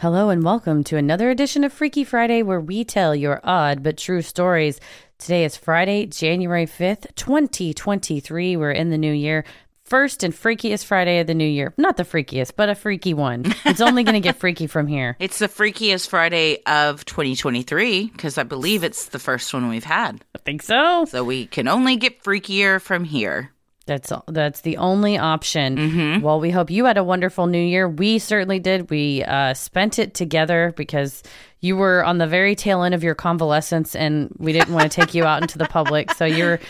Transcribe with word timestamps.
Hello 0.00 0.30
and 0.30 0.44
welcome 0.44 0.84
to 0.84 0.96
another 0.96 1.28
edition 1.28 1.64
of 1.64 1.72
Freaky 1.72 2.04
Friday 2.04 2.44
where 2.44 2.60
we 2.60 2.84
tell 2.84 3.16
your 3.16 3.40
odd 3.42 3.82
but 3.82 3.98
true 3.98 4.22
stories. 4.22 4.78
Today 5.18 5.44
is 5.44 5.56
Friday, 5.56 6.06
January 6.06 6.66
5th, 6.66 7.12
2023. 7.16 8.56
We're 8.56 8.70
in 8.70 8.90
the 8.90 8.96
new 8.96 9.12
year. 9.12 9.44
First 9.82 10.22
and 10.22 10.32
freakiest 10.32 10.84
Friday 10.84 11.18
of 11.18 11.26
the 11.26 11.34
new 11.34 11.48
year. 11.48 11.74
Not 11.76 11.96
the 11.96 12.04
freakiest, 12.04 12.52
but 12.54 12.68
a 12.68 12.76
freaky 12.76 13.12
one. 13.12 13.52
It's 13.64 13.80
only 13.80 14.04
going 14.04 14.14
to 14.14 14.20
get 14.20 14.36
freaky 14.36 14.68
from 14.68 14.86
here. 14.86 15.16
It's 15.20 15.40
the 15.40 15.48
freakiest 15.48 16.08
Friday 16.08 16.62
of 16.64 17.04
2023 17.04 18.06
because 18.06 18.38
I 18.38 18.44
believe 18.44 18.84
it's 18.84 19.06
the 19.06 19.18
first 19.18 19.52
one 19.52 19.68
we've 19.68 19.82
had. 19.82 20.24
I 20.32 20.38
think 20.38 20.62
so. 20.62 21.06
So 21.06 21.24
we 21.24 21.46
can 21.46 21.66
only 21.66 21.96
get 21.96 22.22
freakier 22.22 22.80
from 22.80 23.02
here. 23.02 23.50
That's 23.88 24.12
that's 24.26 24.60
the 24.60 24.76
only 24.76 25.16
option. 25.16 26.20
Well, 26.20 26.38
we 26.38 26.50
hope 26.50 26.70
you 26.70 26.84
had 26.84 26.98
a 26.98 27.02
wonderful 27.02 27.46
New 27.46 27.58
Year. 27.58 27.88
We 27.88 28.18
certainly 28.18 28.58
did. 28.60 28.90
We 28.90 29.24
uh, 29.24 29.54
spent 29.54 29.98
it 29.98 30.12
together 30.14 30.74
because 30.76 31.22
you 31.60 31.74
were 31.74 32.04
on 32.04 32.18
the 32.18 32.26
very 32.26 32.54
tail 32.54 32.82
end 32.82 32.94
of 32.94 33.02
your 33.02 33.14
convalescence, 33.14 33.96
and 33.96 34.32
we 34.38 34.52
didn't 34.52 34.74
want 34.74 34.92
to 34.92 35.00
take 35.00 35.14
you 35.14 35.24
out 35.24 35.40
into 35.40 35.56
the 35.56 35.64
public. 35.64 36.12
So 36.12 36.26
you're 36.26 36.60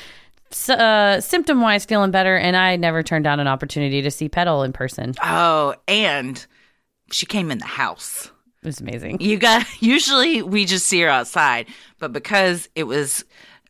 uh, 0.68 1.20
symptom 1.20 1.60
wise 1.60 1.84
feeling 1.84 2.10
better, 2.10 2.36
and 2.36 2.56
I 2.56 2.76
never 2.76 3.02
turned 3.02 3.24
down 3.24 3.40
an 3.40 3.48
opportunity 3.48 4.00
to 4.02 4.10
see 4.10 4.28
Petal 4.28 4.62
in 4.62 4.72
person. 4.72 5.14
Oh, 5.22 5.74
and 5.86 6.44
she 7.10 7.26
came 7.26 7.50
in 7.50 7.58
the 7.58 7.66
house. 7.66 8.30
It 8.62 8.66
was 8.66 8.80
amazing. 8.80 9.20
You 9.20 9.38
got 9.38 9.66
usually 9.82 10.42
we 10.42 10.64
just 10.64 10.86
see 10.86 11.00
her 11.00 11.08
outside, 11.08 11.66
but 11.98 12.12
because 12.12 12.68
it 12.74 12.84
was 12.84 13.24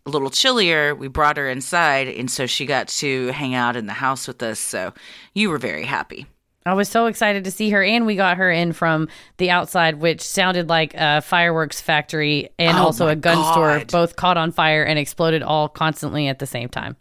a 0.09 0.11
little 0.11 0.31
chillier, 0.31 0.95
we 0.95 1.09
brought 1.09 1.37
her 1.37 1.49
inside 1.49 2.09
and 2.09 2.31
so 2.31 2.47
she 2.47 2.67
got 2.67 2.89
to 2.89 3.29
hang 3.29 3.55
out 3.55 3.77
in 3.77 3.87
the 3.87 3.93
house 3.93 4.27
with 4.27 4.43
us. 4.43 4.59
So 4.59 4.93
you 5.35 5.51
were 5.51 5.59
very 5.59 5.85
happy. 5.85 6.27
I 6.67 6.75
was 6.75 6.89
so 6.89 7.07
excited 7.07 7.45
to 7.45 7.51
see 7.51 7.71
her, 7.71 7.83
and 7.83 8.05
we 8.05 8.15
got 8.15 8.37
her 8.37 8.51
in 8.51 8.75
from 8.75 9.09
the 9.39 9.51
outside, 9.51 10.01
which 10.01 10.21
sounded 10.21 10.69
like 10.69 10.93
a 10.95 11.23
fireworks 11.23 11.81
factory 11.81 12.51
and 12.59 12.77
Oh 12.77 12.83
also 12.83 13.09
a 13.09 13.17
gun 13.17 13.43
store, 13.53 13.83
both 13.91 14.17
caught 14.17 14.37
on 14.37 14.53
fire 14.53 14.83
and 14.85 14.99
exploded 14.99 15.43
all 15.43 15.71
constantly 15.71 16.29
at 16.29 16.41
the 16.41 16.47
same 16.47 16.69
time. 16.69 16.97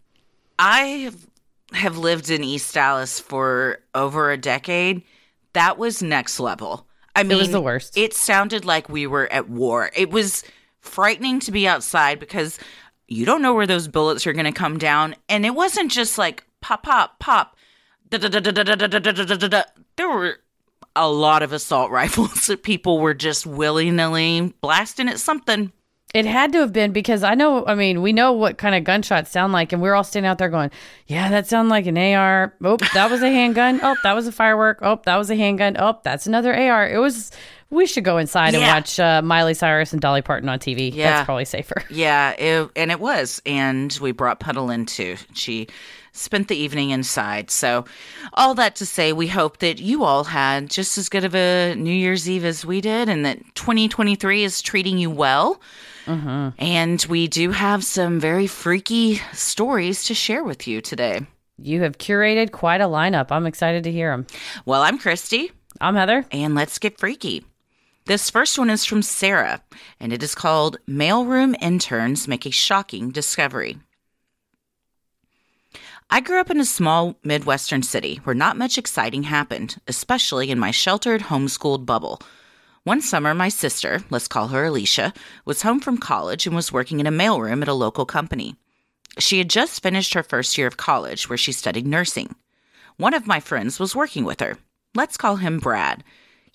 I 0.58 0.80
have- 1.04 1.26
have 1.74 1.98
lived 1.98 2.30
in 2.30 2.42
East 2.42 2.72
Dallas 2.72 3.20
for 3.20 3.80
over 3.94 4.30
a 4.30 4.38
decade. 4.38 5.02
That 5.52 5.76
was 5.76 6.02
next 6.02 6.40
level. 6.40 6.86
I 7.14 7.22
mean, 7.22 7.32
it 7.32 7.40
was 7.40 7.50
the 7.50 7.60
worst. 7.60 7.94
It 7.96 8.14
sounded 8.14 8.64
like 8.64 8.88
we 8.88 9.06
were 9.06 9.30
at 9.30 9.50
war. 9.50 9.90
It 9.94 10.10
was 10.10 10.44
frightening 10.80 11.40
to 11.40 11.52
be 11.52 11.68
outside 11.68 12.18
because 12.20 12.58
you 13.08 13.24
don't 13.24 13.42
know 13.42 13.54
where 13.54 13.66
those 13.66 13.88
bullets 13.88 14.26
are 14.26 14.32
going 14.32 14.44
to 14.44 14.52
come 14.52 14.78
down. 14.78 15.16
And 15.28 15.44
it 15.44 15.54
wasn't 15.54 15.90
just 15.90 16.18
like 16.18 16.44
pop, 16.60 16.82
pop, 16.84 17.18
pop. 17.18 17.56
There 18.10 18.20
were 20.08 20.38
a 20.94 21.10
lot 21.10 21.42
of 21.42 21.52
assault 21.52 21.90
rifles 21.90 22.46
that 22.46 22.62
people 22.62 22.98
were 23.00 23.14
just 23.14 23.46
willy 23.46 23.90
nilly 23.90 24.54
blasting 24.60 25.08
at 25.08 25.18
something. 25.18 25.72
It 26.14 26.24
had 26.24 26.52
to 26.52 26.60
have 26.60 26.72
been 26.72 26.92
because 26.92 27.22
I 27.22 27.34
know, 27.34 27.66
I 27.66 27.74
mean, 27.74 28.00
we 28.00 28.14
know 28.14 28.32
what 28.32 28.56
kind 28.56 28.74
of 28.74 28.82
gunshots 28.82 29.30
sound 29.30 29.52
like, 29.52 29.74
and 29.74 29.82
we 29.82 29.88
we're 29.88 29.94
all 29.94 30.04
standing 30.04 30.28
out 30.28 30.38
there 30.38 30.48
going, 30.48 30.70
Yeah, 31.06 31.28
that 31.28 31.46
sounded 31.46 31.68
like 31.68 31.86
an 31.86 31.98
AR. 31.98 32.54
Oh, 32.64 32.78
that 32.94 33.10
was 33.10 33.22
a 33.22 33.28
handgun. 33.28 33.80
Oh, 33.82 33.94
that 34.02 34.14
was 34.14 34.26
a 34.26 34.32
firework. 34.32 34.78
Oh, 34.80 35.00
that 35.04 35.16
was 35.16 35.28
a 35.30 35.36
handgun. 35.36 35.76
Oh, 35.78 36.00
that's 36.02 36.26
another 36.26 36.54
AR. 36.54 36.88
It 36.88 36.96
was 36.96 37.30
we 37.70 37.86
should 37.86 38.04
go 38.04 38.18
inside 38.18 38.54
and 38.54 38.62
watch 38.62 38.98
uh, 38.98 39.20
Miley 39.22 39.54
Cyrus 39.54 39.92
and 39.92 40.00
Dolly 40.00 40.22
Parton 40.22 40.48
on 40.48 40.58
TV. 40.58 40.92
Yeah. 40.92 41.10
That's 41.10 41.24
probably 41.26 41.44
safer. 41.44 41.82
Yeah, 41.90 42.30
it, 42.32 42.70
and 42.76 42.90
it 42.90 43.00
was. 43.00 43.42
And 43.44 43.96
we 44.00 44.12
brought 44.12 44.40
Petal 44.40 44.70
in 44.70 44.86
too. 44.86 45.16
She 45.34 45.68
spent 46.12 46.48
the 46.48 46.56
evening 46.56 46.90
inside. 46.90 47.50
So, 47.50 47.84
all 48.34 48.54
that 48.54 48.76
to 48.76 48.86
say, 48.86 49.12
we 49.12 49.28
hope 49.28 49.58
that 49.58 49.78
you 49.80 50.04
all 50.04 50.24
had 50.24 50.70
just 50.70 50.98
as 50.98 51.08
good 51.08 51.24
of 51.24 51.34
a 51.34 51.74
New 51.76 51.92
Year's 51.92 52.28
Eve 52.28 52.44
as 52.44 52.64
we 52.64 52.80
did 52.80 53.08
and 53.08 53.24
that 53.24 53.38
2023 53.54 54.44
is 54.44 54.60
treating 54.62 54.98
you 54.98 55.10
well. 55.10 55.60
And 56.06 57.04
we 57.10 57.28
do 57.28 57.50
have 57.50 57.84
some 57.84 58.18
very 58.18 58.46
freaky 58.46 59.20
stories 59.34 60.04
to 60.04 60.14
share 60.14 60.42
with 60.42 60.66
you 60.66 60.80
today. 60.80 61.20
You 61.58 61.82
have 61.82 61.98
curated 61.98 62.50
quite 62.50 62.80
a 62.80 62.84
lineup. 62.84 63.26
I'm 63.30 63.46
excited 63.46 63.84
to 63.84 63.92
hear 63.92 64.10
them. 64.12 64.26
Well, 64.64 64.80
I'm 64.80 64.98
Christy, 64.98 65.52
I'm 65.82 65.96
Heather. 65.96 66.24
and 66.32 66.54
let's 66.54 66.78
get 66.78 66.98
freaky. 66.98 67.44
This 68.08 68.30
first 68.30 68.58
one 68.58 68.70
is 68.70 68.86
from 68.86 69.02
Sarah, 69.02 69.60
and 70.00 70.14
it 70.14 70.22
is 70.22 70.34
called 70.34 70.78
Mailroom 70.88 71.54
Interns 71.60 72.26
Make 72.26 72.46
a 72.46 72.50
Shocking 72.50 73.10
Discovery. 73.10 73.76
I 76.08 76.20
grew 76.20 76.40
up 76.40 76.50
in 76.50 76.58
a 76.58 76.64
small 76.64 77.16
Midwestern 77.22 77.82
city 77.82 78.22
where 78.24 78.34
not 78.34 78.56
much 78.56 78.78
exciting 78.78 79.24
happened, 79.24 79.78
especially 79.86 80.50
in 80.50 80.58
my 80.58 80.70
sheltered 80.70 81.24
homeschooled 81.24 81.84
bubble. 81.84 82.22
One 82.82 83.02
summer, 83.02 83.34
my 83.34 83.50
sister, 83.50 84.02
let's 84.08 84.26
call 84.26 84.48
her 84.48 84.64
Alicia, 84.64 85.12
was 85.44 85.60
home 85.60 85.78
from 85.78 85.98
college 85.98 86.46
and 86.46 86.56
was 86.56 86.72
working 86.72 87.00
in 87.00 87.06
a 87.06 87.12
mailroom 87.12 87.60
at 87.60 87.68
a 87.68 87.74
local 87.74 88.06
company. 88.06 88.56
She 89.18 89.36
had 89.36 89.50
just 89.50 89.82
finished 89.82 90.14
her 90.14 90.22
first 90.22 90.56
year 90.56 90.66
of 90.66 90.78
college 90.78 91.28
where 91.28 91.36
she 91.36 91.52
studied 91.52 91.86
nursing. 91.86 92.36
One 92.96 93.12
of 93.12 93.26
my 93.26 93.38
friends 93.38 93.78
was 93.78 93.94
working 93.94 94.24
with 94.24 94.40
her. 94.40 94.56
Let's 94.94 95.18
call 95.18 95.36
him 95.36 95.58
Brad. 95.58 96.02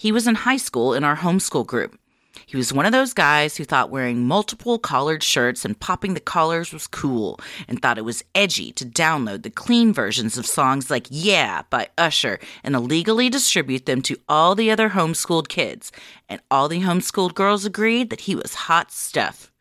He 0.03 0.11
was 0.11 0.27
in 0.27 0.35
high 0.35 0.57
school 0.57 0.93
in 0.93 1.05
our 1.05 1.15
homeschool 1.15 1.65
group. 1.65 1.97
He 2.45 2.57
was 2.57 2.73
one 2.73 2.85
of 2.85 2.91
those 2.91 3.13
guys 3.13 3.55
who 3.55 3.63
thought 3.63 3.89
wearing 3.89 4.27
multiple 4.27 4.77
collared 4.77 5.23
shirts 5.23 5.63
and 5.63 5.79
popping 5.79 6.13
the 6.13 6.19
collars 6.19 6.73
was 6.73 6.87
cool 6.87 7.39
and 7.69 7.81
thought 7.81 7.97
it 7.97 8.03
was 8.03 8.21
edgy 8.35 8.73
to 8.73 8.85
download 8.85 9.43
the 9.43 9.49
clean 9.49 9.93
versions 9.93 10.37
of 10.37 10.45
songs 10.45 10.91
like 10.91 11.07
Yeah 11.09 11.61
by 11.69 11.87
Usher 11.97 12.37
and 12.65 12.75
illegally 12.75 13.29
distribute 13.29 13.85
them 13.85 14.01
to 14.01 14.17
all 14.27 14.55
the 14.55 14.69
other 14.69 14.89
homeschooled 14.89 15.47
kids. 15.47 15.89
And 16.27 16.41
all 16.51 16.67
the 16.67 16.81
homeschooled 16.81 17.33
girls 17.33 17.63
agreed 17.63 18.09
that 18.09 18.27
he 18.27 18.35
was 18.35 18.67
hot 18.67 18.91
stuff. 18.91 19.53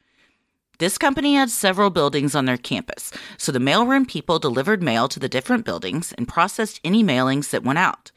This 0.79 0.99
company 0.99 1.37
had 1.37 1.51
several 1.51 1.91
buildings 1.91 2.35
on 2.35 2.47
their 2.47 2.57
campus, 2.57 3.13
so 3.39 3.53
the 3.53 3.61
mailroom 3.61 4.09
people 4.09 4.41
delivered 4.41 4.83
mail 4.83 5.07
to 5.07 5.21
the 5.21 5.29
different 5.29 5.65
buildings 5.65 6.13
and 6.19 6.27
processed 6.27 6.81
any 6.83 7.05
mailings 7.05 7.51
that 7.51 7.63
went 7.63 7.79
out. 7.79 8.11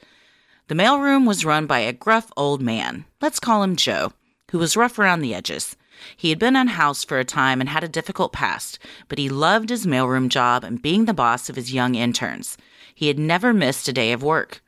The 0.68 0.76
mailroom 0.76 1.28
was 1.28 1.46
run 1.46 1.68
by 1.68 1.80
a 1.80 1.94
gruff 1.94 2.32
old 2.36 2.60
man, 2.60 3.06
let's 3.22 3.40
call 3.40 3.62
him 3.62 3.76
Joe, 3.76 4.14
who 4.50 4.58
was 4.58 4.76
rough 4.76 4.98
around 4.98 5.22
the 5.22 5.36
edges. 5.36 5.76
He 6.18 6.30
had 6.30 6.40
been 6.40 6.56
unhoused 6.56 7.08
for 7.08 7.20
a 7.20 7.24
time 7.24 7.62
and 7.62 7.70
had 7.70 7.84
a 7.84 7.88
difficult 7.88 8.34
past, 8.34 8.80
but 9.08 9.20
he 9.20 9.30
loved 9.30 9.70
his 9.70 9.86
mailroom 9.86 10.28
job 10.28 10.64
and 10.64 10.82
being 10.82 11.06
the 11.06 11.14
boss 11.14 11.50
of 11.50 11.56
his 11.56 11.72
young 11.72 11.94
interns. 11.94 12.58
He 12.96 13.10
had 13.10 13.20
never 13.20 13.54
missed 13.54 13.88
a 13.88 13.94
day 13.94 14.12
of 14.12 14.24
work. 14.24 14.64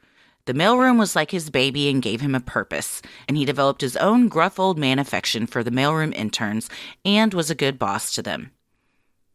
The 0.45 0.53
mailroom 0.53 0.99
was 0.99 1.15
like 1.15 1.31
his 1.31 1.49
baby 1.49 1.89
and 1.89 1.99
gave 1.99 2.21
him 2.21 2.35
a 2.35 2.39
purpose, 2.39 3.01
and 3.27 3.35
he 3.35 3.43
developed 3.43 3.81
his 3.81 3.97
own 3.97 4.27
gruff 4.27 4.59
old 4.59 4.77
man 4.77 4.99
affection 4.99 5.47
for 5.47 5.63
the 5.63 5.71
mailroom 5.71 6.13
interns 6.13 6.69
and 7.03 7.33
was 7.33 7.49
a 7.49 7.55
good 7.55 7.79
boss 7.79 8.13
to 8.13 8.21
them. 8.21 8.51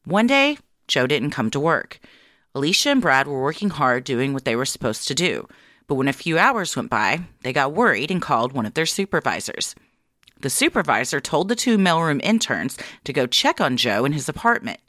One 0.05 0.29
day, 0.29 0.59
Joe 0.87 1.09
didn't 1.09 1.33
come 1.33 1.51
to 1.51 1.61
work. 1.61 1.99
Alicia 2.55 2.91
and 2.91 3.03
Brad 3.03 3.27
were 3.27 3.43
working 3.43 3.71
hard 3.71 4.05
doing 4.05 4.33
what 4.33 4.45
they 4.45 4.55
were 4.55 4.65
supposed 4.65 5.09
to 5.09 5.15
do, 5.15 5.49
but 5.93 5.97
when 5.97 6.09
a 6.09 6.13
few 6.15 6.39
hours 6.39 6.75
went 6.75 6.89
by, 6.89 7.21
they 7.43 7.53
got 7.53 7.75
worried 7.75 8.11
and 8.11 8.23
called 8.23 8.55
one 8.55 8.65
of 8.65 8.73
their 8.73 8.87
supervisors. 8.87 9.75
The 10.41 10.49
supervisor 10.49 11.21
told 11.21 11.49
the 11.49 11.55
two 11.55 11.77
mailroom 11.77 12.19
interns 12.23 12.79
to 13.05 13.13
go 13.13 13.27
check 13.27 13.61
on 13.61 13.77
Joe 13.77 14.07
in 14.07 14.13
his 14.13 14.27
apartment. 14.27 14.81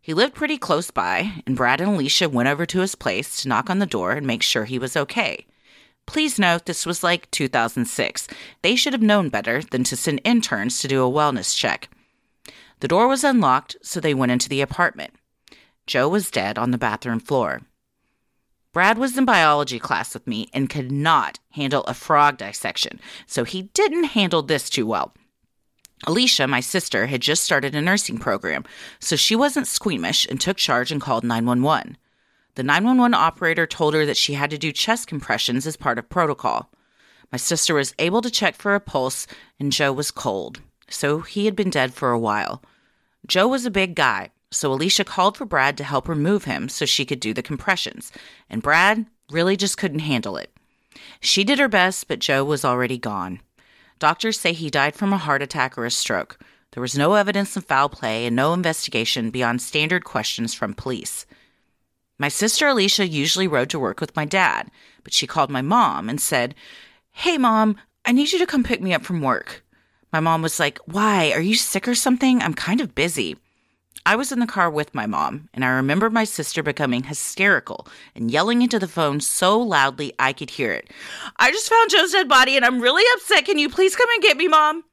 He 0.00 0.14
lived 0.14 0.36
pretty 0.36 0.56
close 0.56 0.92
by, 0.92 1.42
and 1.44 1.56
Brad 1.56 1.80
and 1.80 1.90
Alicia 1.90 2.28
went 2.28 2.48
over 2.48 2.66
to 2.66 2.78
his 2.78 2.94
place 2.94 3.42
to 3.42 3.48
knock 3.48 3.68
on 3.68 3.80
the 3.80 3.84
door 3.84 4.12
and 4.12 4.28
make 4.28 4.44
sure 4.44 4.64
he 4.64 4.78
was 4.78 4.96
okay. 4.96 5.44
Please 6.06 6.38
note 6.38 6.66
this 6.66 6.86
was 6.86 7.02
like 7.02 7.28
2006. 7.32 8.28
They 8.62 8.76
should 8.76 8.92
have 8.92 9.02
known 9.02 9.30
better 9.30 9.60
than 9.60 9.82
to 9.82 9.96
send 9.96 10.20
interns 10.22 10.78
to 10.78 10.86
do 10.86 11.04
a 11.04 11.10
wellness 11.10 11.56
check. 11.56 11.88
The 12.78 12.86
door 12.86 13.08
was 13.08 13.24
unlocked, 13.24 13.74
so 13.82 13.98
they 13.98 14.14
went 14.14 14.30
into 14.30 14.48
the 14.48 14.60
apartment. 14.60 15.14
Joe 15.88 16.08
was 16.08 16.30
dead 16.30 16.58
on 16.58 16.70
the 16.70 16.78
bathroom 16.78 17.18
floor. 17.18 17.62
Brad 18.74 18.98
was 18.98 19.16
in 19.16 19.24
biology 19.24 19.78
class 19.78 20.14
with 20.14 20.26
me 20.26 20.48
and 20.52 20.68
could 20.68 20.90
not 20.90 21.38
handle 21.52 21.84
a 21.84 21.94
frog 21.94 22.38
dissection, 22.38 22.98
so 23.24 23.44
he 23.44 23.62
didn't 23.72 24.04
handle 24.04 24.42
this 24.42 24.68
too 24.68 24.84
well. 24.84 25.14
Alicia, 26.08 26.48
my 26.48 26.58
sister, 26.58 27.06
had 27.06 27.20
just 27.20 27.44
started 27.44 27.76
a 27.76 27.80
nursing 27.80 28.18
program, 28.18 28.64
so 28.98 29.14
she 29.14 29.36
wasn't 29.36 29.68
squeamish 29.68 30.26
and 30.26 30.40
took 30.40 30.56
charge 30.56 30.90
and 30.90 31.00
called 31.00 31.22
911. 31.22 31.96
The 32.56 32.64
911 32.64 33.14
operator 33.14 33.64
told 33.64 33.94
her 33.94 34.04
that 34.06 34.16
she 34.16 34.34
had 34.34 34.50
to 34.50 34.58
do 34.58 34.72
chest 34.72 35.06
compressions 35.06 35.68
as 35.68 35.76
part 35.76 35.96
of 35.96 36.08
protocol. 36.08 36.68
My 37.30 37.38
sister 37.38 37.74
was 37.74 37.94
able 38.00 38.22
to 38.22 38.30
check 38.30 38.56
for 38.56 38.74
a 38.74 38.80
pulse, 38.80 39.28
and 39.60 39.70
Joe 39.70 39.92
was 39.92 40.10
cold, 40.10 40.60
so 40.88 41.20
he 41.20 41.44
had 41.44 41.54
been 41.54 41.70
dead 41.70 41.94
for 41.94 42.10
a 42.10 42.18
while. 42.18 42.60
Joe 43.24 43.46
was 43.46 43.64
a 43.64 43.70
big 43.70 43.94
guy, 43.94 44.30
so 44.54 44.72
Alicia 44.72 45.04
called 45.04 45.36
for 45.36 45.44
Brad 45.44 45.76
to 45.78 45.84
help 45.84 46.08
remove 46.08 46.44
him 46.44 46.68
so 46.68 46.84
she 46.86 47.04
could 47.04 47.20
do 47.20 47.34
the 47.34 47.42
compressions, 47.42 48.12
and 48.48 48.62
Brad 48.62 49.06
really 49.30 49.56
just 49.56 49.78
couldn't 49.78 50.00
handle 50.00 50.36
it. 50.36 50.50
She 51.20 51.44
did 51.44 51.58
her 51.58 51.68
best, 51.68 52.08
but 52.08 52.18
Joe 52.18 52.44
was 52.44 52.64
already 52.64 52.98
gone. 52.98 53.40
Doctors 53.98 54.38
say 54.38 54.52
he 54.52 54.70
died 54.70 54.94
from 54.94 55.12
a 55.12 55.18
heart 55.18 55.42
attack 55.42 55.78
or 55.78 55.84
a 55.84 55.90
stroke. 55.90 56.38
There 56.72 56.80
was 56.80 56.98
no 56.98 57.14
evidence 57.14 57.56
of 57.56 57.64
foul 57.64 57.88
play 57.88 58.26
and 58.26 58.34
no 58.34 58.52
investigation 58.52 59.30
beyond 59.30 59.62
standard 59.62 60.04
questions 60.04 60.54
from 60.54 60.74
police. 60.74 61.24
My 62.18 62.28
sister 62.28 62.68
Alicia 62.68 63.06
usually 63.06 63.48
rode 63.48 63.70
to 63.70 63.78
work 63.78 64.00
with 64.00 64.14
my 64.16 64.24
dad, 64.24 64.70
but 65.02 65.12
she 65.12 65.26
called 65.26 65.50
my 65.50 65.62
mom 65.62 66.08
and 66.08 66.20
said, 66.20 66.54
Hey, 67.12 67.38
mom, 67.38 67.76
I 68.04 68.12
need 68.12 68.32
you 68.32 68.38
to 68.38 68.46
come 68.46 68.64
pick 68.64 68.80
me 68.80 68.92
up 68.92 69.04
from 69.04 69.20
work. 69.20 69.64
My 70.12 70.20
mom 70.20 70.42
was 70.42 70.60
like, 70.60 70.78
Why? 70.86 71.32
Are 71.32 71.40
you 71.40 71.54
sick 71.54 71.88
or 71.88 71.94
something? 71.94 72.42
I'm 72.42 72.54
kind 72.54 72.80
of 72.80 72.94
busy. 72.94 73.36
I 74.06 74.16
was 74.16 74.32
in 74.32 74.38
the 74.38 74.46
car 74.46 74.68
with 74.68 74.94
my 74.94 75.06
mom, 75.06 75.48
and 75.54 75.64
I 75.64 75.68
remember 75.68 76.10
my 76.10 76.24
sister 76.24 76.62
becoming 76.62 77.04
hysterical 77.04 77.86
and 78.14 78.30
yelling 78.30 78.60
into 78.60 78.78
the 78.78 78.86
phone 78.86 79.20
so 79.20 79.58
loudly 79.58 80.12
I 80.18 80.34
could 80.34 80.50
hear 80.50 80.72
it. 80.72 80.90
I 81.38 81.50
just 81.50 81.70
found 81.70 81.90
Joe's 81.90 82.12
dead 82.12 82.28
body 82.28 82.56
and 82.56 82.64
I'm 82.66 82.80
really 82.80 83.04
upset. 83.14 83.46
Can 83.46 83.58
you 83.58 83.70
please 83.70 83.96
come 83.96 84.10
and 84.12 84.22
get 84.22 84.36
me, 84.36 84.46
mom? 84.46 84.84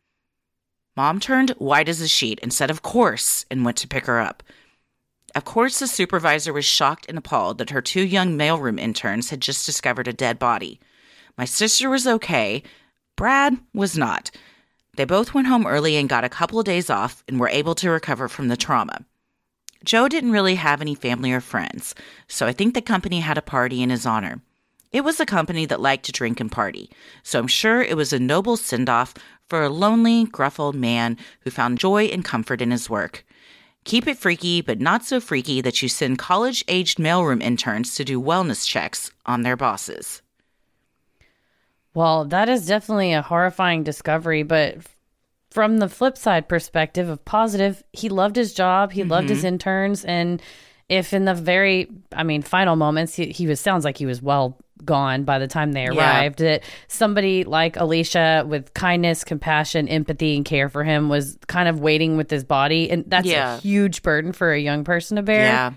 Mom 0.95 1.19
turned 1.19 1.51
white 1.51 1.89
as 1.89 1.99
a 1.99 2.07
sheet 2.07 2.39
and 2.41 2.53
said, 2.53 2.69
Of 2.69 2.81
course, 2.83 3.45
and 3.51 3.65
went 3.65 3.77
to 3.77 3.87
pick 3.87 4.05
her 4.05 4.19
up. 4.19 4.43
Of 5.35 5.45
course, 5.45 5.79
the 5.79 5.87
supervisor 5.87 6.53
was 6.53 6.65
shocked 6.65 7.05
and 7.07 7.17
appalled 7.17 7.57
that 7.57 7.69
her 7.69 7.81
two 7.81 8.01
young 8.01 8.37
mailroom 8.37 8.79
interns 8.79 9.29
had 9.29 9.41
just 9.41 9.65
discovered 9.65 10.07
a 10.07 10.13
dead 10.13 10.39
body. 10.39 10.79
My 11.37 11.45
sister 11.45 11.89
was 11.89 12.07
okay, 12.07 12.63
Brad 13.15 13.57
was 13.73 13.97
not. 13.97 14.31
They 14.97 15.05
both 15.05 15.33
went 15.33 15.47
home 15.47 15.65
early 15.65 15.95
and 15.95 16.09
got 16.09 16.23
a 16.23 16.29
couple 16.29 16.59
of 16.59 16.65
days 16.65 16.89
off 16.89 17.23
and 17.27 17.39
were 17.39 17.49
able 17.49 17.75
to 17.75 17.89
recover 17.89 18.27
from 18.27 18.49
the 18.49 18.57
trauma. 18.57 19.05
Joe 19.83 20.07
didn't 20.07 20.31
really 20.31 20.55
have 20.55 20.81
any 20.81 20.95
family 20.95 21.31
or 21.31 21.41
friends, 21.41 21.95
so 22.27 22.45
I 22.45 22.53
think 22.53 22.73
the 22.73 22.81
company 22.81 23.21
had 23.21 23.37
a 23.37 23.41
party 23.41 23.81
in 23.81 23.89
his 23.89 24.05
honor. 24.05 24.41
It 24.91 25.05
was 25.05 25.19
a 25.19 25.25
company 25.25 25.65
that 25.65 25.79
liked 25.79 26.05
to 26.05 26.11
drink 26.11 26.39
and 26.39 26.51
party, 26.51 26.91
so 27.23 27.39
I'm 27.39 27.47
sure 27.47 27.81
it 27.81 27.95
was 27.95 28.11
a 28.11 28.19
noble 28.19 28.57
send 28.57 28.89
off 28.89 29.13
for 29.47 29.63
a 29.63 29.69
lonely, 29.69 30.25
gruff 30.25 30.59
old 30.59 30.75
man 30.75 31.17
who 31.41 31.49
found 31.49 31.79
joy 31.79 32.05
and 32.05 32.25
comfort 32.25 32.61
in 32.61 32.71
his 32.71 32.89
work. 32.89 33.25
Keep 33.85 34.07
it 34.07 34.17
freaky, 34.17 34.61
but 34.61 34.79
not 34.79 35.03
so 35.05 35.19
freaky 35.19 35.61
that 35.61 35.81
you 35.81 35.89
send 35.89 36.19
college 36.19 36.63
aged 36.67 36.99
mailroom 36.99 37.41
interns 37.41 37.95
to 37.95 38.03
do 38.03 38.21
wellness 38.21 38.67
checks 38.67 39.11
on 39.25 39.41
their 39.41 39.55
bosses. 39.55 40.20
Well, 41.93 42.25
that 42.25 42.49
is 42.49 42.65
definitely 42.65 43.13
a 43.13 43.21
horrifying 43.21 43.83
discovery, 43.83 44.43
but 44.43 44.77
from 45.49 45.77
the 45.79 45.89
flip 45.89 46.17
side 46.17 46.47
perspective 46.47 47.09
of 47.09 47.23
positive, 47.25 47.83
he 47.91 48.09
loved 48.09 48.35
his 48.35 48.53
job, 48.53 48.91
he 48.91 49.01
mm-hmm. 49.01 49.11
loved 49.11 49.29
his 49.29 49.39
mm-hmm. 49.39 49.47
interns, 49.47 50.05
and 50.05 50.41
if 50.87 51.13
in 51.13 51.25
the 51.25 51.33
very, 51.33 51.89
I 52.11 52.23
mean, 52.23 52.41
final 52.41 52.75
moments, 52.75 53.15
he, 53.15 53.27
he 53.27 53.47
was 53.47 53.59
sounds 53.59 53.85
like 53.85 53.97
he 53.97 54.05
was 54.05 54.21
well 54.21 54.57
gone 54.83 55.23
by 55.23 55.39
the 55.39 55.47
time 55.47 55.71
they 55.71 55.87
arrived. 55.87 56.41
Yeah. 56.41 56.47
That 56.47 56.63
somebody 56.87 57.43
like 57.43 57.77
Alicia, 57.77 58.45
with 58.47 58.73
kindness, 58.73 59.23
compassion, 59.23 59.87
empathy, 59.87 60.35
and 60.35 60.45
care 60.45 60.69
for 60.69 60.83
him, 60.83 61.09
was 61.09 61.37
kind 61.47 61.69
of 61.69 61.79
waiting 61.79 62.17
with 62.17 62.29
his 62.29 62.43
body, 62.43 62.89
and 62.89 63.03
that's 63.07 63.27
yeah. 63.27 63.55
a 63.55 63.59
huge 63.59 64.03
burden 64.03 64.33
for 64.33 64.51
a 64.51 64.59
young 64.59 64.83
person 64.83 65.17
to 65.17 65.23
bear. 65.23 65.45
Yeah, 65.45 65.73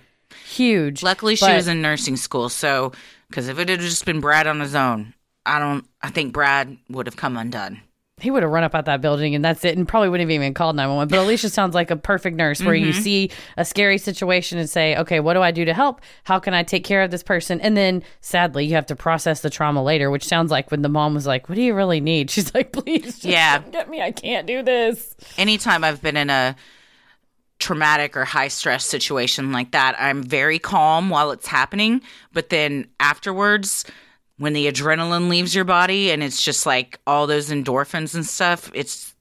huge. 0.47 1.03
Luckily, 1.03 1.37
she 1.37 1.53
was 1.53 1.69
in 1.69 1.83
nursing 1.83 2.17
school, 2.17 2.49
so 2.49 2.93
because 3.29 3.49
if 3.49 3.59
it 3.59 3.69
had 3.69 3.81
just 3.81 4.05
been 4.05 4.21
Brad 4.21 4.47
on 4.47 4.61
his 4.61 4.75
own, 4.75 5.15
I 5.47 5.59
don't. 5.59 5.87
I 6.03 6.11
think 6.11 6.33
Brad 6.33 6.77
would 6.89 7.07
have 7.07 7.17
come 7.17 7.37
undone. 7.37 7.81
He 8.21 8.31
would 8.31 8.45
have 8.45 8.53
run 8.53 8.63
up 8.63 8.77
out 8.77 8.85
that 8.85 9.01
building 9.01 9.35
and 9.35 9.45
that's 9.45 9.65
it, 9.65 9.77
and 9.77 9.89
probably 9.89 10.09
wouldn't 10.09 10.31
have 10.31 10.35
even 10.35 10.55
called 10.55 10.77
911. 10.77 11.11
But 11.11 11.19
Alicia 11.25 11.51
sounds 11.51 11.75
like 11.75 11.91
a 11.91 11.97
perfect 11.97 12.37
nurse 12.37 12.63
where 12.63 12.75
mm-hmm. 12.75 12.87
you 12.87 12.93
see 12.93 13.31
a 13.57 13.65
scary 13.65 13.99
situation 13.99 14.57
and 14.57 14.71
say, 14.71 14.97
okay, 14.97 15.19
what 15.19 15.35
do 15.35 15.43
I 15.43 15.51
do 15.51 15.65
to 15.65 15.75
help? 15.75 16.01
How 16.23 16.39
can 16.39 16.55
I 16.55 16.63
take 16.63 16.85
care 16.85 17.03
of 17.03 17.11
this 17.11 17.25
person? 17.25 17.61
And 17.61 17.77
then 17.77 18.05
sadly, 18.21 18.67
you 18.67 18.77
have 18.77 18.87
to 18.87 18.97
process 18.97 19.41
the 19.41 19.51
trauma 19.51 19.83
later, 19.83 20.13
which 20.13 20.25
sounds 20.25 20.53
like 20.53 20.71
when 20.71 20.83
the 20.83 20.89
mom 20.89 21.15
was 21.15 21.27
like, 21.27 21.49
what 21.49 21.57
do 21.57 21.63
you 21.63 21.75
really 21.75 22.01
need? 22.01 22.31
She's 22.35 22.55
like, 22.55 22.73
please, 22.73 23.25
yeah, 23.25 23.59
get 23.59 23.91
me. 23.91 24.01
I 24.01 24.13
can't 24.13 24.47
do 24.47 24.63
this. 24.63 25.17
Anytime 25.37 25.83
I've 25.83 26.01
been 26.01 26.17
in 26.17 26.31
a 26.31 26.55
traumatic 27.59 28.17
or 28.17 28.25
high 28.25 28.49
stress 28.49 28.85
situation 28.85 29.51
like 29.51 29.73
that, 29.73 29.97
I'm 29.99 30.23
very 30.23 30.61
calm 30.61 31.11
while 31.11 31.33
it's 31.33 31.49
happening. 31.49 32.01
But 32.33 32.51
then 32.51 32.87
afterwards, 33.01 33.85
when 34.45 34.53
the 34.53 34.71
adrenaline 34.71 35.31
leaves 35.31 35.55
your 35.55 35.65
body 35.65 36.11
and 36.11 36.23
it's 36.23 36.43
just 36.43 36.67
like 36.67 37.01
all 37.07 37.27
those 37.27 37.49
endorphins 37.49 38.15
and 38.15 38.27
stuff, 38.27 38.71
it's 38.75 39.15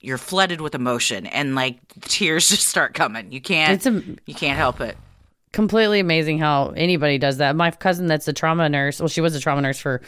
you're 0.00 0.18
flooded 0.18 0.60
with 0.60 0.74
emotion 0.74 1.24
and 1.26 1.54
like 1.54 1.78
tears 2.00 2.48
just 2.50 2.66
start 2.66 2.92
coming. 2.92 3.30
You 3.30 3.40
can't 3.40 3.72
it's 3.72 3.86
a, 3.86 4.02
you 4.26 4.34
can't 4.34 4.58
help 4.58 4.80
it. 4.80 4.98
Completely 5.52 6.00
amazing 6.00 6.40
how 6.40 6.70
anybody 6.70 7.16
does 7.16 7.36
that. 7.36 7.54
My 7.54 7.70
cousin 7.70 8.08
that's 8.08 8.26
a 8.26 8.32
trauma 8.32 8.68
nurse, 8.68 8.98
well 8.98 9.08
she 9.08 9.20
was 9.20 9.36
a 9.36 9.40
trauma 9.40 9.62
nurse 9.62 9.78
for 9.78 10.02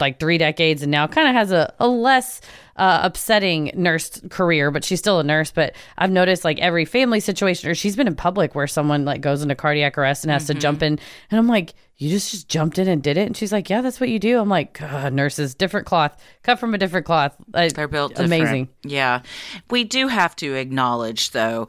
like 0.00 0.20
3 0.20 0.38
decades 0.38 0.82
and 0.82 0.90
now 0.90 1.06
kind 1.06 1.28
of 1.28 1.34
has 1.34 1.52
a, 1.52 1.72
a 1.78 1.88
less 1.88 2.40
uh, 2.76 3.00
upsetting 3.02 3.70
nurse 3.74 4.20
career, 4.30 4.70
but 4.70 4.84
she's 4.84 4.98
still 4.98 5.18
a 5.18 5.24
nurse. 5.24 5.50
But 5.50 5.74
I've 5.96 6.10
noticed 6.10 6.44
like 6.44 6.58
every 6.58 6.84
family 6.84 7.20
situation, 7.20 7.70
or 7.70 7.74
she's 7.74 7.96
been 7.96 8.06
in 8.06 8.14
public 8.14 8.54
where 8.54 8.66
someone 8.66 9.04
like 9.04 9.20
goes 9.20 9.42
into 9.42 9.54
cardiac 9.54 9.96
arrest 9.98 10.24
and 10.24 10.30
has 10.30 10.44
mm-hmm. 10.44 10.54
to 10.54 10.60
jump 10.60 10.82
in, 10.82 10.98
and 11.30 11.38
I'm 11.38 11.48
like, 11.48 11.74
you 11.96 12.10
just 12.10 12.30
just 12.30 12.48
jumped 12.48 12.78
in 12.78 12.88
and 12.88 13.02
did 13.02 13.16
it, 13.16 13.26
and 13.26 13.36
she's 13.36 13.52
like, 13.52 13.70
yeah, 13.70 13.80
that's 13.80 14.00
what 14.00 14.10
you 14.10 14.18
do. 14.18 14.38
I'm 14.38 14.48
like, 14.48 14.80
nurses, 15.12 15.54
different 15.54 15.86
cloth, 15.86 16.22
cut 16.42 16.58
from 16.58 16.74
a 16.74 16.78
different 16.78 17.06
cloth. 17.06 17.34
They're 17.48 17.88
built 17.88 18.18
amazing. 18.18 18.66
Different. 18.66 18.70
Yeah, 18.84 19.22
we 19.70 19.84
do 19.84 20.08
have 20.08 20.36
to 20.36 20.54
acknowledge 20.54 21.30
though, 21.30 21.68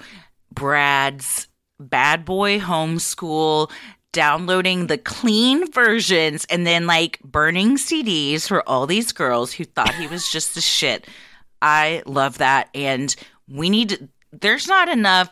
Brad's 0.54 1.48
bad 1.80 2.26
boy 2.26 2.60
homeschool 2.60 3.72
downloading 4.12 4.88
the 4.88 4.98
clean 4.98 5.72
versions 5.72 6.46
and 6.50 6.66
then 6.66 6.88
like 6.88 7.20
burning 7.24 7.78
CDs 7.78 8.48
for 8.48 8.68
all 8.68 8.88
these 8.88 9.12
girls 9.12 9.54
who 9.54 9.64
thought 9.64 9.94
he 9.96 10.08
was 10.08 10.32
just 10.32 10.56
the 10.56 10.62
shit. 10.62 11.08
I 11.62 12.04
love 12.06 12.40
that. 12.40 12.70
And 12.74 13.16
we 13.48 13.70
need 13.70 14.10
there's 14.32 14.68
not 14.68 14.90
enough 14.90 15.30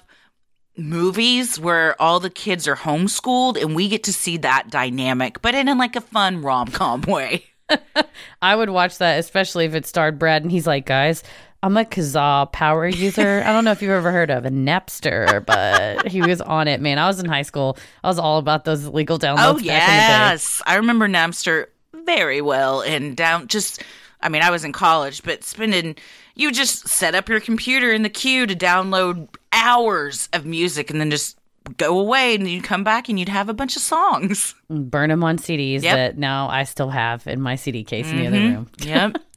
movies 0.77 1.59
where 1.59 1.99
all 2.01 2.19
the 2.19 2.29
kids 2.29 2.67
are 2.67 2.75
homeschooled 2.75 3.61
and 3.61 3.75
we 3.75 3.87
get 3.87 4.03
to 4.03 4.13
see 4.13 4.37
that 4.37 4.69
dynamic, 4.69 5.41
but 5.41 5.55
in, 5.55 5.69
in 5.69 5.77
like 5.77 5.95
a 5.95 6.01
fun 6.01 6.41
rom 6.41 6.67
com 6.67 7.01
way. 7.07 7.45
I 8.41 8.55
would 8.55 8.69
watch 8.69 8.99
that, 8.99 9.19
especially 9.19 9.65
if 9.65 9.73
it 9.73 9.87
starred 9.87 10.19
Brad 10.19 10.43
and 10.43 10.51
he's 10.51 10.67
like, 10.67 10.85
guys, 10.85 11.23
I'm 11.65 11.77
a 11.77 11.83
Kazaa 11.83 12.51
power 12.51 12.87
user. 12.87 13.41
I 13.43 13.51
don't 13.51 13.65
know 13.65 13.71
if 13.71 13.81
you've 13.81 13.89
ever 13.89 14.11
heard 14.11 14.29
of 14.29 14.45
a 14.45 14.51
Napster, 14.51 15.43
but 15.43 16.07
he 16.07 16.21
was 16.21 16.39
on 16.39 16.67
it, 16.67 16.79
man. 16.79 16.99
I 16.99 17.07
was 17.07 17.19
in 17.19 17.25
high 17.25 17.41
school. 17.41 17.75
I 18.03 18.07
was 18.07 18.19
all 18.19 18.37
about 18.37 18.65
those 18.65 18.85
illegal 18.85 19.17
downloads. 19.17 19.55
Oh 19.55 19.57
yes, 19.57 20.61
I 20.67 20.75
remember 20.75 21.07
Napster 21.07 21.65
very 21.91 22.39
well. 22.39 22.81
And 22.81 23.17
down 23.17 23.47
just, 23.47 23.81
I 24.21 24.29
mean, 24.29 24.43
I 24.43 24.51
was 24.51 24.63
in 24.63 24.73
college, 24.73 25.23
but 25.23 25.43
spending 25.43 25.95
you 26.35 26.51
just 26.51 26.87
set 26.87 27.15
up 27.15 27.27
your 27.27 27.39
computer 27.39 27.91
in 27.91 28.03
the 28.03 28.09
queue 28.09 28.45
to 28.45 28.55
download 28.55 29.27
hours 29.51 30.29
of 30.33 30.45
music, 30.45 30.91
and 30.91 31.01
then 31.01 31.09
just 31.09 31.35
go 31.77 31.99
away 31.99 32.35
and 32.35 32.47
you'd 32.47 32.63
come 32.63 32.83
back 32.83 33.09
and 33.09 33.17
you'd 33.17 33.27
have 33.27 33.49
a 33.49 33.55
bunch 33.55 33.75
of 33.75 33.81
songs. 33.81 34.53
Burn 34.69 35.09
them 35.09 35.23
on 35.23 35.39
CDs 35.39 35.81
yep. 35.81 35.95
that 35.95 36.17
now 36.19 36.47
I 36.47 36.63
still 36.63 36.89
have 36.89 37.25
in 37.25 37.41
my 37.41 37.55
CD 37.55 37.83
case 37.83 38.05
mm-hmm. 38.05 38.17
in 38.17 38.21
the 38.21 38.27
other 38.27 38.37
mm-hmm. 38.37 38.55
room. 38.55 38.69
yep. 38.81 39.17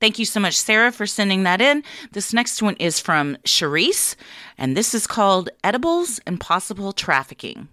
Thank 0.00 0.20
you 0.20 0.24
so 0.24 0.38
much, 0.38 0.56
Sarah, 0.56 0.92
for 0.92 1.06
sending 1.06 1.42
that 1.42 1.60
in. 1.60 1.82
This 2.12 2.32
next 2.32 2.62
one 2.62 2.76
is 2.76 3.00
from 3.00 3.36
Charisse, 3.44 4.14
and 4.56 4.76
this 4.76 4.94
is 4.94 5.08
called 5.08 5.50
Edibles 5.64 6.20
and 6.24 6.38
Possible 6.38 6.92
Trafficking. 6.92 7.68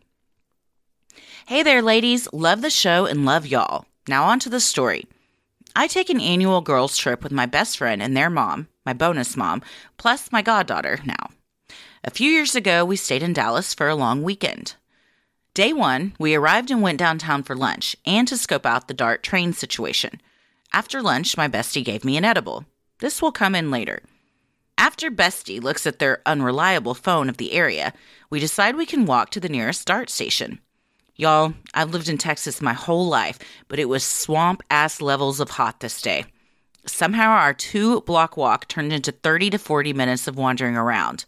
Hey 1.46 1.62
there, 1.62 1.84
ladies. 1.84 2.28
Love 2.34 2.64
the 2.64 2.72
show 2.72 3.06
and 3.06 3.26
love 3.26 3.46
y'all. 3.46 3.86
Now, 4.08 4.24
on 4.24 4.40
to 4.40 4.50
the 4.50 4.60
story. 4.60 5.06
I 5.76 5.86
take 5.86 6.10
an 6.10 6.20
annual 6.20 6.62
girls' 6.62 6.98
trip 6.98 7.22
with 7.22 7.32
my 7.32 7.46
best 7.46 7.78
friend 7.78 8.02
and 8.02 8.18
their 8.18 8.32
mom, 8.32 8.70
my 8.86 8.94
bonus 8.94 9.38
mom, 9.38 9.62
plus 9.98 10.32
my 10.32 10.42
goddaughter 10.42 11.00
now. 11.06 11.30
A 12.04 12.10
few 12.10 12.32
years 12.32 12.56
ago, 12.56 12.84
we 12.84 12.96
stayed 12.96 13.22
in 13.22 13.34
Dallas 13.34 13.76
for 13.76 13.88
a 13.88 13.96
long 13.96 14.24
weekend. 14.24 14.76
Day 15.54 15.74
one, 15.74 16.16
we 16.18 16.34
arrived 16.34 16.72
and 16.72 16.82
went 16.82 16.98
downtown 16.98 17.44
for 17.44 17.56
lunch 17.56 17.96
and 18.04 18.28
to 18.28 18.38
scope 18.38 18.66
out 18.66 18.88
the 18.88 18.94
DART 18.96 19.22
train 19.22 19.54
situation. 19.54 20.22
After 20.76 21.02
lunch, 21.02 21.38
my 21.38 21.48
bestie 21.48 21.86
gave 21.86 22.04
me 22.04 22.18
an 22.18 22.26
edible. 22.26 22.66
This 23.00 23.22
will 23.22 23.32
come 23.32 23.56
in 23.56 23.72
later. 23.72 24.04
After 24.78 25.10
Bestie 25.10 25.64
looks 25.64 25.88
at 25.88 26.00
their 26.00 26.22
unreliable 26.26 26.94
phone 26.94 27.30
of 27.30 27.38
the 27.38 27.54
area, 27.54 27.94
we 28.30 28.42
decide 28.42 28.76
we 28.76 28.86
can 28.86 29.06
walk 29.06 29.30
to 29.30 29.40
the 29.40 29.48
nearest 29.48 29.88
DART 29.88 30.10
station. 30.10 30.60
Y'all, 31.16 31.54
I've 31.74 31.92
lived 31.92 32.10
in 32.10 32.18
Texas 32.18 32.62
my 32.62 32.74
whole 32.74 33.08
life, 33.08 33.40
but 33.70 33.80
it 33.80 33.88
was 33.88 34.04
swamp 34.04 34.64
ass 34.70 35.00
levels 35.00 35.40
of 35.40 35.52
hot 35.52 35.80
this 35.80 36.02
day. 36.02 36.26
Somehow 36.86 37.30
our 37.30 37.54
two 37.54 38.02
block 38.02 38.36
walk 38.36 38.68
turned 38.68 38.92
into 38.92 39.14
30 39.14 39.52
to 39.52 39.58
40 39.58 39.94
minutes 39.94 40.28
of 40.28 40.36
wandering 40.36 40.76
around. 40.76 41.24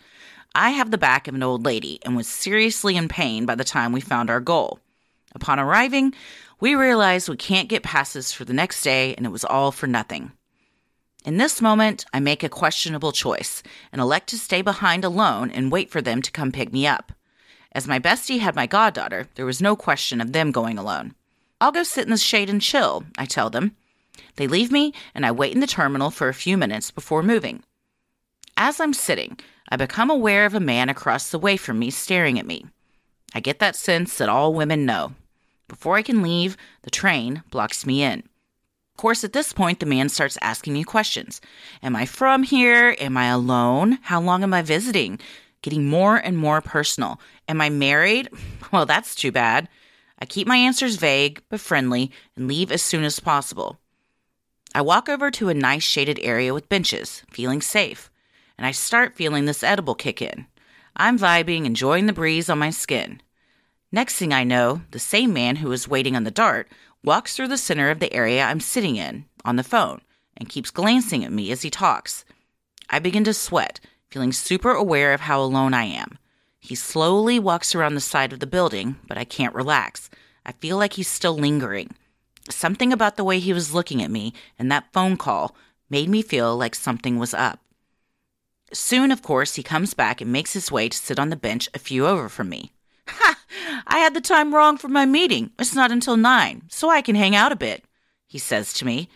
I 0.55 0.71
have 0.71 0.91
the 0.91 0.97
back 0.97 1.29
of 1.29 1.35
an 1.35 1.41
old 1.41 1.63
lady 1.63 1.99
and 2.03 2.17
was 2.17 2.27
seriously 2.27 2.97
in 2.97 3.07
pain 3.07 3.45
by 3.45 3.55
the 3.55 3.63
time 3.63 3.93
we 3.93 4.01
found 4.01 4.29
our 4.29 4.41
goal. 4.41 4.81
Upon 5.37 5.59
arriving, 5.59 6.15
we 6.59 6.73
realized 6.73 7.29
we 7.29 7.37
can't 7.37 7.69
get 7.69 7.83
passes 7.83 8.31
for 8.31 8.43
the 8.43 8.53
next 8.55 8.81
day 8.81 9.13
and 9.13 9.23
it 9.23 9.29
was 9.29 9.45
all 9.45 9.71
for 9.71 9.85
nothing. 9.85 10.31
In 11.23 11.37
this 11.37 11.61
moment, 11.61 12.05
I 12.11 12.19
make 12.19 12.41
a 12.41 12.49
questionable 12.49 13.11
choice 13.11 13.61
and 13.91 14.01
elect 14.01 14.29
to 14.29 14.37
stay 14.39 14.63
behind 14.63 15.05
alone 15.05 15.51
and 15.51 15.71
wait 15.71 15.91
for 15.91 16.01
them 16.01 16.23
to 16.23 16.31
come 16.31 16.51
pick 16.51 16.73
me 16.73 16.87
up. 16.87 17.11
As 17.71 17.87
my 17.87 17.99
bestie 17.99 18.39
had 18.39 18.55
my 18.55 18.65
goddaughter, 18.65 19.27
there 19.35 19.45
was 19.45 19.61
no 19.61 19.75
question 19.75 20.21
of 20.21 20.33
them 20.33 20.51
going 20.51 20.79
alone. 20.79 21.13
I'll 21.61 21.71
go 21.71 21.83
sit 21.83 22.05
in 22.05 22.09
the 22.09 22.17
shade 22.17 22.49
and 22.49 22.59
chill, 22.59 23.03
I 23.15 23.25
tell 23.25 23.51
them. 23.51 23.75
They 24.37 24.47
leave 24.47 24.71
me, 24.71 24.91
and 25.13 25.23
I 25.23 25.31
wait 25.31 25.53
in 25.53 25.59
the 25.59 25.67
terminal 25.67 26.09
for 26.09 26.29
a 26.29 26.33
few 26.33 26.57
minutes 26.57 26.89
before 26.89 27.21
moving. 27.21 27.61
As 28.57 28.79
I'm 28.79 28.93
sitting, 28.93 29.37
I 29.69 29.75
become 29.75 30.09
aware 30.09 30.47
of 30.47 30.55
a 30.55 30.59
man 30.59 30.89
across 30.89 31.29
the 31.29 31.37
way 31.37 31.57
from 31.57 31.77
me 31.77 31.91
staring 31.91 32.39
at 32.39 32.47
me. 32.47 32.65
I 33.35 33.39
get 33.39 33.59
that 33.59 33.75
sense 33.75 34.17
that 34.17 34.29
all 34.29 34.51
women 34.51 34.83
know. 34.83 35.13
Before 35.67 35.95
I 35.95 36.01
can 36.01 36.21
leave, 36.21 36.57
the 36.83 36.89
train 36.89 37.43
blocks 37.51 37.85
me 37.85 38.03
in. 38.03 38.19
Of 38.19 38.97
course, 38.97 39.23
at 39.23 39.33
this 39.33 39.53
point, 39.53 39.79
the 39.79 39.85
man 39.85 40.09
starts 40.09 40.37
asking 40.41 40.73
me 40.73 40.83
questions. 40.83 41.39
Am 41.83 41.95
I 41.95 42.05
from 42.05 42.43
here? 42.43 42.95
Am 42.99 43.15
I 43.17 43.27
alone? 43.27 43.99
How 44.01 44.19
long 44.19 44.43
am 44.43 44.53
I 44.53 44.61
visiting? 44.61 45.19
Getting 45.61 45.87
more 45.87 46.17
and 46.17 46.37
more 46.37 46.61
personal. 46.61 47.19
Am 47.47 47.61
I 47.61 47.69
married? 47.69 48.29
Well, 48.69 48.85
that's 48.85 49.15
too 49.15 49.31
bad. 49.31 49.69
I 50.19 50.25
keep 50.25 50.45
my 50.45 50.57
answers 50.57 50.97
vague 50.97 51.41
but 51.47 51.61
friendly 51.61 52.11
and 52.35 52.49
leave 52.49 52.69
as 52.69 52.81
soon 52.81 53.05
as 53.05 53.21
possible. 53.21 53.79
I 54.75 54.81
walk 54.81 55.07
over 55.07 55.31
to 55.31 55.47
a 55.47 55.53
nice 55.53 55.83
shaded 55.83 56.19
area 56.21 56.53
with 56.53 56.67
benches, 56.67 57.23
feeling 57.31 57.61
safe, 57.61 58.09
and 58.57 58.67
I 58.67 58.71
start 58.71 59.15
feeling 59.15 59.45
this 59.45 59.63
edible 59.63 59.95
kick 59.95 60.21
in. 60.21 60.47
I'm 60.97 61.17
vibing, 61.17 61.65
enjoying 61.65 62.07
the 62.07 62.13
breeze 62.13 62.49
on 62.49 62.59
my 62.59 62.71
skin. 62.71 63.21
Next 63.91 64.15
thing 64.15 64.33
I 64.33 64.43
know, 64.43 64.81
the 64.91 64.99
same 64.99 65.31
man 65.31 65.57
who 65.57 65.69
was 65.69 65.87
waiting 65.87 66.15
on 66.15 66.23
the 66.23 66.31
dart 66.31 66.67
walks 67.03 67.35
through 67.35 67.47
the 67.47 67.57
center 67.57 67.89
of 67.89 67.99
the 67.99 68.13
area 68.13 68.43
I'm 68.43 68.59
sitting 68.59 68.97
in 68.97 69.25
on 69.45 69.55
the 69.55 69.63
phone 69.63 70.01
and 70.35 70.49
keeps 70.49 70.71
glancing 70.71 71.23
at 71.23 71.31
me 71.31 71.51
as 71.51 71.61
he 71.61 71.69
talks. 71.69 72.25
I 72.89 72.99
begin 72.99 73.23
to 73.23 73.33
sweat, 73.33 73.79
feeling 74.09 74.33
super 74.33 74.71
aware 74.71 75.13
of 75.13 75.21
how 75.21 75.41
alone 75.41 75.73
I 75.73 75.83
am. 75.83 76.17
He 76.59 76.75
slowly 76.75 77.39
walks 77.39 77.73
around 77.73 77.95
the 77.95 78.01
side 78.01 78.33
of 78.33 78.39
the 78.39 78.47
building, 78.47 78.97
but 79.07 79.17
I 79.17 79.23
can't 79.23 79.55
relax. 79.55 80.09
I 80.45 80.51
feel 80.51 80.77
like 80.77 80.93
he's 80.93 81.07
still 81.07 81.37
lingering. 81.37 81.95
Something 82.49 82.91
about 82.91 83.15
the 83.15 83.23
way 83.23 83.39
he 83.39 83.53
was 83.53 83.73
looking 83.73 84.03
at 84.03 84.11
me 84.11 84.33
and 84.59 84.71
that 84.71 84.91
phone 84.91 85.15
call 85.15 85.55
made 85.89 86.09
me 86.09 86.21
feel 86.21 86.57
like 86.57 86.75
something 86.75 87.17
was 87.17 87.33
up. 87.33 87.59
Soon, 88.73 89.11
of 89.11 89.21
course, 89.21 89.55
he 89.55 89.63
comes 89.63 89.93
back 89.93 90.19
and 90.19 90.31
makes 90.31 90.51
his 90.51 90.71
way 90.71 90.89
to 90.89 90.97
sit 90.97 91.19
on 91.19 91.29
the 91.29 91.37
bench 91.37 91.69
a 91.73 91.79
few 91.79 92.05
over 92.05 92.27
from 92.27 92.49
me. 92.49 92.73
Ha! 93.07 93.37
I 93.85 93.99
had 93.99 94.13
the 94.13 94.21
time 94.21 94.53
wrong 94.53 94.77
for 94.77 94.87
my 94.87 95.05
meeting. 95.05 95.51
It's 95.59 95.75
not 95.75 95.91
until 95.91 96.17
nine, 96.17 96.63
so 96.69 96.89
I 96.89 97.01
can 97.01 97.15
hang 97.15 97.35
out 97.35 97.51
a 97.51 97.57
bit, 97.57 97.83
he 98.25 98.37
says 98.37 98.73
to 98.73 98.85
me. 98.85 99.09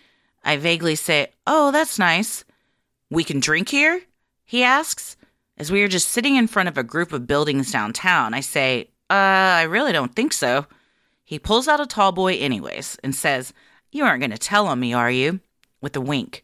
I 0.44 0.58
vaguely 0.58 0.96
say, 0.96 1.28
Oh, 1.48 1.72
that's 1.72 2.00
nice. 2.00 2.44
We 3.10 3.24
can 3.24 3.40
drink 3.40 3.70
here? 3.70 4.02
He 4.46 4.64
asks. 4.64 5.18
As 5.58 5.72
we 5.72 5.84
are 5.84 5.88
just 5.88 6.08
sitting 6.10 6.36
in 6.38 6.48
front 6.48 6.70
of 6.70 6.78
a 6.78 6.84
group 6.84 7.14
of 7.14 7.28
buildings 7.28 7.72
downtown, 7.72 8.34
I 8.34 8.40
say, 8.42 8.90
Uh, 9.10 9.14
I 9.14 9.64
really 9.64 9.92
don't 9.92 10.16
think 10.16 10.34
so. 10.34 10.66
He 11.24 11.40
pulls 11.40 11.68
out 11.68 11.80
a 11.80 11.86
tall 11.86 12.12
boy, 12.12 12.36
anyways, 12.36 12.98
and 13.04 13.16
says, 13.16 13.54
You 13.92 14.04
aren't 14.04 14.22
going 14.22 14.32
to 14.32 14.38
tell 14.38 14.68
on 14.68 14.80
me, 14.80 14.94
are 14.94 15.12
you? 15.12 15.40
With 15.82 15.96
a 15.96 16.02
wink. 16.02 16.44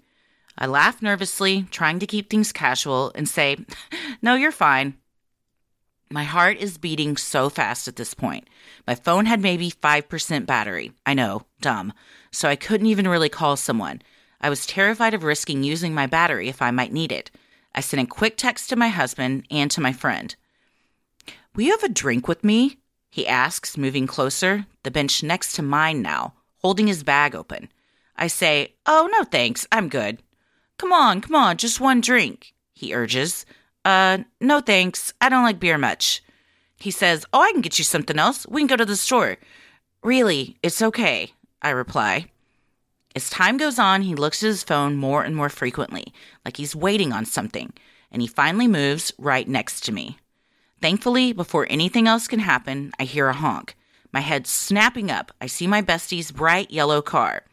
I 0.58 0.66
laugh 0.66 1.02
nervously, 1.02 1.68
trying 1.72 2.00
to 2.00 2.08
keep 2.08 2.30
things 2.30 2.52
casual, 2.52 3.12
and 3.16 3.28
say, 3.28 3.58
No, 4.22 4.36
you're 4.36 4.52
fine. 4.52 4.96
My 6.10 6.24
heart 6.24 6.58
is 6.58 6.78
beating 6.78 7.18
so 7.18 7.50
fast 7.50 7.88
at 7.88 7.98
this 7.98 8.14
point. 8.14 8.48
My 8.88 8.96
phone 8.96 9.26
had 9.26 9.42
maybe 9.42 9.70
5% 9.70 10.46
battery. 10.46 10.94
I 11.06 11.14
know, 11.14 11.44
dumb. 11.60 11.92
So 12.32 12.48
I 12.48 12.56
couldn't 12.56 12.88
even 12.88 13.08
really 13.08 13.30
call 13.30 13.58
someone. 13.58 14.02
I 14.40 14.50
was 14.50 14.66
terrified 14.66 15.14
of 15.14 15.24
risking 15.24 15.64
using 15.64 15.94
my 15.94 16.08
battery 16.08 16.48
if 16.48 16.62
I 16.62 16.72
might 16.72 16.94
need 16.94 17.12
it. 17.12 17.30
I 17.76 17.82
sent 17.82 18.02
a 18.02 18.08
quick 18.08 18.38
text 18.38 18.70
to 18.70 18.76
my 18.76 18.88
husband 18.88 19.46
and 19.52 19.70
to 19.72 19.82
my 19.82 19.92
friend. 19.92 20.34
Will 21.56 21.64
you 21.64 21.72
have 21.72 21.84
a 21.84 21.90
drink 21.90 22.28
with 22.28 22.44
me? 22.44 22.78
He 23.10 23.28
asks, 23.28 23.78
moving 23.78 24.08
closer, 24.08 24.66
the 24.84 24.92
bench 24.92 25.24
next 25.24 25.54
to 25.54 25.62
mine 25.62 26.02
now, 26.02 26.36
holding 26.62 26.88
his 26.88 27.04
bag 27.04 27.36
open. 27.36 27.70
I 28.16 28.28
say, 28.28 28.76
Oh, 28.86 29.10
no 29.12 29.24
thanks, 29.24 29.68
I'm 29.72 29.90
good. 29.90 30.22
Come 30.78 30.94
on, 30.94 31.22
come 31.22 31.36
on, 31.36 31.58
just 31.58 31.80
one 31.80 32.00
drink, 32.00 32.54
he 32.74 32.94
urges. 32.94 33.46
Uh, 33.88 34.18
no 34.42 34.60
thanks. 34.60 35.14
I 35.22 35.30
don't 35.30 35.46
like 35.46 35.62
beer 35.62 35.78
much. 35.78 36.22
He 36.78 36.92
says, 36.92 37.26
Oh, 37.32 37.40
I 37.40 37.54
can 37.54 37.62
get 37.62 37.80
you 37.80 37.86
something 37.86 38.20
else. 38.20 38.46
We 38.50 38.60
can 38.60 38.68
go 38.68 38.76
to 38.76 38.84
the 38.84 38.98
store. 38.98 39.38
Really, 40.04 40.58
it's 40.62 40.82
okay, 40.82 41.32
I 41.62 41.70
reply. 41.70 42.26
As 43.16 43.30
time 43.30 43.56
goes 43.56 43.80
on, 43.80 44.02
he 44.02 44.14
looks 44.14 44.44
at 44.44 44.48
his 44.48 44.62
phone 44.62 44.98
more 44.98 45.24
and 45.24 45.38
more 45.38 45.48
frequently, 45.48 46.14
like 46.44 46.58
he's 46.58 46.76
waiting 46.76 47.14
on 47.14 47.24
something, 47.24 47.72
and 48.12 48.22
he 48.22 48.28
finally 48.28 48.68
moves 48.68 49.14
right 49.18 49.48
next 49.48 49.86
to 49.86 49.94
me. 49.94 50.20
Thankfully, 50.82 51.32
before 51.32 51.66
anything 51.70 52.10
else 52.10 52.28
can 52.28 52.40
happen, 52.40 52.92
I 53.00 53.06
hear 53.06 53.30
a 53.30 53.34
honk. 53.34 53.78
My 54.12 54.20
head 54.20 54.48
snapping 54.48 55.10
up, 55.10 55.32
I 55.40 55.48
see 55.48 55.66
my 55.66 55.80
bestie's 55.80 56.32
bright 56.32 56.72
yellow 56.72 57.02
car. 57.02 57.44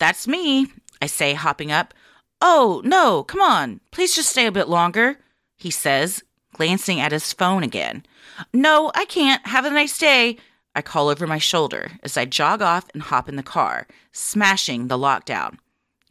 That's 0.00 0.26
me, 0.26 0.66
I 1.00 1.06
say, 1.06 1.34
hopping 1.34 1.70
up. 1.70 1.94
Oh, 2.42 2.82
no, 2.84 3.22
come 3.22 3.40
on. 3.40 3.80
Please 3.92 4.16
just 4.16 4.30
stay 4.30 4.46
a 4.46 4.52
bit 4.52 4.68
longer 4.68 5.18
he 5.58 5.70
says, 5.70 6.22
glancing 6.52 7.00
at 7.00 7.12
his 7.12 7.32
phone 7.32 7.62
again. 7.62 8.04
No, 8.52 8.90
I 8.94 9.04
can't. 9.04 9.46
Have 9.46 9.64
a 9.64 9.70
nice 9.70 9.98
day. 9.98 10.38
I 10.74 10.82
call 10.82 11.08
over 11.08 11.26
my 11.26 11.38
shoulder 11.38 11.90
as 12.02 12.16
I 12.16 12.24
jog 12.24 12.62
off 12.62 12.86
and 12.94 13.02
hop 13.02 13.28
in 13.28 13.36
the 13.36 13.42
car, 13.42 13.86
smashing 14.12 14.86
the 14.86 14.96
lockdown. 14.96 15.58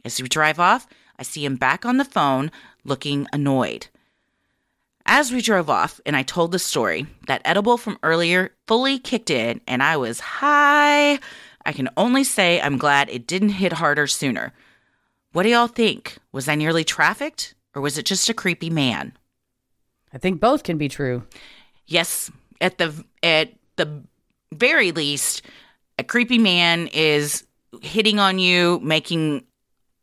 As 0.04 0.20
we 0.20 0.28
drive 0.28 0.60
off, 0.60 0.86
I 1.18 1.22
see 1.22 1.44
him 1.44 1.56
back 1.56 1.84
on 1.84 1.96
the 1.96 2.04
phone, 2.04 2.50
looking 2.84 3.26
annoyed. 3.32 3.88
As 5.06 5.32
we 5.32 5.40
drove 5.40 5.70
off 5.70 6.00
and 6.04 6.14
I 6.14 6.22
told 6.22 6.52
the 6.52 6.58
story, 6.58 7.06
that 7.26 7.40
edible 7.44 7.78
from 7.78 7.98
earlier 8.02 8.50
fully 8.66 8.98
kicked 8.98 9.30
in 9.30 9.62
and 9.66 9.82
I 9.82 9.96
was 9.96 10.20
high. 10.20 11.18
I 11.64 11.72
can 11.72 11.88
only 11.96 12.24
say 12.24 12.60
I'm 12.60 12.76
glad 12.76 13.08
it 13.08 13.26
didn't 13.26 13.50
hit 13.50 13.72
harder 13.72 14.06
sooner. 14.06 14.52
What 15.32 15.44
do 15.44 15.48
y'all 15.48 15.66
think? 15.66 16.18
Was 16.30 16.46
I 16.46 16.56
nearly 16.56 16.84
trafficked 16.84 17.54
or 17.74 17.80
was 17.80 17.96
it 17.96 18.04
just 18.04 18.28
a 18.28 18.34
creepy 18.34 18.68
man? 18.68 19.16
I 20.12 20.18
think 20.18 20.40
both 20.40 20.62
can 20.62 20.78
be 20.78 20.88
true. 20.88 21.24
Yes, 21.86 22.30
at 22.60 22.78
the 22.78 23.04
at 23.22 23.52
the 23.76 24.02
very 24.52 24.92
least, 24.92 25.42
a 25.98 26.04
creepy 26.04 26.38
man 26.38 26.88
is 26.88 27.44
hitting 27.82 28.18
on 28.18 28.38
you, 28.38 28.80
making 28.82 29.44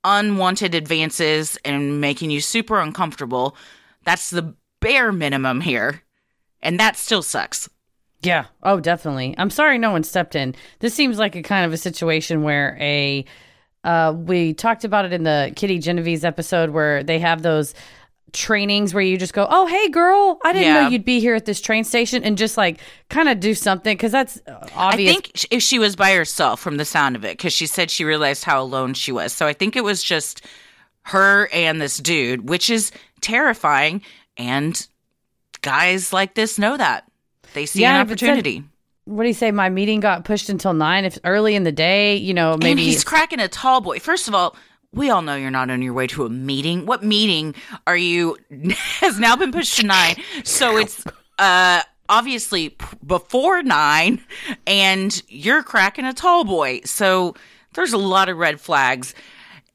unwanted 0.03 0.75
advances 0.75 1.57
and 1.65 1.99
making 1.99 2.29
you 2.29 2.39
super 2.39 2.79
uncomfortable. 2.79 3.57
That's 4.03 4.29
the 4.29 4.55
bare 4.79 5.11
minimum 5.11 5.61
here. 5.61 6.03
And 6.61 6.79
that 6.79 6.95
still 6.95 7.23
sucks. 7.23 7.69
Yeah. 8.21 8.45
Oh, 8.63 8.79
definitely. 8.79 9.35
I'm 9.37 9.49
sorry 9.49 9.77
no 9.77 9.91
one 9.91 10.03
stepped 10.03 10.35
in. 10.35 10.55
This 10.79 10.93
seems 10.93 11.19
like 11.19 11.35
a 11.35 11.43
kind 11.43 11.65
of 11.65 11.73
a 11.73 11.77
situation 11.77 12.43
where 12.43 12.77
a 12.79 13.25
uh, 13.83 14.13
we 14.15 14.53
talked 14.53 14.83
about 14.83 15.05
it 15.05 15.13
in 15.13 15.23
the 15.23 15.53
Kitty 15.55 15.77
Genovese 15.77 16.25
episode 16.25 16.71
where 16.71 17.03
they 17.03 17.19
have 17.19 17.43
those 17.43 17.75
trainings 18.35 18.93
where 18.93 19.03
you 19.03 19.17
just 19.17 19.33
go, 19.33 19.47
"Oh, 19.49 19.65
hey, 19.65 19.89
girl, 19.89 20.39
I 20.43 20.53
didn't 20.53 20.67
yeah. 20.67 20.83
know 20.83 20.89
you'd 20.89 21.05
be 21.05 21.19
here 21.19 21.33
at 21.33 21.45
this 21.45 21.59
train 21.59 21.83
station," 21.83 22.23
and 22.23 22.37
just 22.37 22.57
like 22.57 22.79
kind 23.09 23.29
of 23.29 23.39
do 23.39 23.53
something 23.53 23.95
because 23.95 24.11
that's 24.11 24.39
uh, 24.45 24.67
obvious. 24.75 25.09
I 25.09 25.13
think 25.13 25.45
if 25.51 25.63
she 25.63 25.79
was 25.79 25.95
by 25.95 26.13
herself, 26.13 26.59
from 26.59 26.77
the 26.77 26.85
sound 26.85 27.15
of 27.15 27.25
it, 27.25 27.37
because 27.37 27.53
she 27.53 27.65
said 27.65 27.89
she 27.89 28.03
realized 28.03 28.43
how 28.43 28.61
alone 28.61 28.93
she 28.93 29.11
was. 29.11 29.33
So 29.33 29.47
I 29.47 29.53
think 29.53 29.75
it 29.75 29.83
was 29.83 30.03
just 30.03 30.45
her 31.03 31.47
and 31.51 31.81
this 31.81 31.97
dude, 31.97 32.49
which 32.49 32.69
is 32.69 32.91
terrifying. 33.21 34.01
And 34.37 34.85
guys 35.61 36.11
like 36.11 36.33
this 36.33 36.59
know 36.59 36.77
that 36.77 37.09
they 37.53 37.65
see 37.65 37.81
yeah, 37.81 37.95
an 37.95 38.01
opportunity. 38.01 38.63
What 39.05 39.23
do 39.23 39.27
you 39.27 39.35
say? 39.35 39.51
My 39.51 39.69
meeting 39.69 39.99
got 39.99 40.25
pushed 40.25 40.49
until 40.49 40.73
nine. 40.73 41.05
If 41.05 41.19
early 41.23 41.55
in 41.55 41.63
the 41.63 41.71
day, 41.71 42.15
you 42.15 42.33
know, 42.33 42.57
maybe 42.57 42.71
and 42.71 42.79
he's 42.79 43.03
cracking 43.03 43.39
a 43.39 43.47
tall 43.47 43.81
boy. 43.81 43.99
First 43.99 44.27
of 44.27 44.33
all, 44.33 44.55
we 44.95 45.09
all 45.09 45.21
know 45.21 45.35
you're 45.35 45.51
not 45.51 45.69
on 45.69 45.81
your 45.81 45.93
way 45.93 46.07
to 46.07 46.25
a 46.25 46.29
meeting. 46.29 46.85
What 46.85 47.03
meeting 47.03 47.53
are 47.85 47.97
you? 47.97 48.37
has 48.99 49.19
now 49.19 49.35
been 49.35 49.51
pushed 49.51 49.77
to 49.77 49.85
nine, 49.85 50.15
so 50.43 50.77
it's 50.77 51.03
uh 51.37 51.83
obviously 52.07 52.69
p- 52.69 52.85
before 53.05 53.61
nine, 53.61 54.23
and 54.65 55.21
you're 55.27 55.63
cracking 55.63 56.05
a 56.05 56.13
tall 56.13 56.45
boy. 56.45 56.81
So 56.85 57.35
there's 57.73 57.93
a 57.93 57.97
lot 57.97 58.29
of 58.29 58.37
red 58.37 58.59
flags. 58.59 59.13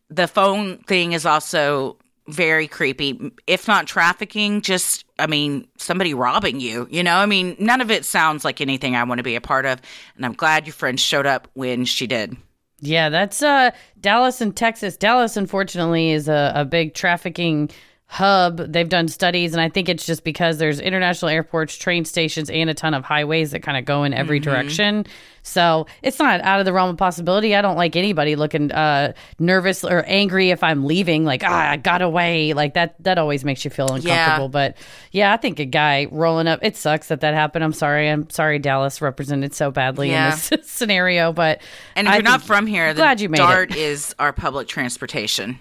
The 0.09 0.27
phone 0.27 0.79
thing 0.79 1.13
is 1.13 1.27
also 1.27 1.97
very 2.27 2.67
creepy. 2.67 3.33
If 3.47 3.69
not 3.69 3.87
trafficking, 3.87 4.63
just 4.63 5.05
I 5.19 5.27
mean 5.27 5.69
somebody 5.77 6.15
robbing 6.15 6.61
you. 6.61 6.89
You 6.91 7.03
know, 7.03 7.17
I 7.17 7.27
mean 7.27 7.57
none 7.59 7.81
of 7.81 7.91
it 7.91 8.05
sounds 8.05 8.45
like 8.45 8.61
anything 8.61 8.97
I 8.97 9.05
want 9.05 9.19
to 9.19 9.23
be 9.23 9.37
a 9.37 9.41
part 9.41 9.67
of, 9.67 9.81
and 10.17 10.25
I'm 10.25 10.33
glad 10.33 10.67
your 10.67 10.75
friend 10.75 10.99
showed 10.99 11.27
up 11.27 11.49
when 11.53 11.85
she 11.85 12.07
did. 12.07 12.37
Yeah, 12.81 13.09
that's 13.11 13.43
uh 13.43 13.71
Dallas 14.01 14.41
and 14.41 14.57
Texas. 14.57 14.97
Dallas, 14.97 15.37
unfortunately, 15.37 16.13
is 16.13 16.29
a, 16.29 16.53
a 16.55 16.65
big 16.65 16.95
trafficking 16.95 17.71
hub. 18.11 18.57
They've 18.59 18.89
done 18.89 19.07
studies, 19.09 19.53
and 19.53 19.61
I 19.61 19.69
think 19.69 19.89
it's 19.89 20.05
just 20.05 20.25
because 20.25 20.59
there's 20.59 20.81
international 20.81 21.29
airports, 21.31 21.77
train 21.77 22.05
stations, 22.05 22.51
and 22.51 22.69
a 22.69 22.75
ton 22.75 22.93
of 22.93 23.05
highways 23.05 23.53
that 23.53 23.61
kind 23.63 23.79
of 23.79 23.85
go 23.85 24.03
in 24.05 24.13
every 24.13 24.41
Mm-hmm. 24.41 24.51
direction. 24.51 25.07
So 25.43 25.87
it's 26.03 26.19
not 26.19 26.41
out 26.43 26.59
of 26.61 26.67
the 26.67 26.73
realm 26.73 26.91
of 26.91 26.97
possibility. 26.99 27.55
I 27.57 27.63
don't 27.63 27.77
like 27.77 27.97
anybody 27.97 28.37
looking 28.37 28.71
uh, 28.73 29.15
nervous 29.39 29.85
or 29.85 30.05
angry 30.07 30.51
if 30.51 30.63
I'm 30.63 30.85
leaving. 30.85 31.25
Like, 31.25 31.43
ah, 31.45 31.71
I 31.71 31.77
got 31.79 32.03
away. 32.03 32.53
Like 32.53 32.75
that. 32.75 32.95
That 33.03 33.17
always 33.17 33.43
makes 33.43 33.65
you 33.65 33.71
feel 33.71 33.87
uncomfortable. 33.91 34.51
But 34.51 34.77
yeah, 35.13 35.33
I 35.33 35.39
think 35.39 35.59
a 35.59 35.65
guy 35.65 36.09
rolling 36.11 36.47
up. 36.47 36.59
It 36.63 36.77
sucks 36.77 37.09
that 37.09 37.21
that 37.23 37.33
happened. 37.33 37.65
I'm 37.65 37.73
sorry. 37.73 38.11
I'm 38.11 38.29
sorry. 38.29 38.59
Dallas 38.59 39.01
represented 39.01 39.55
so 39.55 39.71
badly 39.71 40.11
Yeah. 40.11 40.27
in 40.35 40.39
this 40.51 40.51
scenario. 40.71 41.33
But 41.33 41.63
And 41.97 42.07
if 42.07 42.13
I 42.13 42.17
you're 42.17 42.23
not 42.23 42.43
from 42.43 42.67
here, 42.67 42.93
the 42.93 42.99
glad 43.01 43.21
you 43.23 43.31
made 43.31 43.39
it. 43.39 43.43
DART 43.43 43.75
is 43.75 44.15
our 44.19 44.35
public 44.35 44.69
transportation. 44.69 45.59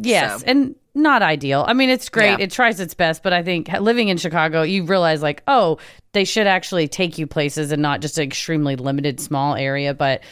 Yes, 0.00 0.40
So- 0.40 0.46
and 0.46 0.74
not 0.98 1.22
ideal. 1.22 1.64
I 1.66 1.72
mean, 1.72 1.88
it's 1.88 2.08
great. 2.08 2.38
Yeah. 2.38 2.44
It 2.44 2.50
tries 2.50 2.80
its 2.80 2.94
best, 2.94 3.22
but 3.22 3.32
I 3.32 3.42
think 3.42 3.70
living 3.80 4.08
in 4.08 4.16
Chicago, 4.18 4.62
you 4.62 4.84
realize 4.84 5.22
like, 5.22 5.42
oh, 5.48 5.78
they 6.12 6.24
should 6.24 6.46
actually 6.46 6.88
take 6.88 7.16
you 7.18 7.26
places 7.26 7.72
and 7.72 7.80
not 7.80 8.00
just 8.00 8.18
an 8.18 8.24
extremely 8.24 8.76
limited 8.76 9.20
small 9.20 9.54
area. 9.54 9.94
But 9.94 10.22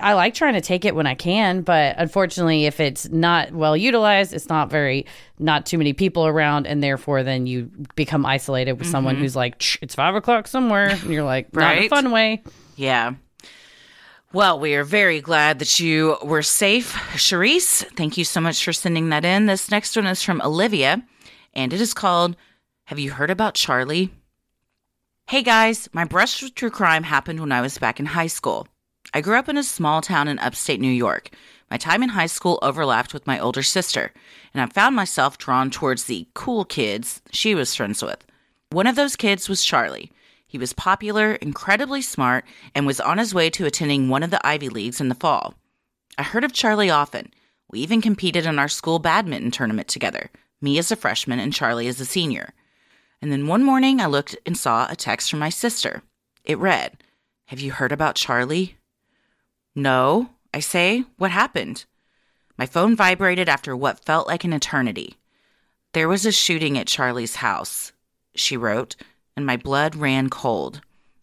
I- 0.00 0.14
like 0.14 0.32
trying 0.32 0.54
to 0.54 0.62
take 0.62 0.86
it 0.86 0.94
when 0.94 1.06
I 1.06 1.14
can, 1.14 1.60
but 1.60 1.96
unfortunately, 1.98 2.64
if 2.64 2.80
it's 2.80 3.10
not 3.10 3.52
well 3.52 3.76
utilized, 3.76 4.32
it's 4.32 4.48
not 4.48 4.70
very, 4.70 5.04
not 5.38 5.66
too 5.66 5.76
many 5.76 5.92
people 5.92 6.26
around, 6.26 6.66
and 6.66 6.82
therefore, 6.82 7.22
then 7.22 7.46
you 7.46 7.70
become 7.94 8.24
isolated 8.24 8.72
with 8.78 8.88
someone 8.88 9.16
who's 9.16 9.36
like, 9.36 9.62
it's 9.82 9.94
five 9.94 10.14
o'clock 10.14 10.46
somewhere, 10.48 10.88
and 10.88 11.04
you're 11.10 11.24
like, 11.24 11.54
not 11.54 11.74
a 11.74 11.78
Mm-hmm. 11.80 11.88
Fun 11.88 12.10
way. 12.10 12.42
Yeah. 12.76 13.12
Well, 14.32 14.60
we 14.60 14.76
are 14.76 14.84
very 14.84 15.20
glad 15.20 15.58
that 15.58 15.80
you 15.80 16.16
were 16.22 16.42
safe, 16.42 16.92
Charisse. 17.16 17.84
Thank 17.96 18.16
you 18.16 18.24
so 18.24 18.40
much 18.40 18.64
for 18.64 18.72
sending 18.72 19.08
that 19.08 19.24
in. 19.24 19.46
This 19.46 19.72
next 19.72 19.96
one 19.96 20.06
is 20.06 20.22
from 20.22 20.40
Olivia, 20.40 21.02
and 21.52 21.72
it 21.72 21.80
is 21.80 21.92
called 21.92 22.36
Have 22.84 23.00
You 23.00 23.10
Heard 23.10 23.30
About 23.30 23.54
Charlie? 23.54 24.10
Hey 25.26 25.42
guys, 25.42 25.88
my 25.92 26.04
brush 26.04 26.44
with 26.44 26.54
true 26.54 26.70
crime 26.70 27.02
happened 27.02 27.40
when 27.40 27.50
I 27.50 27.60
was 27.60 27.78
back 27.78 27.98
in 27.98 28.06
high 28.06 28.28
school. 28.28 28.68
I 29.12 29.20
grew 29.20 29.36
up 29.36 29.48
in 29.48 29.56
a 29.56 29.64
small 29.64 30.00
town 30.00 30.28
in 30.28 30.38
upstate 30.38 30.80
New 30.80 30.92
York. 30.92 31.30
My 31.68 31.76
time 31.76 32.00
in 32.00 32.10
high 32.10 32.26
school 32.26 32.60
overlapped 32.62 33.12
with 33.12 33.26
my 33.26 33.36
older 33.40 33.64
sister, 33.64 34.12
and 34.54 34.62
I 34.62 34.66
found 34.66 34.94
myself 34.94 35.38
drawn 35.38 35.70
towards 35.70 36.04
the 36.04 36.28
cool 36.34 36.64
kids 36.64 37.20
she 37.32 37.56
was 37.56 37.74
friends 37.74 38.00
with. 38.00 38.24
One 38.70 38.86
of 38.86 38.94
those 38.94 39.16
kids 39.16 39.48
was 39.48 39.64
Charlie. 39.64 40.12
He 40.50 40.58
was 40.58 40.72
popular, 40.72 41.34
incredibly 41.34 42.02
smart, 42.02 42.44
and 42.74 42.84
was 42.84 42.98
on 42.98 43.18
his 43.18 43.32
way 43.32 43.50
to 43.50 43.66
attending 43.66 44.08
one 44.08 44.24
of 44.24 44.32
the 44.32 44.44
Ivy 44.44 44.68
Leagues 44.68 45.00
in 45.00 45.08
the 45.08 45.14
fall. 45.14 45.54
I 46.18 46.24
heard 46.24 46.42
of 46.42 46.52
Charlie 46.52 46.90
often. 46.90 47.32
We 47.70 47.78
even 47.78 48.00
competed 48.00 48.46
in 48.46 48.58
our 48.58 48.66
school 48.66 48.98
badminton 48.98 49.52
tournament 49.52 49.86
together, 49.86 50.28
me 50.60 50.76
as 50.76 50.90
a 50.90 50.96
freshman 50.96 51.38
and 51.38 51.54
Charlie 51.54 51.86
as 51.86 52.00
a 52.00 52.04
senior. 52.04 52.52
And 53.22 53.30
then 53.30 53.46
one 53.46 53.62
morning 53.62 54.00
I 54.00 54.06
looked 54.06 54.36
and 54.44 54.58
saw 54.58 54.88
a 54.90 54.96
text 54.96 55.30
from 55.30 55.38
my 55.38 55.50
sister. 55.50 56.02
It 56.42 56.58
read, 56.58 56.96
Have 57.46 57.60
you 57.60 57.70
heard 57.70 57.92
about 57.92 58.16
Charlie? 58.16 58.76
No, 59.76 60.30
I 60.52 60.58
say. 60.58 61.04
What 61.16 61.30
happened? 61.30 61.84
My 62.58 62.66
phone 62.66 62.96
vibrated 62.96 63.48
after 63.48 63.76
what 63.76 64.04
felt 64.04 64.26
like 64.26 64.42
an 64.42 64.52
eternity. 64.52 65.14
There 65.92 66.08
was 66.08 66.26
a 66.26 66.32
shooting 66.32 66.76
at 66.76 66.88
Charlie's 66.88 67.36
house, 67.36 67.92
she 68.34 68.56
wrote, 68.56 68.96
and 69.40 69.46
my 69.46 69.56
blood 69.56 69.96
ran 69.96 70.28
cold. 70.28 70.82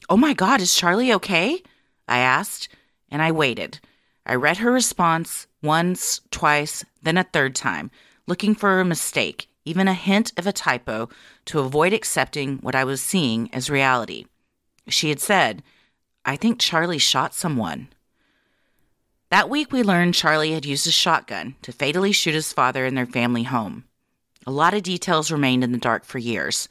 Oh 0.09 0.17
my 0.17 0.33
God, 0.33 0.59
is 0.59 0.73
Charlie 0.73 1.13
okay? 1.13 1.61
I 2.07 2.17
asked, 2.17 2.67
and 3.11 3.21
I 3.21 3.31
waited. 3.31 3.79
I 4.25 4.33
read 4.33 4.57
her 4.57 4.71
response 4.71 5.45
once, 5.61 6.21
twice, 6.31 6.83
then 7.03 7.19
a 7.19 7.23
third 7.23 7.53
time, 7.53 7.91
looking 8.25 8.55
for 8.55 8.79
a 8.79 8.85
mistake, 8.85 9.47
even 9.65 9.87
a 9.87 9.93
hint 9.93 10.33
of 10.35 10.47
a 10.47 10.51
typo, 10.51 11.09
to 11.45 11.59
avoid 11.59 11.93
accepting 11.93 12.57
what 12.57 12.73
I 12.73 12.83
was 12.85 13.01
seeing 13.01 13.53
as 13.53 13.69
reality. 13.69 14.25
She 14.87 15.09
had 15.09 15.19
said, 15.19 15.61
I 16.25 16.37
think 16.37 16.59
Charlie 16.59 16.97
shot 16.97 17.35
someone. 17.35 17.89
That 19.29 19.47
week, 19.47 19.71
we 19.71 19.83
learned 19.83 20.15
Charlie 20.15 20.53
had 20.53 20.65
used 20.65 20.87
a 20.87 20.91
shotgun 20.91 21.55
to 21.61 21.71
fatally 21.71 22.13
shoot 22.13 22.33
his 22.33 22.51
father 22.51 22.83
in 22.87 22.95
their 22.95 23.05
family 23.05 23.43
home. 23.43 23.83
A 24.47 24.51
lot 24.51 24.73
of 24.73 24.81
details 24.81 25.31
remained 25.31 25.63
in 25.63 25.71
the 25.71 25.77
dark 25.77 26.03
for 26.03 26.17
years. 26.17 26.67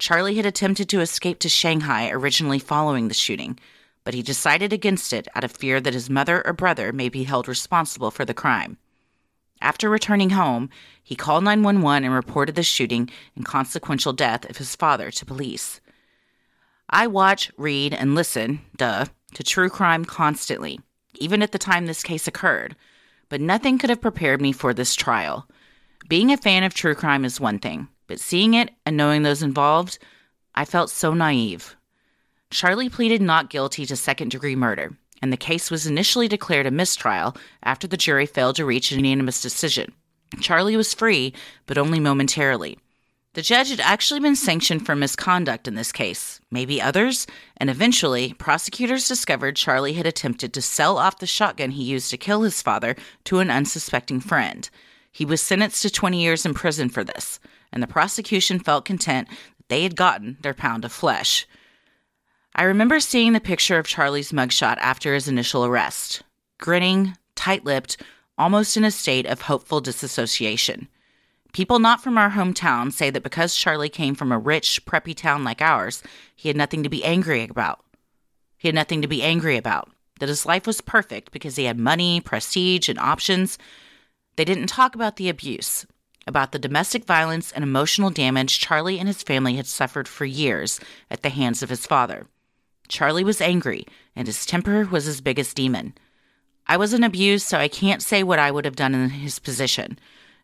Charlie 0.00 0.36
had 0.36 0.46
attempted 0.46 0.88
to 0.88 1.00
escape 1.00 1.38
to 1.40 1.48
Shanghai 1.50 2.08
originally 2.08 2.58
following 2.58 3.08
the 3.08 3.14
shooting, 3.14 3.58
but 4.02 4.14
he 4.14 4.22
decided 4.22 4.72
against 4.72 5.12
it 5.12 5.28
out 5.34 5.44
of 5.44 5.52
fear 5.52 5.78
that 5.78 5.92
his 5.92 6.08
mother 6.08 6.42
or 6.46 6.54
brother 6.54 6.90
may 6.90 7.10
be 7.10 7.24
held 7.24 7.46
responsible 7.46 8.10
for 8.10 8.24
the 8.24 8.32
crime. 8.32 8.78
After 9.60 9.90
returning 9.90 10.30
home, 10.30 10.70
he 11.02 11.14
called 11.14 11.44
911 11.44 12.04
and 12.04 12.14
reported 12.14 12.54
the 12.54 12.62
shooting 12.62 13.10
and 13.36 13.44
consequential 13.44 14.14
death 14.14 14.48
of 14.48 14.56
his 14.56 14.74
father 14.74 15.10
to 15.10 15.26
police. 15.26 15.82
I 16.88 17.06
watch, 17.06 17.52
read, 17.58 17.92
and 17.92 18.14
listen, 18.14 18.62
duh, 18.74 19.04
to 19.34 19.42
true 19.42 19.68
crime 19.68 20.06
constantly, 20.06 20.80
even 21.16 21.42
at 21.42 21.52
the 21.52 21.58
time 21.58 21.84
this 21.84 22.02
case 22.02 22.26
occurred, 22.26 22.74
but 23.28 23.42
nothing 23.42 23.76
could 23.76 23.90
have 23.90 24.00
prepared 24.00 24.40
me 24.40 24.52
for 24.52 24.72
this 24.72 24.94
trial. 24.94 25.46
Being 26.08 26.32
a 26.32 26.38
fan 26.38 26.64
of 26.64 26.72
true 26.72 26.94
crime 26.94 27.26
is 27.26 27.38
one 27.38 27.58
thing, 27.58 27.88
but 28.10 28.18
seeing 28.18 28.54
it 28.54 28.70
and 28.84 28.96
knowing 28.96 29.22
those 29.22 29.40
involved, 29.40 29.96
I 30.52 30.64
felt 30.64 30.90
so 30.90 31.14
naive. 31.14 31.76
Charlie 32.50 32.88
pleaded 32.88 33.22
not 33.22 33.50
guilty 33.50 33.86
to 33.86 33.94
second 33.94 34.32
degree 34.32 34.56
murder, 34.56 34.96
and 35.22 35.32
the 35.32 35.36
case 35.36 35.70
was 35.70 35.86
initially 35.86 36.26
declared 36.26 36.66
a 36.66 36.72
mistrial 36.72 37.36
after 37.62 37.86
the 37.86 37.96
jury 37.96 38.26
failed 38.26 38.56
to 38.56 38.64
reach 38.64 38.90
an 38.90 38.98
unanimous 38.98 39.40
decision. 39.40 39.92
Charlie 40.40 40.76
was 40.76 40.92
free, 40.92 41.32
but 41.66 41.78
only 41.78 42.00
momentarily. 42.00 42.78
The 43.34 43.42
judge 43.42 43.70
had 43.70 43.78
actually 43.78 44.18
been 44.18 44.34
sanctioned 44.34 44.84
for 44.84 44.96
misconduct 44.96 45.68
in 45.68 45.76
this 45.76 45.92
case, 45.92 46.40
maybe 46.50 46.82
others, 46.82 47.28
and 47.58 47.70
eventually, 47.70 48.32
prosecutors 48.32 49.06
discovered 49.06 49.54
Charlie 49.54 49.92
had 49.92 50.06
attempted 50.06 50.52
to 50.54 50.62
sell 50.62 50.98
off 50.98 51.20
the 51.20 51.28
shotgun 51.28 51.70
he 51.70 51.84
used 51.84 52.10
to 52.10 52.16
kill 52.16 52.42
his 52.42 52.60
father 52.60 52.96
to 53.26 53.38
an 53.38 53.52
unsuspecting 53.52 54.18
friend. 54.18 54.68
He 55.12 55.24
was 55.24 55.40
sentenced 55.40 55.82
to 55.82 55.90
20 55.90 56.20
years 56.20 56.44
in 56.44 56.54
prison 56.54 56.88
for 56.88 57.04
this, 57.04 57.38
and 57.72 57.82
the 57.82 57.86
prosecution 57.86 58.58
felt 58.58 58.84
content 58.84 59.28
that 59.28 59.68
they 59.68 59.82
had 59.82 59.96
gotten 59.96 60.36
their 60.42 60.54
pound 60.54 60.84
of 60.84 60.92
flesh. 60.92 61.46
I 62.54 62.64
remember 62.64 63.00
seeing 63.00 63.32
the 63.32 63.40
picture 63.40 63.78
of 63.78 63.86
Charlie's 63.86 64.32
mugshot 64.32 64.78
after 64.78 65.14
his 65.14 65.28
initial 65.28 65.64
arrest 65.64 66.22
grinning, 66.58 67.16
tight 67.34 67.64
lipped, 67.64 67.96
almost 68.36 68.76
in 68.76 68.84
a 68.84 68.90
state 68.90 69.24
of 69.24 69.42
hopeful 69.42 69.80
disassociation. 69.80 70.88
People 71.52 71.78
not 71.78 72.02
from 72.02 72.18
our 72.18 72.30
hometown 72.30 72.92
say 72.92 73.10
that 73.10 73.22
because 73.22 73.56
Charlie 73.56 73.88
came 73.88 74.14
from 74.14 74.30
a 74.30 74.38
rich, 74.38 74.84
preppy 74.84 75.16
town 75.16 75.42
like 75.42 75.60
ours, 75.60 76.02
he 76.36 76.48
had 76.48 76.56
nothing 76.56 76.82
to 76.82 76.88
be 76.88 77.04
angry 77.04 77.44
about. 77.44 77.84
He 78.56 78.68
had 78.68 78.74
nothing 78.74 79.02
to 79.02 79.08
be 79.08 79.22
angry 79.22 79.56
about. 79.56 79.90
That 80.20 80.28
his 80.28 80.44
life 80.44 80.66
was 80.66 80.82
perfect 80.82 81.32
because 81.32 81.56
he 81.56 81.64
had 81.64 81.78
money, 81.78 82.20
prestige, 82.20 82.88
and 82.88 82.98
options. 82.98 83.56
They 84.36 84.44
didn't 84.44 84.66
talk 84.66 84.94
about 84.94 85.16
the 85.16 85.30
abuse, 85.30 85.86
about 86.26 86.52
the 86.52 86.58
domestic 86.58 87.04
violence 87.04 87.52
and 87.52 87.62
emotional 87.62 88.10
damage 88.10 88.58
Charlie 88.58 88.98
and 88.98 89.08
his 89.08 89.22
family 89.22 89.56
had 89.56 89.66
suffered 89.66 90.06
for 90.06 90.24
years 90.24 90.80
at 91.10 91.22
the 91.22 91.28
hands 91.28 91.62
of 91.62 91.70
his 91.70 91.86
father. 91.86 92.26
Charlie 92.88 93.24
was 93.24 93.40
angry, 93.40 93.86
and 94.14 94.26
his 94.26 94.44
temper 94.44 94.84
was 94.84 95.04
his 95.04 95.20
biggest 95.20 95.56
demon. 95.56 95.94
I 96.66 96.76
wasn't 96.76 97.04
abused, 97.04 97.46
so 97.46 97.58
I 97.58 97.68
can't 97.68 98.02
say 98.02 98.22
what 98.22 98.38
I 98.38 98.50
would 98.50 98.64
have 98.64 98.76
done 98.76 98.94
in 98.94 99.10
his 99.10 99.38
position. 99.38 99.98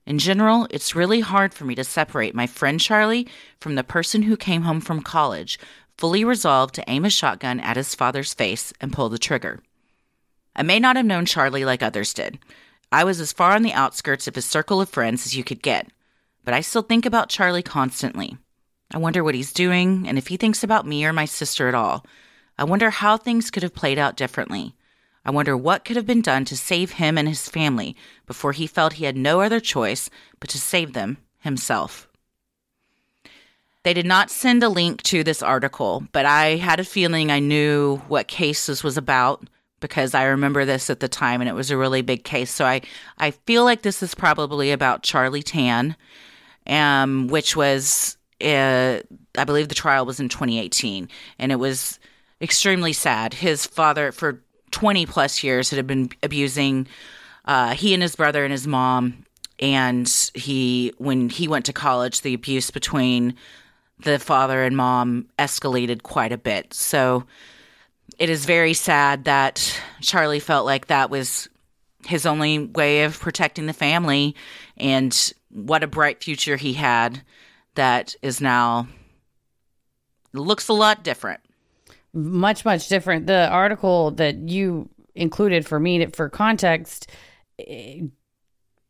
In 0.07 0.19
general, 0.19 0.69
it's 0.71 0.95
really 0.95 1.21
hard 1.21 1.53
for 1.53 1.65
me 1.65 1.75
to 1.75 1.85
separate 1.85 2.35
my 2.35 2.47
friend 2.47 2.81
Charlie 2.81 3.29
from 3.61 3.75
the 3.75 3.85
person 3.85 4.23
who 4.23 4.37
came 4.37 4.63
home 4.63 4.81
from 4.81 5.03
college, 5.03 5.59
fully 5.97 6.25
resolved 6.25 6.75
to 6.77 6.85
aim 6.89 7.05
a 7.05 7.11
shotgun 7.11 7.59
at 7.61 7.77
his 7.77 7.95
father's 7.95 8.35
face 8.35 8.73
and 8.81 8.93
pull 8.93 9.09
the 9.09 9.19
trigger. 9.19 9.61
I 10.55 10.63
may 10.63 10.79
not 10.79 10.97
have 10.97 11.05
known 11.05 11.27
Charlie 11.27 11.65
like 11.65 11.83
others 11.83 12.15
did. 12.15 12.39
I 12.93 13.05
was 13.05 13.21
as 13.21 13.33
far 13.33 13.53
on 13.53 13.63
the 13.63 13.73
outskirts 13.73 14.29
of 14.29 14.35
his 14.35 14.45
circle 14.45 14.81
of 14.81 14.89
friends 14.89 15.27
as 15.27 15.37
you 15.37 15.43
could 15.43 15.63
get, 15.63 15.89
but 16.45 16.55
I 16.55 16.61
still 16.61 16.83
think 16.83 17.05
about 17.05 17.29
Charlie 17.29 17.63
constantly. 17.63 18.37
I 18.93 18.99
wonder 18.99 19.25
what 19.25 19.35
he's 19.35 19.53
doing 19.53 20.07
and 20.07 20.17
if 20.17 20.29
he 20.29 20.37
thinks 20.37 20.63
about 20.63 20.87
me 20.87 21.05
or 21.05 21.13
my 21.13 21.25
sister 21.25 21.69
at 21.69 21.75
all. 21.75 22.07
I 22.59 22.65
wonder 22.65 22.91
how 22.91 23.17
things 23.17 23.51
could 23.51 23.63
have 23.63 23.75
played 23.75 23.99
out 23.99 24.17
differently. 24.17 24.75
I 25.25 25.33
wonder 25.33 25.57
what 25.57 25.85
could 25.85 25.97
have 25.97 26.07
been 26.07 26.23
done 26.23 26.45
to 26.45 26.57
save 26.57 26.93
him 26.93 27.19
and 27.19 27.27
his 27.27 27.49
family 27.49 27.97
before 28.27 28.53
he 28.53 28.69
felt 28.69 28.95
he 28.95 29.05
had 29.05 29.17
no 29.17 29.41
other 29.41 29.59
choice 29.59 30.09
but 30.39 30.49
to 30.51 30.59
save 30.59 30.93
them 30.93 31.19
himself. 31.41 32.09
They 33.83 33.93
did 33.93 34.07
not 34.07 34.31
send 34.31 34.63
a 34.63 34.69
link 34.69 35.03
to 35.05 35.25
this 35.25 35.43
article, 35.43 36.05
but 36.13 36.27
I 36.27 36.57
had 36.57 36.81
a 36.81 36.85
feeling 36.85 37.31
I 37.31 37.41
knew 37.41 37.97
what 38.09 38.29
case 38.29 38.67
this 38.67 38.85
was 38.85 38.97
about 38.97 39.49
because 39.81 40.15
I 40.15 40.25
remember 40.25 40.65
this 40.65 40.91
at 40.91 41.01
the 41.01 41.09
time 41.09 41.41
and 41.41 41.49
it 41.49 41.55
was 41.55 41.71
a 41.71 41.77
really 41.77 42.03
big 42.03 42.25
case. 42.25 42.51
So 42.51 42.65
I, 42.65 42.83
I 43.19 43.31
feel 43.31 43.65
like 43.65 43.83
this 43.83 44.03
is 44.03 44.15
probably 44.15 44.71
about 44.73 45.03
Charlie 45.03 45.43
Tan, 45.43 45.97
um, 46.67 47.29
which 47.29 47.57
was, 47.57 48.17
uh, 48.41 49.01
I 49.37 49.45
believe 49.45 49.69
the 49.69 49.75
trial 49.75 50.07
was 50.07 50.21
in 50.21 50.29
2018 50.29 51.09
and 51.39 51.53
it 51.53 51.57
was 51.57 51.99
extremely 52.41 52.93
sad. 52.93 53.35
His 53.35 53.67
father, 53.67 54.13
for 54.13 54.43
20 54.71 55.07
plus 55.07 55.43
years, 55.43 55.71
had 55.71 55.87
been 55.87 56.11
abusing 56.23 56.87
uh, 57.45 57.75
he 57.75 57.95
and 57.95 58.03
his 58.03 58.17
brother 58.17 58.45
and 58.45 58.53
his 58.53 58.67
mom 58.67 59.25
and 59.59 60.31
he 60.35 60.93
when 60.99 61.29
he 61.29 61.49
went 61.49 61.65
to 61.67 61.73
college, 61.73 62.21
the 62.21 62.35
abuse 62.35 62.71
between 62.71 63.37
the 63.99 64.19
father 64.19 64.63
and 64.63 64.77
mom 64.77 65.27
escalated 65.39 66.03
quite 66.03 66.33
a 66.33 66.39
bit. 66.39 66.75
So 66.75 67.25
it 68.19 68.31
is 68.31 68.47
very 68.47 68.75
sad 68.75 69.25
that 69.25 69.79
Charlie 70.01 70.41
felt 70.41 70.67
like 70.67 70.87
that 70.87 71.11
was 71.11 71.49
his 72.07 72.27
only 72.27 72.59
way 72.59 73.05
of 73.05 73.19
protecting 73.19 73.67
the 73.67 73.73
family 73.73 74.35
and 74.77 75.33
what 75.51 75.83
a 75.83 75.89
bright 75.89 76.23
future 76.23 76.57
he 76.57 76.73
had 76.73 77.23
that 77.75 78.15
is 78.23 78.41
now 78.41 78.87
looks 80.33 80.69
a 80.69 80.73
lot 80.73 81.03
different. 81.03 81.41
Much, 82.13 82.65
much 82.65 82.89
different. 82.89 83.27
The 83.27 83.49
article 83.49 84.13
that 84.13 84.37
you 84.37 84.89
included 85.15 85.67
for 85.67 85.81
me 85.81 86.07
for 86.07 86.29
context, 86.29 87.11
eh, 87.59 88.03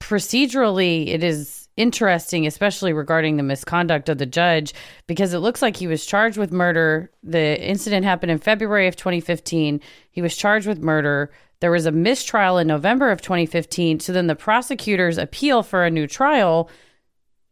procedurally, 0.00 1.08
it 1.08 1.24
is 1.24 1.65
interesting, 1.76 2.46
especially 2.46 2.92
regarding 2.92 3.36
the 3.36 3.42
misconduct 3.42 4.08
of 4.08 4.18
the 4.18 4.26
judge, 4.26 4.72
because 5.06 5.34
it 5.34 5.38
looks 5.38 5.62
like 5.62 5.76
he 5.76 5.86
was 5.86 6.06
charged 6.06 6.38
with 6.38 6.52
murder. 6.52 7.10
The 7.22 7.62
incident 7.62 8.04
happened 8.04 8.32
in 8.32 8.38
February 8.38 8.86
of 8.86 8.96
2015. 8.96 9.80
He 10.10 10.22
was 10.22 10.36
charged 10.36 10.66
with 10.66 10.82
murder. 10.82 11.30
There 11.60 11.70
was 11.70 11.86
a 11.86 11.92
mistrial 11.92 12.58
in 12.58 12.66
November 12.66 13.10
of 13.10 13.22
2015. 13.22 14.00
So 14.00 14.12
then 14.12 14.26
the 14.26 14.36
prosecutors 14.36 15.18
appeal 15.18 15.62
for 15.62 15.84
a 15.84 15.90
new 15.90 16.06
trial, 16.06 16.70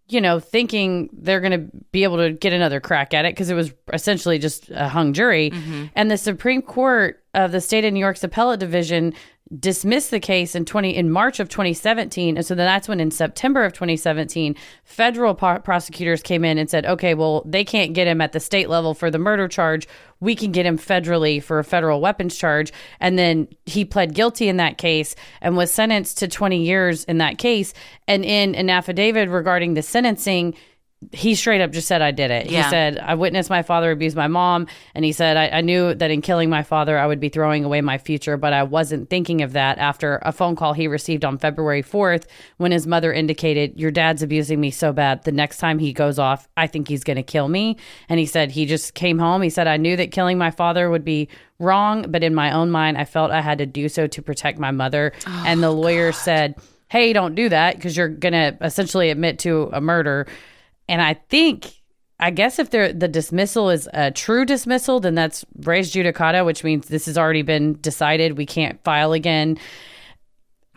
you 0.09 0.21
know, 0.21 0.41
thinking 0.41 1.09
they're 1.13 1.41
going 1.41 1.53
to 1.53 1.77
be 1.91 2.05
able 2.05 2.19
to 2.19 2.33
get 2.33 2.53
another 2.53 2.81
crack 2.81 3.15
at 3.15 3.25
it 3.25 3.33
because 3.35 3.51
it 3.51 3.55
was 3.55 3.73
essentially 3.93 4.39
just 4.39 4.71
a 4.71 4.89
hung 4.89 5.13
jury. 5.15 5.51
Mm-hmm. 5.51 5.87
And 5.95 6.11
the 6.11 6.19
Supreme 6.19 6.61
Court 6.61 7.23
of 7.33 7.53
the 7.53 7.61
state 7.61 7.85
of 7.85 7.93
New 7.93 8.01
York's 8.01 8.23
appellate 8.23 8.61
division 8.61 9.15
dismissed 9.59 10.11
the 10.11 10.21
case 10.21 10.55
in 10.55 10.65
20 10.65 10.95
in 10.95 11.11
March 11.11 11.41
of 11.41 11.49
2017 11.49 12.37
and 12.37 12.45
so 12.45 12.55
then 12.55 12.67
that's 12.67 12.89
when 12.89 13.01
in 13.01 13.11
September 13.11 13.65
of 13.65 13.73
2017 13.73 14.57
federal 14.85 15.35
prosecutors 15.35 16.23
came 16.23 16.45
in 16.45 16.59
and 16.59 16.69
said 16.69 16.85
okay 16.87 17.15
well 17.15 17.43
they 17.45 17.65
can't 17.65 17.93
get 17.93 18.07
him 18.07 18.21
at 18.21 18.33
the 18.33 18.41
state 18.41 18.69
level 18.69 18.95
for 18.95 19.11
the 19.11 19.19
murder 19.19 19.49
charge. 19.49 19.87
We 20.21 20.35
can 20.35 20.53
get 20.53 20.67
him 20.67 20.79
federally 20.79 21.43
for 21.43 21.59
a 21.59 21.65
federal 21.65 22.01
weapons 22.01 22.37
charge. 22.37 22.73
And 23.01 23.19
then 23.19 23.49
he 23.67 23.85
pled 23.85 24.15
guilty 24.15 24.49
in 24.49 24.57
that 24.59 24.79
case 24.79 25.15
and 25.41 25.57
was 25.57 25.73
sentenced 25.73 26.19
to 26.19 26.29
20 26.29 26.63
years 26.63 27.05
in 27.05 27.19
that 27.19 27.39
case. 27.39 27.75
And 28.07 28.25
in 28.25 28.55
an 28.55 28.71
affidavit 28.71 29.29
regarding 29.29 29.75
the 29.75 29.83
sentencing 29.83 30.55
he 31.13 31.35
straight 31.35 31.61
up 31.61 31.73
just 31.73 31.89
said 31.89 32.03
I 32.03 32.11
did 32.11 32.31
it. 32.31 32.51
Yeah. 32.51 32.65
He 32.65 32.71
said 32.71 32.99
I 32.99 33.15
witnessed 33.15 33.51
my 33.51 33.63
father 33.63 33.91
abuse 33.91 34.15
my 34.15 34.29
mom, 34.29 34.67
and 34.95 35.05
he 35.05 35.13
said 35.13 35.37
I, 35.37 35.59
I, 35.59 35.61
knew 35.61 35.95
that 35.95 36.11
in 36.11 36.23
killing 36.23 36.51
my 36.51 36.63
father 36.63 36.99
I 36.99 37.07
would 37.07 37.21
be 37.21 37.29
throwing 37.29 37.65
away 37.65 37.81
my 37.81 37.99
future, 37.99 38.37
but 38.37 38.53
I 38.53 38.63
wasn't 38.63 39.11
thinking 39.11 39.43
of 39.43 39.53
that 39.53 39.79
after 39.79 40.21
a 40.23 40.33
phone 40.33 40.57
call 40.57 40.73
he 40.73 40.89
received 40.89 41.25
on 41.25 41.39
February 41.39 41.83
fourth 41.83 42.27
when 42.59 42.73
his 42.73 42.87
mother 42.87 43.13
indicated 43.13 43.79
your 43.79 43.91
dad's 43.91 44.23
abusing 44.23 44.61
me 44.61 44.71
so 44.71 44.93
bad. 44.93 45.25
The 45.25 45.33
next 45.33 45.59
time 45.59 45.79
he 45.79 45.93
goes 45.93 46.19
off, 46.19 46.49
I 46.57 46.67
think 46.67 46.89
he's 46.89 47.05
going 47.05 47.17
to 47.17 47.23
kill 47.23 47.49
me. 47.49 47.77
And 48.09 48.21
he 48.21 48.27
said 48.27 48.51
he 48.51 48.67
just 48.67 48.95
came 48.95 49.19
home. 49.19 49.43
He 49.43 49.51
said 49.51 49.67
I 49.67 49.77
knew 49.77 49.97
that 49.97 50.13
killing 50.13 50.39
my 50.39 50.51
father 50.51 50.91
would 50.91 51.05
be 51.05 51.29
wrong, 51.59 52.07
but 52.09 52.23
in 52.23 52.35
my 52.35 52.53
own 52.53 52.71
mind 52.71 52.99
I 52.99 53.05
felt 53.05 53.31
I 53.31 53.41
had 53.41 53.59
to 53.59 53.67
do 53.67 53.89
so 53.89 54.07
to 54.07 54.23
protect 54.23 54.59
my 54.59 54.71
mother. 54.71 55.13
Oh, 55.27 55.45
and 55.47 55.63
the 55.63 55.71
lawyer 55.71 56.11
God. 56.11 56.19
said. 56.19 56.55
Hey, 56.91 57.13
don't 57.13 57.35
do 57.35 57.49
that 57.49 57.75
because 57.75 57.97
you're 57.97 58.09
going 58.09 58.35
to 58.35 58.57
essentially 58.61 59.11
admit 59.11 59.41
to 59.41 59.69
a 59.73 59.81
murder. 59.81 60.29
And 60.89 61.01
I 61.01 61.15
think, 61.15 61.73
I 62.21 62.31
guess 62.31 62.59
if 62.59 62.71
the 62.71 62.93
dismissal 62.93 63.71
is 63.71 63.89
a 63.93 64.11
true 64.11 64.45
dismissal, 64.45 65.01
then 65.01 65.15
that's 65.15 65.45
res 65.61 65.93
judicata, 65.93 66.45
which 66.45 66.65
means 66.65 66.89
this 66.89 67.07
has 67.07 67.19
already 67.19 67.43
been 67.43 67.81
decided. 67.81 68.37
We 68.37 68.47
can't 68.47 68.83
file 68.85 69.13
again. 69.13 69.59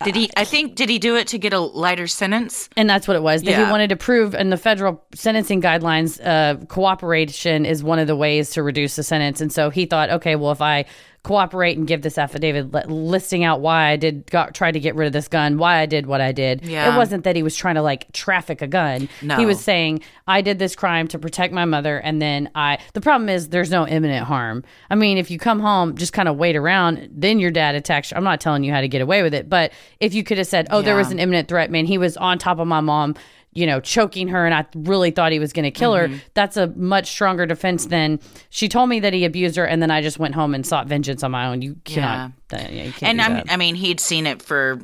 Did 0.03 0.15
he? 0.15 0.29
I 0.37 0.45
think 0.45 0.75
did 0.75 0.89
he 0.89 0.99
do 0.99 1.15
it 1.15 1.27
to 1.29 1.39
get 1.39 1.53
a 1.53 1.59
lighter 1.59 2.05
sentence? 2.05 2.69
And 2.77 2.87
that's 2.87 3.07
what 3.07 3.17
it 3.17 3.23
was. 3.23 3.41
That 3.41 3.51
yeah. 3.51 3.65
he 3.65 3.71
wanted 3.71 3.89
to 3.89 3.95
prove 3.95 4.35
in 4.35 4.51
the 4.51 4.57
federal 4.57 5.03
sentencing 5.15 5.59
guidelines, 5.59 6.23
uh, 6.23 6.63
cooperation 6.67 7.65
is 7.65 7.83
one 7.83 7.97
of 7.97 8.05
the 8.05 8.15
ways 8.15 8.51
to 8.51 8.61
reduce 8.61 8.95
the 8.95 9.01
sentence. 9.03 9.41
And 9.41 9.51
so 9.51 9.71
he 9.71 9.87
thought, 9.87 10.11
okay, 10.11 10.35
well, 10.35 10.51
if 10.51 10.61
I 10.61 10.85
cooperate 11.27 11.77
and 11.77 11.87
give 11.87 12.01
this 12.01 12.17
affidavit 12.17 12.89
listing 12.89 13.43
out 13.43 13.59
why 13.59 13.87
I 13.89 13.95
did 13.97 14.29
got, 14.31 14.53
try 14.53 14.71
to 14.71 14.79
get 14.79 14.95
rid 14.95 15.07
of 15.07 15.13
this 15.13 15.27
gun, 15.27 15.57
why 15.57 15.79
I 15.79 15.85
did 15.85 16.05
what 16.05 16.21
I 16.21 16.31
did. 16.31 16.63
Yeah. 16.63 16.93
It 16.93 16.97
wasn't 16.97 17.23
that 17.25 17.35
he 17.35 17.43
was 17.43 17.55
trying 17.55 17.75
to 17.75 17.81
like 17.81 18.11
traffic 18.13 18.61
a 18.61 18.67
gun. 18.67 19.09
No. 19.21 19.35
He 19.37 19.45
was 19.45 19.59
saying 19.59 20.01
I 20.27 20.41
did 20.41 20.57
this 20.59 20.75
crime 20.75 21.07
to 21.09 21.19
protect 21.19 21.53
my 21.53 21.65
mother 21.65 21.97
and 21.99 22.21
then 22.21 22.49
I 22.55 22.79
the 22.93 23.01
problem 23.01 23.29
is 23.29 23.49
there's 23.49 23.71
no 23.71 23.85
imminent 23.87 24.25
harm. 24.25 24.63
I 24.89 24.95
mean, 24.95 25.17
if 25.17 25.29
you 25.29 25.37
come 25.37 25.59
home 25.59 25.95
just 25.95 26.13
kind 26.13 26.29
of 26.29 26.37
wait 26.37 26.55
around, 26.55 27.09
then 27.11 27.39
your 27.39 27.51
dad 27.51 27.75
attacks 27.75 28.11
you. 28.11 28.17
I'm 28.17 28.23
not 28.23 28.39
telling 28.39 28.63
you 28.63 28.71
how 28.71 28.81
to 28.81 28.87
get 28.87 29.01
away 29.01 29.21
with 29.21 29.33
it, 29.33 29.49
but 29.49 29.73
if 29.99 30.13
you 30.13 30.23
could 30.23 30.37
have 30.37 30.47
said, 30.47 30.67
"Oh, 30.69 30.79
yeah. 30.79 30.85
there 30.85 30.95
was 30.95 31.11
an 31.11 31.19
imminent 31.19 31.47
threat, 31.47 31.69
man. 31.69 31.85
He 31.85 31.97
was 31.97 32.17
on 32.17 32.37
top 32.37 32.59
of 32.59 32.67
my 32.67 32.81
mom." 32.81 33.15
You 33.53 33.65
know, 33.65 33.79
choking 33.79 34.27
her 34.27 34.45
and 34.45 34.53
I 34.53 34.65
really 34.75 35.11
thought 35.11 35.31
he 35.31 35.39
was 35.39 35.51
going 35.51 35.63
to 35.63 35.71
kill 35.71 35.93
mm-hmm. 35.93 36.13
her, 36.13 36.21
that's 36.33 36.57
a 36.57 36.67
much 36.67 37.07
stronger 37.07 37.45
defense 37.45 37.87
than 37.87 38.19
she 38.49 38.69
told 38.69 38.89
me 38.89 38.99
that 38.99 39.13
he 39.13 39.25
abused 39.25 39.55
her 39.55 39.65
and 39.65 39.81
then 39.81 39.89
I 39.89 40.01
just 40.01 40.19
went 40.19 40.35
home 40.35 40.53
and 40.53 40.65
sought 40.65 40.87
vengeance 40.87 41.23
on 41.23 41.31
my 41.31 41.47
own. 41.47 41.61
You 41.61 41.75
cannot. 41.83 42.31
Yeah. 42.51 42.57
Uh, 42.57 42.67
yeah 42.69 42.83
you 42.83 42.93
and 43.01 43.21
i 43.21 43.57
mean, 43.57 43.75
he'd 43.75 43.99
seen 43.99 44.27
it 44.27 44.41
for 44.41 44.79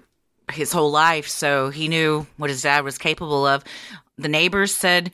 his 0.52 0.71
whole 0.71 0.91
life, 0.91 1.28
so 1.28 1.69
he 1.69 1.88
knew 1.88 2.26
what 2.38 2.49
his 2.49 2.62
dad 2.62 2.84
was 2.84 2.97
capable 2.97 3.45
of. 3.45 3.63
The 4.17 4.28
neighbors 4.28 4.73
said 4.73 5.12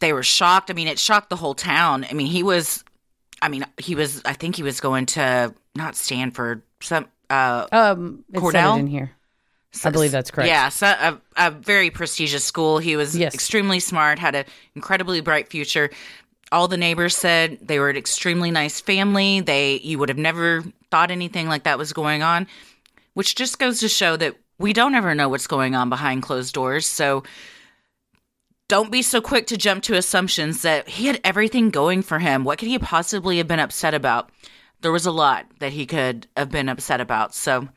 they 0.00 0.12
were 0.12 0.22
shocked. 0.22 0.70
I 0.70 0.74
mean, 0.74 0.88
it 0.88 0.98
shocked 0.98 1.30
the 1.30 1.36
whole 1.36 1.54
town. 1.54 2.06
I 2.08 2.14
mean, 2.14 2.26
he 2.26 2.42
was, 2.42 2.84
I 3.40 3.48
mean, 3.48 3.64
he 3.78 3.94
was, 3.94 4.22
I 4.24 4.32
think 4.32 4.56
he 4.56 4.62
was 4.62 4.80
going 4.80 5.06
to 5.06 5.54
not 5.74 5.96
Stanford, 5.96 6.62
some, 6.80 7.06
uh, 7.30 7.66
um, 7.72 8.24
Cornell 8.34 8.76
in 8.76 8.86
here. 8.86 9.12
I 9.84 9.90
believe 9.90 10.12
that's 10.12 10.30
correct. 10.30 10.48
Yeah, 10.48 10.68
so 10.68 10.86
a, 10.86 11.20
a 11.36 11.50
very 11.50 11.90
prestigious 11.90 12.44
school. 12.44 12.78
He 12.78 12.96
was 12.96 13.16
yes. 13.16 13.34
extremely 13.34 13.80
smart, 13.80 14.18
had 14.18 14.34
an 14.34 14.44
incredibly 14.74 15.20
bright 15.20 15.48
future. 15.48 15.90
All 16.50 16.68
the 16.68 16.76
neighbors 16.76 17.16
said 17.16 17.58
they 17.62 17.78
were 17.78 17.88
an 17.88 17.96
extremely 17.96 18.50
nice 18.50 18.80
family. 18.80 19.40
They 19.40 19.76
you 19.78 19.98
would 19.98 20.10
have 20.10 20.18
never 20.18 20.62
thought 20.90 21.10
anything 21.10 21.48
like 21.48 21.62
that 21.62 21.78
was 21.78 21.92
going 21.92 22.22
on, 22.22 22.46
which 23.14 23.34
just 23.34 23.58
goes 23.58 23.80
to 23.80 23.88
show 23.88 24.16
that 24.18 24.36
we 24.58 24.72
don't 24.72 24.94
ever 24.94 25.14
know 25.14 25.28
what's 25.28 25.46
going 25.46 25.74
on 25.74 25.88
behind 25.88 26.22
closed 26.22 26.54
doors. 26.54 26.86
So 26.86 27.24
don't 28.68 28.92
be 28.92 29.02
so 29.02 29.20
quick 29.20 29.46
to 29.48 29.56
jump 29.56 29.82
to 29.84 29.96
assumptions 29.96 30.62
that 30.62 30.88
he 30.88 31.06
had 31.06 31.20
everything 31.24 31.70
going 31.70 32.02
for 32.02 32.18
him. 32.18 32.44
What 32.44 32.58
could 32.58 32.68
he 32.68 32.78
possibly 32.78 33.38
have 33.38 33.48
been 33.48 33.58
upset 33.58 33.94
about? 33.94 34.30
There 34.82 34.92
was 34.92 35.06
a 35.06 35.10
lot 35.12 35.46
that 35.58 35.72
he 35.72 35.86
could 35.86 36.26
have 36.36 36.50
been 36.50 36.68
upset 36.68 37.00
about. 37.00 37.34
So 37.34 37.68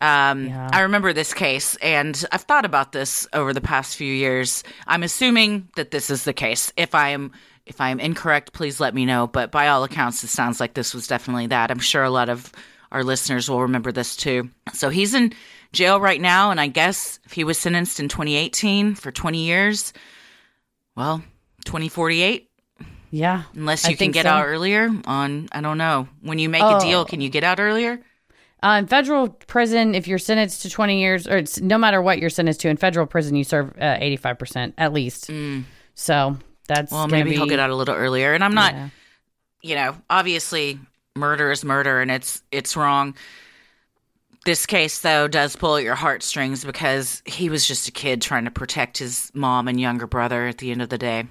um, 0.00 0.46
yeah. 0.46 0.70
I 0.72 0.80
remember 0.80 1.12
this 1.12 1.34
case, 1.34 1.76
and 1.76 2.24
I've 2.32 2.42
thought 2.42 2.64
about 2.64 2.92
this 2.92 3.26
over 3.32 3.52
the 3.52 3.60
past 3.60 3.96
few 3.96 4.12
years. 4.12 4.62
I'm 4.86 5.02
assuming 5.02 5.68
that 5.76 5.90
this 5.90 6.10
is 6.10 6.24
the 6.24 6.32
case. 6.32 6.72
If 6.76 6.94
I 6.94 7.10
am 7.10 7.32
if 7.66 7.80
I 7.82 7.90
am 7.90 8.00
incorrect, 8.00 8.54
please 8.54 8.80
let 8.80 8.94
me 8.94 9.04
know. 9.04 9.26
But 9.26 9.50
by 9.50 9.68
all 9.68 9.84
accounts, 9.84 10.24
it 10.24 10.28
sounds 10.28 10.58
like 10.58 10.74
this 10.74 10.94
was 10.94 11.06
definitely 11.06 11.48
that. 11.48 11.70
I'm 11.70 11.78
sure 11.78 12.02
a 12.02 12.10
lot 12.10 12.30
of 12.30 12.50
our 12.90 13.04
listeners 13.04 13.50
will 13.50 13.62
remember 13.62 13.92
this 13.92 14.16
too. 14.16 14.48
So 14.72 14.88
he's 14.88 15.14
in 15.14 15.34
jail 15.72 16.00
right 16.00 16.20
now, 16.20 16.50
and 16.50 16.60
I 16.60 16.68
guess 16.68 17.20
if 17.26 17.32
he 17.32 17.44
was 17.44 17.58
sentenced 17.58 18.00
in 18.00 18.08
2018 18.08 18.94
for 18.94 19.12
20 19.12 19.44
years, 19.44 19.92
well, 20.96 21.22
2048. 21.66 22.50
Yeah. 23.10 23.44
Unless 23.54 23.88
you 23.88 23.96
can 23.96 24.10
get 24.10 24.24
so. 24.24 24.30
out 24.30 24.46
earlier 24.46 24.90
on, 25.06 25.48
I 25.52 25.60
don't 25.60 25.78
know. 25.78 26.08
When 26.22 26.38
you 26.38 26.48
make 26.48 26.62
oh. 26.62 26.78
a 26.78 26.80
deal, 26.80 27.04
can 27.04 27.20
you 27.20 27.28
get 27.28 27.44
out 27.44 27.60
earlier? 27.60 28.00
Uh, 28.62 28.76
in 28.80 28.86
federal 28.86 29.28
prison, 29.28 29.94
if 29.94 30.08
you're 30.08 30.18
sentenced 30.18 30.62
to 30.62 30.70
20 30.70 31.00
years, 31.00 31.28
or 31.28 31.36
it's 31.36 31.60
no 31.60 31.78
matter 31.78 32.02
what 32.02 32.18
you're 32.18 32.30
sentenced 32.30 32.60
to, 32.60 32.68
in 32.68 32.76
federal 32.76 33.06
prison, 33.06 33.36
you 33.36 33.44
serve 33.44 33.72
uh, 33.78 33.98
85% 33.98 34.74
at 34.78 34.92
least. 34.92 35.28
Mm. 35.28 35.64
So 35.94 36.36
that's 36.66 36.90
well, 36.90 37.06
maybe 37.06 37.30
be, 37.30 37.36
he'll 37.36 37.46
get 37.46 37.60
out 37.60 37.70
a 37.70 37.76
little 37.76 37.94
earlier. 37.94 38.34
And 38.34 38.42
I'm 38.42 38.54
not, 38.54 38.74
yeah. 38.74 38.88
you 39.62 39.74
know, 39.76 39.96
obviously 40.10 40.78
murder 41.16 41.50
is 41.50 41.64
murder, 41.64 42.00
and 42.00 42.10
it's 42.10 42.42
it's 42.50 42.76
wrong. 42.76 43.14
This 44.44 44.66
case, 44.66 45.00
though, 45.00 45.28
does 45.28 45.56
pull 45.56 45.76
at 45.76 45.82
your 45.82 45.96
heartstrings 45.96 46.64
because 46.64 47.22
he 47.26 47.50
was 47.50 47.66
just 47.66 47.88
a 47.88 47.92
kid 47.92 48.22
trying 48.22 48.44
to 48.44 48.50
protect 48.50 48.98
his 48.98 49.30
mom 49.34 49.68
and 49.68 49.80
younger 49.80 50.06
brother 50.06 50.46
at 50.46 50.58
the 50.58 50.70
end 50.70 50.80
of 50.80 50.88
the 50.88 50.96
day. 50.96 51.26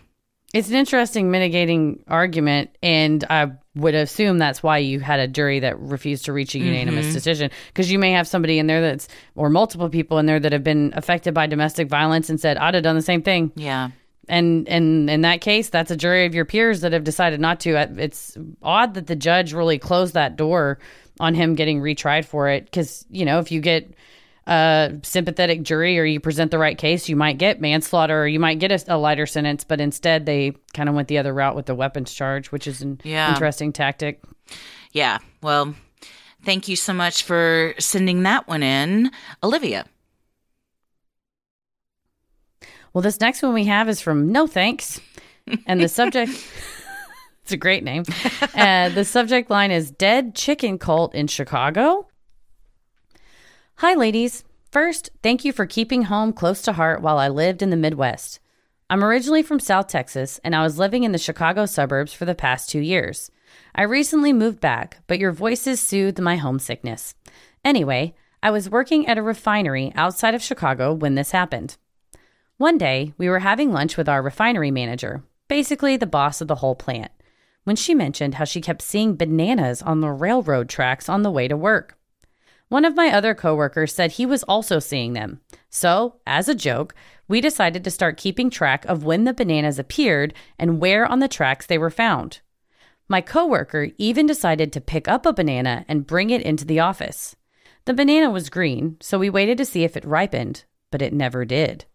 It's 0.54 0.70
an 0.70 0.76
interesting 0.76 1.32
mitigating 1.32 2.04
argument, 2.08 2.78
and 2.84 3.24
I 3.30 3.52
would 3.78 3.96
assume 3.96 4.38
that's 4.38 4.62
why 4.62 4.78
you 4.78 5.00
had 5.00 5.20
a 5.20 5.28
jury 5.28 5.60
that 5.60 5.80
refused 5.80 6.26
to 6.26 6.34
reach 6.34 6.56
a 6.56 6.60
unanimous 6.60 7.06
mm-hmm. 7.06 7.14
decision 7.14 7.52
because 7.68 7.92
you 7.92 8.00
may 8.00 8.12
have 8.12 8.28
somebody 8.28 8.60
in 8.60 8.68
there 8.68 8.82
that's 8.82 9.08
or 9.36 9.50
multiple 9.50 9.90
people 9.90 10.18
in 10.18 10.26
there 10.26 10.40
that 10.40 10.52
have 10.52 10.64
been 10.64 10.92
affected 10.96 11.34
by 11.34 11.48
domestic 11.48 11.88
violence 11.88 12.30
and 12.30 12.40
said 12.40 12.58
I'd 12.58 12.74
have 12.74 12.84
done 12.84 12.96
the 12.96 13.02
same 13.02 13.22
thing. 13.22 13.52
Yeah. 13.56 13.92
And 14.30 14.68
and 14.68 15.10
in 15.10 15.22
that 15.22 15.40
case, 15.42 15.70
that's 15.70 15.92
a 15.92 15.96
jury 15.96 16.26
of 16.26 16.36
your 16.36 16.44
peers 16.44 16.82
that 16.82 16.92
have 16.92 17.06
decided 17.06 17.40
not 17.40 17.62
to. 17.62 17.76
It's 17.98 18.38
odd 18.62 18.96
that 18.96 19.08
the 19.08 19.16
judge 19.16 19.54
really 19.54 19.80
closed 19.80 20.16
that 20.16 20.36
door 20.36 20.80
on 21.20 21.34
him 21.34 21.56
getting 21.56 21.82
retried 21.82 22.26
for 22.26 22.50
it 22.50 22.66
because 22.66 23.06
you 23.10 23.26
know 23.26 23.40
if 23.40 23.52
you 23.52 23.62
get 23.62 23.94
a 24.48 24.94
sympathetic 25.04 25.62
jury 25.62 26.00
or 26.00 26.06
you 26.06 26.20
present 26.20 26.52
the 26.52 26.58
right 26.58 26.78
case, 26.78 27.10
you 27.10 27.16
might 27.16 27.38
get 27.38 27.60
manslaughter 27.60 28.24
or 28.24 28.28
you 28.28 28.40
might 28.40 28.60
get 28.60 28.72
a, 28.72 28.96
a 28.96 28.98
lighter 28.98 29.26
sentence. 29.26 29.64
But 29.64 29.82
instead, 29.82 30.26
they 30.26 30.54
kind 30.74 30.88
of 30.88 30.96
went 30.96 31.10
the 31.10 31.18
other 31.18 31.34
route 31.34 31.56
with 31.56 31.66
the 31.66 31.76
weapons 31.76 32.14
charge, 32.14 32.52
which 32.52 32.66
is 32.66 32.82
an 32.82 33.02
yeah. 33.04 33.30
interesting 33.30 33.74
tactic. 33.74 34.24
Yeah. 34.94 35.20
Well, 35.44 35.76
thank 36.44 36.68
you 36.68 36.78
so 36.78 36.94
much 36.94 37.24
for 37.24 37.76
sending 37.78 38.24
that 38.24 38.48
one 38.48 38.64
in, 38.64 39.12
Olivia. 39.44 39.86
Well, 42.94 43.02
this 43.02 43.20
next 43.20 43.44
one 43.44 43.54
we 43.54 43.66
have 43.66 43.90
is 43.90 44.02
from 44.02 44.32
No 44.32 44.48
Thanks. 44.48 45.00
And 45.66 45.80
the 45.80 45.88
subject, 45.88 46.32
it's 47.44 47.52
a 47.52 47.58
great 47.58 47.84
name. 47.84 48.04
Uh, 48.58 48.90
the 48.90 49.06
subject 49.06 49.52
line 49.52 49.70
is 49.70 49.92
Dead 49.92 50.34
Chicken 50.34 50.80
Cult 50.80 51.14
in 51.14 51.28
Chicago. 51.28 52.08
Hi, 53.82 53.94
ladies. 53.94 54.44
First, 54.72 55.12
thank 55.22 55.46
you 55.46 55.54
for 55.54 55.68
keeping 55.68 56.02
home 56.02 56.34
close 56.34 56.64
to 56.64 56.74
heart 56.74 57.04
while 57.04 57.20
I 57.20 57.28
lived 57.28 57.62
in 57.62 57.70
the 57.70 57.78
Midwest. 57.78 58.40
I'm 58.90 59.04
originally 59.04 59.44
from 59.44 59.60
South 59.60 59.88
Texas, 59.88 60.40
and 60.44 60.56
I 60.56 60.64
was 60.64 60.80
living 60.80 61.04
in 61.04 61.12
the 61.12 61.20
Chicago 61.20 61.68
suburbs 61.68 62.12
for 62.12 62.26
the 62.26 62.34
past 62.34 62.72
two 62.72 62.80
years. 62.80 63.30
I 63.76 63.84
recently 63.84 64.34
moved 64.34 64.60
back, 64.60 65.02
but 65.06 65.20
your 65.20 65.32
voices 65.32 65.80
soothed 65.80 66.20
my 66.20 66.38
homesickness. 66.38 67.14
Anyway, 67.64 68.16
I 68.42 68.50
was 68.50 68.68
working 68.68 69.06
at 69.06 69.20
a 69.20 69.22
refinery 69.22 69.92
outside 69.94 70.34
of 70.34 70.42
Chicago 70.42 70.92
when 70.92 71.14
this 71.14 71.30
happened. 71.30 71.78
One 72.58 72.80
day, 72.80 73.14
we 73.20 73.30
were 73.30 73.46
having 73.46 73.72
lunch 73.72 73.96
with 73.96 74.10
our 74.10 74.24
refinery 74.24 74.72
manager, 74.72 75.22
basically 75.48 75.98
the 75.98 76.08
boss 76.08 76.42
of 76.42 76.48
the 76.48 76.56
whole 76.56 76.74
plant, 76.74 77.12
when 77.64 77.76
she 77.76 77.94
mentioned 77.94 78.34
how 78.34 78.46
she 78.46 78.60
kept 78.60 78.82
seeing 78.82 79.16
bananas 79.16 79.84
on 79.84 80.02
the 80.02 80.10
railroad 80.10 80.68
tracks 80.68 81.08
on 81.08 81.22
the 81.22 81.30
way 81.30 81.48
to 81.48 81.56
work. 81.56 81.97
One 82.70 82.84
of 82.84 82.96
my 82.96 83.10
other 83.10 83.34
coworkers 83.34 83.94
said 83.94 84.12
he 84.12 84.26
was 84.26 84.44
also 84.44 84.80
seeing 84.80 85.14
them. 85.14 85.40
So, 85.70 86.16
as 86.28 86.50
a 86.50 86.56
joke, 86.56 86.94
we 87.28 87.40
decided 87.40 87.84
to 87.84 87.92
start 87.92 88.18
keeping 88.18 88.50
track 88.50 88.84
of 88.86 89.06
when 89.06 89.24
the 89.24 89.34
bananas 89.34 89.80
appeared 89.80 90.34
and 90.60 90.80
where 90.80 91.06
on 91.06 91.20
the 91.20 91.28
tracks 91.28 91.66
they 91.66 91.78
were 91.78 91.90
found. 91.90 92.42
My 93.08 93.22
coworker 93.22 93.90
even 93.98 94.26
decided 94.26 94.74
to 94.74 94.82
pick 94.82 95.08
up 95.08 95.26
a 95.26 95.32
banana 95.32 95.86
and 95.88 96.06
bring 96.06 96.30
it 96.30 96.42
into 96.42 96.66
the 96.66 96.82
office. 96.82 97.38
The 97.86 97.94
banana 97.94 98.30
was 98.30 98.50
green, 98.50 98.98
so 99.00 99.18
we 99.18 99.30
waited 99.30 99.58
to 99.60 99.66
see 99.66 99.86
if 99.86 99.96
it 99.96 100.04
ripened, 100.04 100.66
but 100.92 101.02
it 101.02 101.14
never 101.14 101.46
did. 101.46 101.86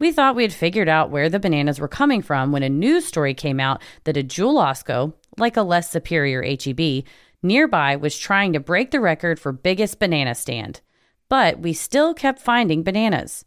We 0.00 0.10
thought 0.10 0.34
we 0.34 0.42
had 0.42 0.52
figured 0.52 0.88
out 0.88 1.10
where 1.10 1.28
the 1.28 1.38
bananas 1.38 1.78
were 1.78 1.86
coming 1.86 2.22
from 2.22 2.50
when 2.50 2.64
a 2.64 2.68
news 2.68 3.04
story 3.04 3.34
came 3.34 3.60
out 3.60 3.80
that 4.04 4.16
a 4.16 4.24
Jewel 4.24 4.56
Osco, 4.56 5.12
like 5.36 5.56
a 5.56 5.62
less 5.62 5.88
superior 5.88 6.42
HEB, 6.42 7.04
nearby 7.42 7.96
was 7.96 8.18
trying 8.18 8.52
to 8.52 8.60
break 8.60 8.90
the 8.90 9.00
record 9.00 9.38
for 9.38 9.52
biggest 9.52 9.98
banana 9.98 10.34
stand. 10.34 10.80
But 11.28 11.60
we 11.60 11.72
still 11.72 12.14
kept 12.14 12.40
finding 12.40 12.82
bananas. 12.82 13.44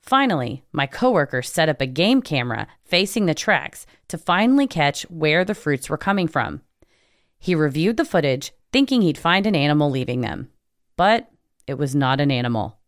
Finally, 0.00 0.64
my 0.72 0.86
coworker 0.86 1.42
set 1.42 1.68
up 1.68 1.80
a 1.80 1.86
game 1.86 2.22
camera 2.22 2.66
facing 2.84 3.26
the 3.26 3.34
tracks 3.34 3.84
to 4.08 4.16
finally 4.16 4.66
catch 4.66 5.02
where 5.10 5.44
the 5.44 5.54
fruits 5.54 5.90
were 5.90 5.98
coming 5.98 6.26
from. 6.26 6.62
He 7.38 7.54
reviewed 7.54 7.96
the 7.96 8.04
footage, 8.04 8.52
thinking 8.72 9.02
he'd 9.02 9.18
find 9.18 9.46
an 9.46 9.54
animal 9.54 9.90
leaving 9.90 10.22
them. 10.22 10.50
But 10.96 11.30
it 11.66 11.74
was 11.74 11.94
not 11.94 12.20
an 12.20 12.30
animal. 12.30 12.78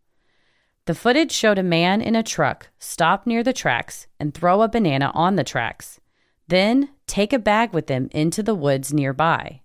The 0.87 0.95
footage 0.95 1.31
showed 1.31 1.59
a 1.59 1.63
man 1.63 2.01
in 2.01 2.17
a 2.17 2.23
truck 2.23 2.71
stop 2.79 3.27
near 3.27 3.43
the 3.43 3.53
tracks 3.53 4.07
and 4.19 4.33
throw 4.33 4.63
a 4.63 4.69
banana 4.69 5.13
on 5.15 5.37
the 5.37 5.45
tracks, 5.45 6.01
then 6.49 6.89
take 7.07 7.33
a 7.33 7.39
bag 7.39 7.73
with 7.73 7.89
him 7.89 8.09
into 8.13 8.43
the 8.43 8.55
woods 8.55 8.93
nearby. 8.93 9.61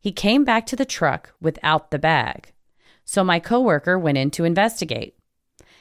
He 0.00 0.12
came 0.12 0.44
back 0.44 0.66
to 0.66 0.76
the 0.76 0.84
truck 0.84 1.34
without 1.40 1.90
the 1.90 1.98
bag. 1.98 2.52
So 3.04 3.24
my 3.24 3.40
coworker 3.40 3.98
went 3.98 4.18
in 4.18 4.30
to 4.32 4.44
investigate. 4.44 5.16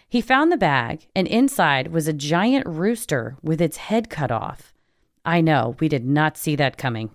He 0.09 0.21
found 0.21 0.51
the 0.51 0.57
bag, 0.57 1.07
and 1.15 1.27
inside 1.27 1.89
was 1.89 2.07
a 2.07 2.13
giant 2.13 2.65
rooster 2.65 3.35
with 3.41 3.61
its 3.61 3.77
head 3.77 4.09
cut 4.09 4.31
off. 4.31 4.73
I 5.25 5.41
know, 5.41 5.75
we 5.79 5.89
did 5.89 6.05
not 6.05 6.37
see 6.37 6.55
that 6.55 6.77
coming. 6.77 7.11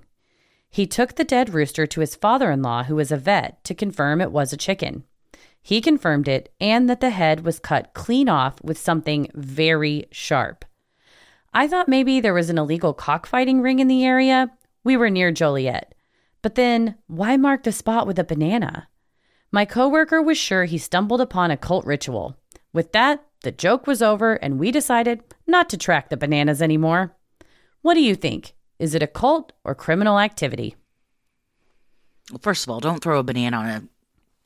He 0.69 0.87
took 0.87 1.17
the 1.17 1.25
dead 1.25 1.55
rooster 1.55 1.87
to 1.87 2.01
his 2.01 2.15
father 2.15 2.51
in 2.51 2.63
law, 2.63 2.85
who 2.85 2.97
was 2.97 3.11
a 3.11 3.17
vet, 3.17 3.65
to 3.65 3.75
confirm 3.75 4.21
it 4.21 4.33
was 4.33 4.53
a 4.53 4.59
chicken. 4.59 5.05
He 5.63 5.81
confirmed 5.81 6.29
it 6.29 6.53
and 6.61 6.91
that 6.91 7.01
the 7.01 7.11
head 7.11 7.45
was 7.45 7.59
cut 7.59 7.95
clean 7.95 8.29
off 8.29 8.63
with 8.63 8.79
something 8.79 9.29
very 9.35 10.07
sharp. 10.11 10.65
I 11.55 11.69
thought 11.69 11.89
maybe 11.89 12.21
there 12.21 12.35
was 12.35 12.51
an 12.51 12.59
illegal 12.59 12.95
cockfighting 12.95 13.61
ring 13.61 13.79
in 13.79 13.89
the 13.89 14.05
area. 14.05 14.51
We 14.83 14.97
were 14.97 15.11
near 15.11 15.31
Joliet. 15.31 15.95
But 16.43 16.57
then, 16.57 16.97
why 17.07 17.37
mark 17.37 17.63
the 17.63 17.73
spot 17.73 18.07
with 18.07 18.19
a 18.19 18.25
banana? 18.25 18.89
My 19.53 19.65
coworker 19.65 20.21
was 20.21 20.39
sure 20.39 20.65
he 20.65 20.79
stumbled 20.79 21.21
upon 21.21 21.51
a 21.51 21.57
cult 21.57 21.85
ritual. 21.85 22.37
With 22.73 22.93
that, 22.93 23.25
the 23.43 23.53
joke 23.53 23.87
was 23.87 24.03
over 24.03 24.35
and 24.35 24.59
we 24.59 24.71
decided 24.71 25.23
not 25.47 25.69
to 25.71 25.77
track 25.77 26.09
the 26.09 26.17
bananas 26.17 26.63
anymore. 26.63 27.15
What 27.83 27.95
do 27.95 28.01
you 28.01 28.15
think? 28.15 28.55
Is 28.79 28.95
it 28.95 29.03
a 29.03 29.07
cult 29.07 29.53
or 29.65 29.75
criminal 29.75 30.19
activity? 30.19 30.75
Well, 32.31 32.41
first 32.43 32.65
of 32.65 32.71
all, 32.71 32.81
don't 32.81 33.03
throw 33.03 33.19
a 33.19 33.23
banana 33.23 33.57
on 33.57 33.69
a 33.69 33.83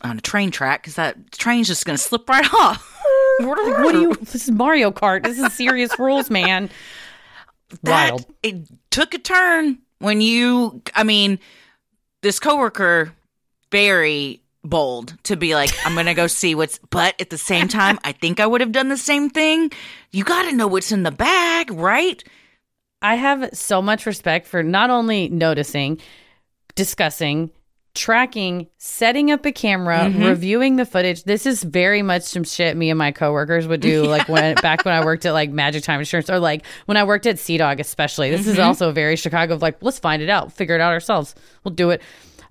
on 0.03 0.19
a 0.19 0.21
train 0.21 0.51
track 0.51 0.83
because 0.83 0.97
that 0.97 1.33
train's 1.33 1.69
just 1.69 1.87
going 1.87 1.97
to 1.97 2.03
slip 2.03 2.29
right 2.29 2.53
off. 2.53 3.03
what 3.41 3.93
do 3.93 4.01
you? 4.01 4.15
This 4.17 4.35
is 4.35 4.51
Mario 4.51 4.91
Kart. 4.91 5.23
This 5.23 5.39
is 5.39 5.53
serious 5.55 5.99
rules, 5.99 6.31
man. 6.31 6.69
That, 7.83 8.11
Wild. 8.13 8.27
It 8.43 8.69
took 8.91 9.15
a 9.15 9.19
turn 9.19 9.79
when 9.99 10.21
you. 10.21 10.83
I 10.95 11.05
mean, 11.05 11.39
this 12.27 12.41
coworker 12.41 13.13
very 13.71 14.43
bold 14.65 15.15
to 15.23 15.37
be 15.37 15.55
like, 15.55 15.71
I'm 15.87 15.95
gonna 15.95 16.13
go 16.13 16.27
see 16.27 16.57
what's. 16.57 16.81
But 16.91 17.15
at 17.21 17.31
the 17.31 17.39
same 17.39 17.69
time, 17.69 18.01
I 18.03 18.11
think 18.11 18.41
I 18.41 18.47
would 18.49 18.61
have 18.61 18.73
done 18.73 18.89
the 18.89 18.97
same 18.97 19.31
thing. 19.31 19.71
You 20.11 20.25
got 20.25 20.43
to 20.43 20.53
know 20.53 20.67
what's 20.67 20.91
in 20.91 21.05
the 21.05 21.13
bag, 21.13 21.71
right? 21.71 22.25
I 23.01 23.15
have 23.15 23.51
so 23.53 23.81
much 23.81 24.07
respect 24.07 24.49
for 24.49 24.65
not 24.65 24.91
only 24.91 25.29
noticing, 25.29 26.01
discussing, 26.75 27.53
tracking, 27.97 28.69
setting 28.79 29.31
up 29.33 29.45
a 29.45 29.51
camera, 29.53 29.99
Mm-hmm. 30.07 30.23
reviewing 30.23 30.77
the 30.77 30.85
footage. 30.87 31.25
This 31.25 31.47
is 31.47 31.63
very 31.65 32.03
much 32.03 32.23
some 32.23 32.45
shit 32.45 32.77
me 32.77 32.91
and 32.91 32.99
my 32.99 33.11
coworkers 33.11 33.67
would 33.67 33.81
do 33.81 34.03
like 34.07 34.29
when 34.29 34.55
back 34.57 34.85
when 34.85 34.95
I 34.95 35.05
worked 35.05 35.27
at 35.27 35.33
like 35.33 35.51
Magic 35.51 35.83
Time 35.83 35.99
Insurance 35.99 36.31
or 36.31 36.39
like 36.39 36.65
when 36.85 36.97
I 36.97 37.03
worked 37.05 37.27
at 37.27 37.39
Sea 37.39 37.59
Dog 37.59 37.81
especially. 37.81 38.31
This 38.31 38.43
Mm-hmm. 38.43 38.51
is 38.51 38.59
also 38.61 38.93
very 38.93 39.17
Chicago 39.17 39.55
of 39.55 39.63
like, 39.63 39.79
let's 39.83 39.99
find 39.99 40.23
it 40.23 40.29
out, 40.29 40.53
figure 40.53 40.75
it 40.77 40.81
out 40.81 40.93
ourselves. 40.93 41.35
We'll 41.65 41.75
do 41.75 41.91
it. 41.91 42.01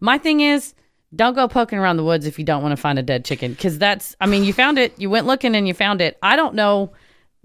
My 0.01 0.17
thing 0.17 0.41
is 0.41 0.73
don't 1.15 1.35
go 1.35 1.47
poking 1.47 1.79
around 1.79 1.95
the 1.97 2.03
woods 2.03 2.25
if 2.25 2.37
you 2.37 2.43
don't 2.43 2.61
want 2.61 2.73
to 2.73 2.81
find 2.81 2.99
a 2.99 3.03
dead 3.03 3.23
chicken 3.23 3.53
because 3.53 3.77
that's 3.77 4.15
I 4.19 4.25
mean, 4.25 4.43
you 4.43 4.51
found 4.51 4.77
it, 4.79 4.99
you 4.99 5.09
went 5.09 5.27
looking 5.27 5.55
and 5.55 5.67
you 5.67 5.73
found 5.73 6.01
it. 6.01 6.17
I 6.21 6.35
don't 6.35 6.55
know 6.55 6.91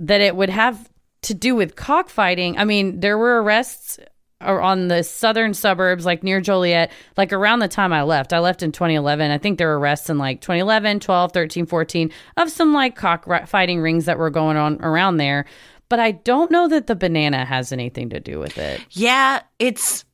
that 0.00 0.20
it 0.20 0.34
would 0.34 0.50
have 0.50 0.90
to 1.22 1.34
do 1.34 1.54
with 1.54 1.76
cockfighting. 1.76 2.56
I 2.58 2.64
mean, 2.64 3.00
there 3.00 3.18
were 3.18 3.42
arrests 3.42 3.98
or 4.40 4.60
on 4.60 4.88
the 4.88 5.02
southern 5.02 5.54
suburbs, 5.54 6.06
like 6.06 6.22
near 6.22 6.40
Joliet, 6.40 6.90
like 7.16 7.32
around 7.32 7.58
the 7.58 7.68
time 7.68 7.92
I 7.92 8.02
left. 8.02 8.32
I 8.32 8.38
left 8.38 8.62
in 8.62 8.72
2011. 8.72 9.30
I 9.30 9.38
think 9.38 9.58
there 9.58 9.68
were 9.68 9.78
arrests 9.78 10.08
in 10.08 10.18
like 10.18 10.40
2011, 10.40 11.00
12, 11.00 11.32
13, 11.32 11.66
14 11.66 12.10
of 12.36 12.50
some 12.50 12.72
like 12.72 12.96
cockfighting 12.96 13.80
rings 13.80 14.06
that 14.06 14.18
were 14.18 14.30
going 14.30 14.56
on 14.56 14.82
around 14.82 15.18
there. 15.18 15.44
But 15.88 16.00
I 16.00 16.12
don't 16.12 16.50
know 16.50 16.68
that 16.68 16.86
the 16.86 16.94
banana 16.94 17.44
has 17.44 17.72
anything 17.72 18.10
to 18.10 18.20
do 18.20 18.38
with 18.38 18.56
it. 18.58 18.80
Yeah, 18.90 19.42
it's 19.58 20.04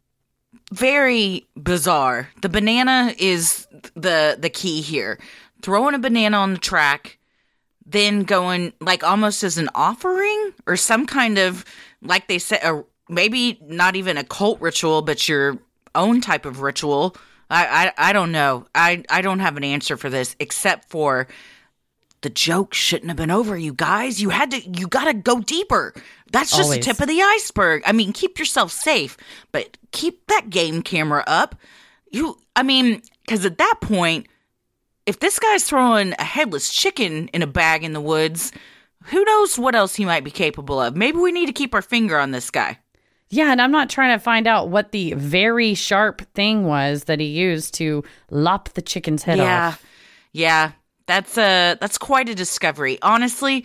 very 0.72 1.46
bizarre. 1.54 2.30
The 2.42 2.48
banana 2.48 3.14
is 3.18 3.66
the 3.94 4.36
the 4.40 4.50
key 4.50 4.80
here. 4.80 5.20
Throwing 5.62 5.94
a 5.94 5.98
banana 5.98 6.38
on 6.38 6.54
the 6.54 6.58
track, 6.58 7.18
then 7.84 8.24
going 8.24 8.72
like 8.80 9.04
almost 9.04 9.44
as 9.44 9.58
an 9.58 9.68
offering 9.74 10.52
or 10.66 10.76
some 10.76 11.06
kind 11.06 11.38
of 11.38 11.64
like 12.02 12.26
they 12.26 12.38
said, 12.38 12.60
a, 12.62 12.84
maybe 13.08 13.58
not 13.62 13.96
even 13.96 14.16
a 14.16 14.24
cult 14.24 14.60
ritual, 14.60 15.02
but 15.02 15.28
your 15.28 15.58
own 15.94 16.20
type 16.20 16.44
of 16.44 16.60
ritual. 16.60 17.16
I, 17.48 17.92
I 17.98 18.10
I 18.10 18.12
don't 18.12 18.32
know. 18.32 18.66
I 18.74 19.04
I 19.08 19.20
don't 19.22 19.38
have 19.38 19.56
an 19.56 19.64
answer 19.64 19.96
for 19.96 20.10
this 20.10 20.34
except 20.40 20.88
for 20.90 21.28
the 22.22 22.30
joke 22.30 22.74
shouldn't 22.74 23.08
have 23.08 23.16
been 23.16 23.30
over, 23.30 23.56
you 23.56 23.72
guys. 23.72 24.20
You 24.20 24.30
had 24.30 24.50
to, 24.50 24.60
you 24.60 24.88
got 24.88 25.04
to 25.04 25.14
go 25.14 25.40
deeper. 25.40 25.94
That's 26.32 26.50
just 26.50 26.64
Always. 26.64 26.78
the 26.78 26.84
tip 26.84 27.00
of 27.00 27.06
the 27.06 27.22
iceberg. 27.22 27.82
I 27.86 27.92
mean, 27.92 28.12
keep 28.12 28.38
yourself 28.38 28.72
safe, 28.72 29.16
but 29.52 29.76
keep 29.92 30.26
that 30.26 30.50
game 30.50 30.82
camera 30.82 31.22
up. 31.26 31.54
You, 32.10 32.36
I 32.56 32.62
mean, 32.62 33.02
because 33.24 33.44
at 33.44 33.58
that 33.58 33.76
point, 33.80 34.26
if 35.04 35.20
this 35.20 35.38
guy's 35.38 35.64
throwing 35.64 36.14
a 36.18 36.24
headless 36.24 36.72
chicken 36.72 37.28
in 37.28 37.42
a 37.42 37.46
bag 37.46 37.84
in 37.84 37.92
the 37.92 38.00
woods, 38.00 38.50
who 39.04 39.24
knows 39.24 39.56
what 39.56 39.76
else 39.76 39.94
he 39.94 40.04
might 40.04 40.24
be 40.24 40.32
capable 40.32 40.80
of? 40.80 40.96
Maybe 40.96 41.18
we 41.18 41.30
need 41.30 41.46
to 41.46 41.52
keep 41.52 41.74
our 41.74 41.82
finger 41.82 42.18
on 42.18 42.32
this 42.32 42.50
guy. 42.50 42.78
Yeah, 43.28 43.50
and 43.50 43.60
I'm 43.60 43.72
not 43.72 43.90
trying 43.90 44.16
to 44.16 44.22
find 44.22 44.46
out 44.46 44.68
what 44.68 44.92
the 44.92 45.12
very 45.14 45.74
sharp 45.74 46.22
thing 46.34 46.64
was 46.64 47.04
that 47.04 47.18
he 47.18 47.26
used 47.26 47.74
to 47.74 48.04
lop 48.30 48.70
the 48.70 48.82
chicken's 48.82 49.24
head 49.24 49.38
yeah, 49.38 49.68
off. 49.68 49.84
yeah, 50.32 50.72
that's 51.06 51.36
a 51.36 51.76
that's 51.80 51.98
quite 51.98 52.28
a 52.28 52.34
discovery. 52.34 52.98
Honestly, 53.02 53.64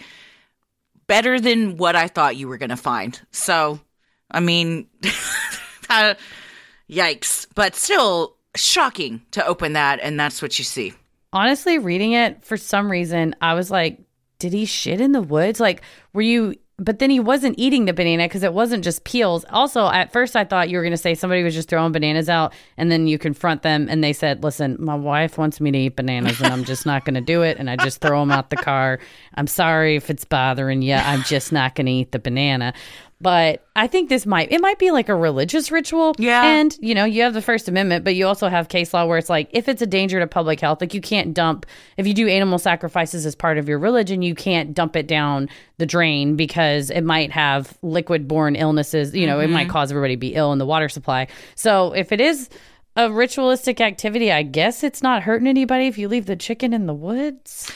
better 1.06 1.40
than 1.40 1.78
what 1.78 1.96
I 1.96 2.08
thought 2.08 2.36
you 2.36 2.48
were 2.48 2.58
going 2.58 2.70
to 2.72 2.76
find. 2.78 3.20
So, 3.32 3.80
I 4.32 4.40
mean, 4.40 4.88
uh, 5.90 6.16
yikes! 6.90 7.48
But 7.54 7.76
still 7.76 8.38
shocking 8.56 9.22
to 9.32 9.46
open 9.46 9.74
that, 9.74 10.00
and 10.02 10.20
that's 10.20 10.42
what 10.42 10.58
you 10.58 10.66
see. 10.66 10.94
honestly 11.34 11.78
reading 11.78 12.12
it 12.14 12.44
for 12.44 12.58
some 12.58 12.92
reason 12.92 13.34
i 13.40 13.54
was 13.54 13.72
like 13.72 14.00
did 14.40 14.52
he 14.52 14.66
shit 14.66 15.00
in 15.00 15.14
the 15.14 15.22
woods 15.22 15.60
like 15.62 15.82
were 16.14 16.22
you 16.22 16.54
but 16.82 16.98
then 16.98 17.12
he 17.12 17.20
wasn't 17.20 17.54
eating 17.60 17.86
the 17.86 17.94
banana 17.94 18.26
because 18.26 18.42
it 18.42 18.54
wasn't 18.54 18.84
just 18.84 19.04
peels. 19.04 19.46
Also, 19.52 19.88
at 19.88 20.12
first 20.12 20.36
I 20.36 20.44
thought 20.44 20.68
you 20.68 20.78
were 20.78 20.84
going 20.84 20.92
to 20.92 20.98
say 20.98 21.14
somebody 21.14 21.44
was 21.44 21.54
just 21.54 21.70
throwing 21.70 21.92
bananas 21.92 22.28
out 22.28 22.54
and 22.76 22.92
then 22.92 23.06
you 23.06 23.20
confront 23.20 23.62
them 23.62 23.88
and 23.88 24.04
they 24.04 24.14
said, 24.14 24.44
"Listen, 24.44 24.78
my 24.80 24.96
wife 24.96 25.38
wants 25.38 25.62
me 25.62 25.72
to 25.72 25.78
eat 25.78 25.96
bananas 25.96 26.42
and 26.42 26.52
I'm 26.52 26.64
just 26.64 26.88
not 26.88 27.06
going 27.06 27.14
to 27.14 27.22
do 27.22 27.44
it 27.44 27.58
and 27.58 27.70
I 27.70 27.76
just 27.76 28.02
throw 28.02 28.20
them 28.20 28.32
out 28.32 28.50
the 28.50 28.56
car. 28.56 29.00
I'm 29.36 29.46
sorry 29.46 29.96
if 29.96 30.10
it's 30.10 30.26
bothering 30.26 30.82
you. 30.82 30.96
I'm 30.96 31.22
just 31.22 31.52
not 31.52 31.76
going 31.76 31.86
to 31.86 31.92
eat 31.92 32.12
the 32.12 32.20
banana." 32.20 32.74
But 33.22 33.64
I 33.76 33.86
think 33.86 34.10
this 34.10 34.26
might 34.26 34.52
it 34.52 34.62
might 34.62 34.80
be 34.80 34.90
like 34.90 35.08
a 35.08 35.16
religious 35.16 35.72
ritual. 35.72 36.16
Yeah. 36.18 36.44
And, 36.44 36.76
you 36.82 36.96
know, 36.96 37.06
you 37.06 37.22
have 37.22 37.36
the 37.36 37.42
First 37.42 37.68
Amendment, 37.68 38.04
but 38.04 38.16
you 38.16 38.26
also 38.26 38.50
have 38.50 38.68
case 38.68 38.94
law 38.94 39.06
where 39.06 39.20
it's 39.20 39.30
like 39.30 39.48
if 39.52 39.70
it's 39.70 39.82
a 39.82 39.86
danger 39.86 40.20
to 40.20 40.26
public 40.26 40.60
health, 40.60 40.82
like 40.82 40.96
you 40.96 41.02
can't 41.02 41.34
dump 41.34 41.68
if 41.98 42.08
you 42.08 42.16
do 42.16 42.28
animal 42.28 42.58
sacrifices 42.58 43.26
as 43.26 43.36
part 43.36 43.60
of 43.60 43.70
your 43.70 43.78
religion, 43.78 44.24
you 44.24 44.34
can't 44.34 44.74
dump 44.74 44.96
it 44.96 45.08
down 45.08 45.50
the 45.78 45.86
drain 45.86 46.36
because 46.36 46.90
it 46.90 47.04
might 47.04 47.32
have 47.32 47.78
liquid 47.84 48.28
borne 48.28 48.56
illnesses. 48.56 49.14
You 49.14 49.28
know, 49.28 49.40
it 49.40 49.50
might 49.50 49.64
mm-hmm. 49.64 49.72
cause 49.72 49.92
everybody 49.92 50.16
to 50.16 50.20
be 50.20 50.34
ill 50.34 50.52
in 50.52 50.58
the 50.58 50.66
water 50.66 50.90
supply. 50.90 51.28
So 51.56 51.94
if 51.94 52.12
it 52.12 52.20
is 52.20 52.50
a 52.96 53.12
ritualistic 53.12 53.80
activity, 53.82 54.32
I 54.32 54.42
guess 54.42 54.84
it's 54.84 55.04
not 55.04 55.24
hurting 55.24 55.48
anybody 55.48 55.86
if 55.86 55.98
you 55.98 56.08
leave 56.08 56.26
the 56.26 56.36
chicken 56.36 56.74
in 56.74 56.88
the 56.88 56.94
woods. 56.94 57.72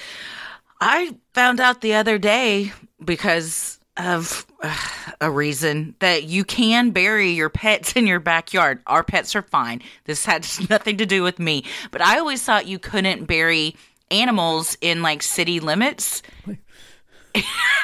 I 0.81 1.15
found 1.33 1.59
out 1.59 1.81
the 1.81 1.93
other 1.93 2.17
day 2.17 2.73
because 3.03 3.74
of 3.97 4.45
uh, 4.61 4.77
a 5.21 5.31
reason 5.31 5.95
that 5.99 6.23
you 6.23 6.43
can 6.43 6.91
bury 6.91 7.31
your 7.31 7.49
pets 7.49 7.93
in 7.95 8.07
your 8.07 8.19
backyard. 8.19 8.79
Our 8.87 9.03
pets 9.03 9.35
are 9.35 9.41
fine. 9.41 9.81
This 10.05 10.25
had 10.25 10.45
nothing 10.69 10.97
to 10.97 11.05
do 11.05 11.23
with 11.23 11.39
me. 11.39 11.63
But 11.91 12.01
I 12.01 12.19
always 12.19 12.43
thought 12.43 12.67
you 12.67 12.79
couldn't 12.79 13.25
bury 13.25 13.75
animals 14.11 14.77
in 14.81 15.01
like 15.01 15.23
city 15.23 15.59
limits. 15.59 16.21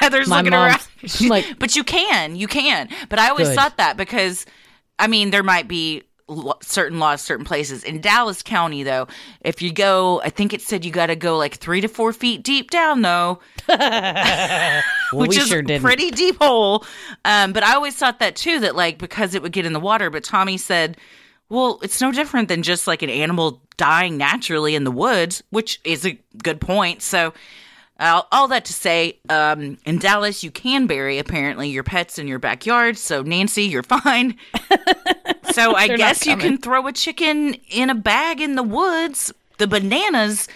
Heather's 0.00 0.28
My 0.28 0.38
looking 0.38 0.54
around. 0.54 0.80
like- 1.28 1.58
but 1.58 1.76
you 1.76 1.84
can, 1.84 2.36
you 2.36 2.46
can. 2.48 2.88
But 3.08 3.18
I 3.18 3.28
always 3.28 3.48
Good. 3.48 3.56
thought 3.56 3.76
that 3.76 3.96
because, 3.96 4.46
I 4.98 5.06
mean, 5.06 5.30
there 5.30 5.42
might 5.42 5.68
be 5.68 6.04
certain 6.60 6.98
laws, 6.98 7.22
certain 7.22 7.44
places. 7.44 7.84
In 7.84 8.00
Dallas 8.00 8.42
County, 8.42 8.82
though, 8.82 9.06
if 9.40 9.62
you 9.62 9.72
go, 9.72 10.20
I 10.22 10.30
think 10.30 10.52
it 10.52 10.62
said 10.62 10.84
you 10.84 10.90
got 10.90 11.06
to 11.06 11.16
go 11.16 11.36
like 11.36 11.54
three 11.54 11.80
to 11.80 11.88
four 11.88 12.12
feet 12.12 12.42
deep 12.42 12.70
down, 12.70 13.02
though, 13.02 13.40
Well, 13.68 14.82
which 15.12 15.36
is 15.36 15.48
sure 15.48 15.62
pretty 15.62 16.10
deep 16.10 16.36
hole. 16.38 16.84
Um, 17.24 17.52
but 17.52 17.62
I 17.62 17.74
always 17.74 17.96
thought 17.96 18.18
that 18.20 18.36
too, 18.36 18.60
that 18.60 18.74
like 18.74 18.98
because 18.98 19.34
it 19.34 19.42
would 19.42 19.52
get 19.52 19.66
in 19.66 19.72
the 19.72 19.80
water. 19.80 20.10
But 20.10 20.24
Tommy 20.24 20.56
said, 20.56 20.96
well, 21.48 21.78
it's 21.82 22.00
no 22.00 22.12
different 22.12 22.48
than 22.48 22.62
just 22.62 22.86
like 22.86 23.02
an 23.02 23.10
animal 23.10 23.62
dying 23.76 24.16
naturally 24.16 24.74
in 24.74 24.84
the 24.84 24.90
woods, 24.90 25.42
which 25.50 25.80
is 25.84 26.06
a 26.06 26.18
good 26.42 26.60
point. 26.60 27.02
So. 27.02 27.32
Uh, 28.00 28.22
all 28.32 28.48
that 28.48 28.64
to 28.64 28.72
say, 28.72 29.16
um, 29.28 29.78
in 29.86 29.96
Dallas, 29.98 30.42
you 30.42 30.50
can 30.50 30.88
bury 30.88 31.18
apparently 31.18 31.68
your 31.68 31.84
pets 31.84 32.18
in 32.18 32.26
your 32.26 32.40
backyard. 32.40 32.98
So 32.98 33.22
Nancy, 33.22 33.64
you're 33.64 33.84
fine. 33.84 34.36
so 35.52 35.74
I 35.74 35.88
guess 35.96 36.26
you 36.26 36.36
can 36.36 36.58
throw 36.58 36.86
a 36.86 36.92
chicken 36.92 37.54
in 37.68 37.90
a 37.90 37.94
bag 37.94 38.40
in 38.40 38.54
the 38.54 38.62
woods. 38.62 39.32
The 39.58 39.66
bananas 39.66 40.48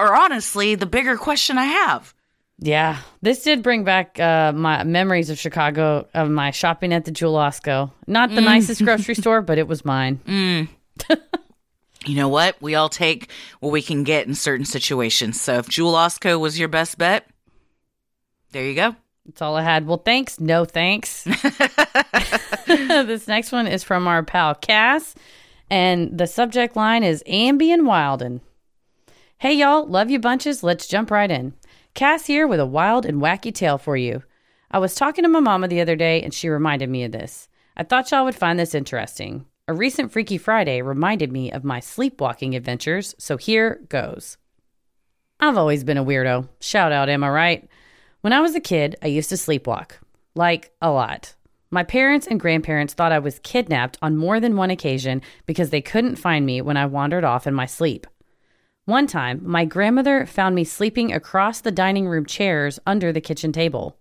are 0.00 0.14
honestly 0.14 0.74
the 0.74 0.86
bigger 0.86 1.16
question 1.16 1.58
I 1.58 1.64
have. 1.64 2.14
Yeah, 2.60 2.98
this 3.22 3.44
did 3.44 3.62
bring 3.62 3.84
back 3.84 4.18
uh, 4.18 4.52
my 4.52 4.82
memories 4.82 5.30
of 5.30 5.38
Chicago 5.38 6.08
of 6.12 6.28
my 6.28 6.50
shopping 6.50 6.92
at 6.92 7.04
the 7.04 7.12
Jewel 7.12 7.34
Osco. 7.34 7.92
Not 8.08 8.30
the 8.30 8.40
nicest 8.40 8.82
grocery 8.82 9.14
store, 9.16 9.42
but 9.42 9.58
it 9.58 9.68
was 9.68 9.84
mine. 9.84 10.20
You 12.06 12.14
know 12.14 12.28
what? 12.28 12.60
We 12.60 12.74
all 12.74 12.88
take 12.88 13.30
what 13.60 13.70
we 13.70 13.82
can 13.82 14.02
get 14.02 14.26
in 14.26 14.34
certain 14.34 14.64
situations. 14.64 15.40
So 15.40 15.58
if 15.58 15.68
Jewel 15.68 15.92
Osco 15.92 16.40
was 16.40 16.58
your 16.58 16.68
best 16.68 16.96
bet, 16.98 17.26
there 18.52 18.64
you 18.64 18.74
go. 18.74 18.96
That's 19.26 19.42
all 19.42 19.56
I 19.56 19.62
had. 19.62 19.86
Well, 19.86 19.98
thanks. 19.98 20.40
No 20.40 20.64
thanks. 20.64 21.26
this 23.06 23.26
next 23.26 23.50
one 23.50 23.66
is 23.66 23.82
from 23.82 24.06
our 24.06 24.22
pal 24.22 24.54
Cass, 24.54 25.14
and 25.70 26.16
the 26.18 26.26
subject 26.26 26.76
line 26.76 27.02
is 27.02 27.22
Ambien 27.26 27.82
Wildin'. 27.82 28.40
Hey, 29.38 29.54
y'all. 29.54 29.86
Love 29.86 30.10
you 30.10 30.18
bunches. 30.18 30.62
Let's 30.62 30.86
jump 30.86 31.10
right 31.10 31.30
in. 31.30 31.54
Cass 31.94 32.26
here 32.26 32.46
with 32.46 32.60
a 32.60 32.66
wild 32.66 33.06
and 33.06 33.22
wacky 33.22 33.54
tale 33.54 33.78
for 33.78 33.96
you. 33.96 34.22
I 34.70 34.78
was 34.78 34.94
talking 34.94 35.22
to 35.22 35.28
my 35.28 35.40
mama 35.40 35.68
the 35.68 35.80
other 35.80 35.96
day, 35.96 36.22
and 36.22 36.34
she 36.34 36.48
reminded 36.48 36.90
me 36.90 37.04
of 37.04 37.12
this. 37.12 37.48
I 37.76 37.84
thought 37.84 38.10
y'all 38.10 38.24
would 38.24 38.34
find 38.34 38.58
this 38.58 38.74
interesting. 38.74 39.46
A 39.66 39.72
recent 39.72 40.12
Freaky 40.12 40.36
Friday 40.36 40.82
reminded 40.82 41.32
me 41.32 41.50
of 41.50 41.64
my 41.64 41.80
sleepwalking 41.80 42.54
adventures, 42.54 43.14
so 43.18 43.36
here 43.36 43.80
goes. 43.88 44.36
I've 45.40 45.56
always 45.56 45.84
been 45.84 45.98
a 45.98 46.04
weirdo. 46.04 46.48
Shout 46.60 46.92
out, 46.92 47.08
am 47.08 47.24
I 47.24 47.30
right? 47.30 47.68
When 48.20 48.32
I 48.32 48.40
was 48.40 48.54
a 48.54 48.60
kid, 48.60 48.96
I 49.02 49.06
used 49.06 49.30
to 49.30 49.36
sleepwalk. 49.36 49.92
Like, 50.34 50.72
a 50.82 50.90
lot. 50.90 51.34
My 51.70 51.84
parents 51.84 52.26
and 52.26 52.40
grandparents 52.40 52.94
thought 52.94 53.12
I 53.12 53.18
was 53.18 53.40
kidnapped 53.40 53.98
on 54.00 54.16
more 54.16 54.40
than 54.40 54.56
one 54.56 54.70
occasion 54.70 55.20
because 55.44 55.68
they 55.68 55.82
couldn't 55.82 56.16
find 56.16 56.46
me 56.46 56.62
when 56.62 56.78
I 56.78 56.86
wandered 56.86 57.24
off 57.24 57.46
in 57.46 57.52
my 57.52 57.66
sleep. 57.66 58.06
One 58.86 59.06
time, 59.06 59.42
my 59.44 59.66
grandmother 59.66 60.24
found 60.24 60.54
me 60.54 60.64
sleeping 60.64 61.12
across 61.12 61.60
the 61.60 61.70
dining 61.70 62.08
room 62.08 62.24
chairs 62.24 62.78
under 62.86 63.12
the 63.12 63.20
kitchen 63.20 63.52
table. 63.52 63.98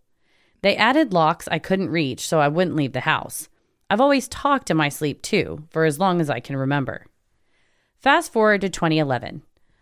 They 0.61 0.77
added 0.77 1.11
locks 1.11 1.49
I 1.51 1.59
couldn't 1.59 1.89
reach 1.89 2.25
so 2.25 2.39
I 2.39 2.47
wouldn't 2.47 2.77
leave 2.77 2.93
the 2.93 3.01
house. 3.01 3.49
I've 3.89 3.99
always 3.99 4.29
talked 4.29 4.71
in 4.71 4.77
my 4.77 4.87
sleep 4.87 5.21
too, 5.21 5.65
for 5.69 5.83
as 5.83 5.99
long 5.99 6.21
as 6.21 6.29
I 6.29 6.39
can 6.39 6.55
remember. 6.55 7.05
Fast 7.99 8.31
forward 8.31 8.61
to 8.61 8.69
2011. 8.69 9.41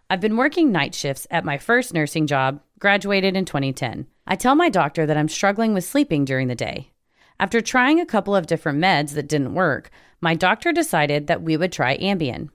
I've 0.09 0.21
been 0.21 0.37
working 0.37 0.71
night 0.71 0.95
shifts 0.95 1.27
at 1.29 1.45
my 1.45 1.59
first 1.59 1.93
nursing 1.93 2.25
job, 2.25 2.61
graduated 2.79 3.35
in 3.35 3.45
2010. 3.45 4.07
I 4.25 4.35
tell 4.35 4.55
my 4.55 4.69
doctor 4.69 5.05
that 5.05 5.17
I'm 5.17 5.29
struggling 5.29 5.75
with 5.75 5.83
sleeping 5.83 6.25
during 6.25 6.47
the 6.47 6.55
day. 6.55 6.91
After 7.39 7.59
trying 7.59 7.99
a 7.99 8.05
couple 8.05 8.35
of 8.35 8.47
different 8.47 8.79
meds 8.79 9.11
that 9.11 9.27
didn't 9.27 9.53
work, 9.53 9.89
my 10.21 10.35
doctor 10.35 10.71
decided 10.71 11.27
that 11.27 11.41
we 11.41 11.57
would 11.57 11.71
try 11.71 11.97
Ambien. 11.97 12.49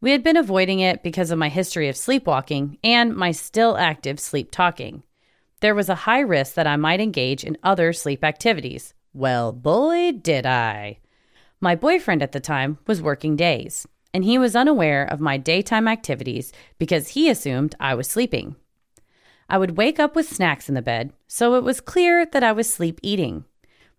We 0.00 0.12
had 0.12 0.22
been 0.22 0.36
avoiding 0.36 0.80
it 0.80 1.02
because 1.02 1.30
of 1.30 1.38
my 1.38 1.48
history 1.48 1.88
of 1.88 1.96
sleepwalking 1.96 2.78
and 2.82 3.14
my 3.14 3.32
still 3.32 3.76
active 3.76 4.18
sleep 4.18 4.50
talking. 4.50 5.02
There 5.60 5.74
was 5.74 5.88
a 5.88 5.94
high 5.94 6.20
risk 6.20 6.54
that 6.54 6.66
I 6.66 6.76
might 6.76 7.00
engage 7.00 7.44
in 7.44 7.58
other 7.62 7.92
sleep 7.92 8.24
activities. 8.24 8.94
Well, 9.12 9.52
boy, 9.52 10.12
did 10.12 10.46
I. 10.46 10.98
My 11.60 11.74
boyfriend 11.74 12.22
at 12.22 12.32
the 12.32 12.40
time 12.40 12.78
was 12.86 13.00
working 13.00 13.36
days, 13.36 13.86
and 14.12 14.24
he 14.24 14.38
was 14.38 14.56
unaware 14.56 15.04
of 15.04 15.20
my 15.20 15.36
daytime 15.36 15.88
activities 15.88 16.52
because 16.78 17.08
he 17.08 17.30
assumed 17.30 17.74
I 17.78 17.94
was 17.94 18.08
sleeping. 18.08 18.56
I 19.48 19.58
would 19.58 19.76
wake 19.76 19.98
up 20.00 20.16
with 20.16 20.28
snacks 20.28 20.68
in 20.68 20.74
the 20.74 20.82
bed, 20.82 21.12
so 21.26 21.54
it 21.54 21.62
was 21.62 21.80
clear 21.80 22.26
that 22.26 22.42
I 22.42 22.52
was 22.52 22.72
sleep 22.72 23.00
eating. 23.02 23.44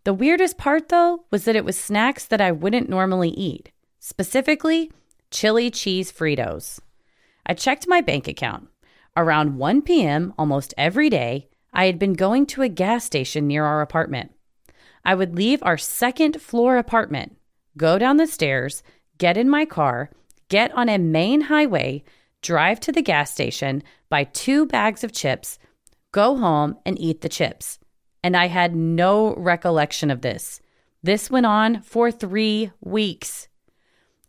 The 0.06 0.13
weirdest 0.13 0.60
part, 0.60 0.89
though, 0.89 1.26
was 1.32 1.46
that 1.46 1.56
it 1.56 1.65
was 1.65 1.78
snacks 1.78 2.26
that 2.28 2.39
I 2.39 2.52
wouldn't 2.52 2.89
normally 2.89 3.32
eat, 3.32 3.72
specifically 4.00 4.91
chili 5.32 5.72
cheese 5.72 6.12
Fritos. 6.12 6.80
I 7.44 7.56
checked 7.56 7.88
my 7.88 8.02
bank 8.02 8.28
account. 8.28 8.70
Around 9.18 9.58
1 9.58 9.82
p.m. 9.82 10.32
almost 10.38 10.76
every 10.78 11.10
day, 11.10 11.50
I 11.74 11.88
had 11.88 11.98
been 11.98 12.13
going 12.13 12.46
to 12.48 12.62
a 12.62 12.70
gas 12.70 13.04
station 13.04 13.48
near 13.48 13.65
our 13.65 13.82
apartment. 13.82 14.32
I 15.04 15.15
would 15.15 15.36
leave 15.36 15.63
our 15.63 15.78
second 15.78 16.39
floor 16.39 16.78
apartment, 16.78 17.38
go 17.76 17.98
down 17.98 18.18
the 18.18 18.28
stairs, 18.28 18.84
get 19.18 19.38
in 19.38 19.50
my 19.50 19.65
car, 19.65 20.12
get 20.50 20.72
on 20.74 20.88
a 20.88 21.00
main 21.00 21.41
highway, 21.41 22.04
drive 22.44 22.80
to 22.82 22.91
the 22.91 23.02
gas 23.02 23.32
station, 23.32 23.82
buy 24.10 24.26
two 24.26 24.68
bags 24.68 25.04
of 25.04 25.12
chips, 25.12 25.58
go 26.12 26.38
home, 26.38 26.78
and 26.86 27.00
eat 27.00 27.22
the 27.22 27.30
chips. 27.30 27.80
And 28.26 28.36
I 28.36 28.48
had 28.48 28.76
no 28.76 29.36
recollection 29.36 30.10
of 30.10 30.22
this. 30.22 30.60
This 31.04 31.30
went 31.30 31.46
on 31.46 31.84
for 31.84 32.10
three 32.10 32.72
weeks. 32.82 33.48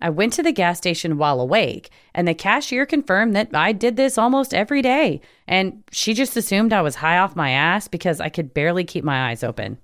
I 0.02 0.10
went 0.10 0.34
to 0.34 0.42
the 0.42 0.52
gas 0.52 0.76
station 0.76 1.16
while 1.16 1.40
awake, 1.40 1.88
and 2.14 2.28
the 2.28 2.34
cashier 2.34 2.84
confirmed 2.84 3.34
that 3.34 3.48
I 3.54 3.72
did 3.72 3.96
this 3.96 4.18
almost 4.18 4.52
every 4.52 4.82
day. 4.82 5.22
And 5.48 5.82
she 5.92 6.12
just 6.12 6.36
assumed 6.36 6.74
I 6.74 6.82
was 6.82 6.96
high 6.96 7.16
off 7.16 7.34
my 7.34 7.52
ass 7.52 7.88
because 7.88 8.20
I 8.20 8.28
could 8.28 8.52
barely 8.52 8.84
keep 8.84 9.02
my 9.02 9.30
eyes 9.30 9.42
open. 9.42 9.78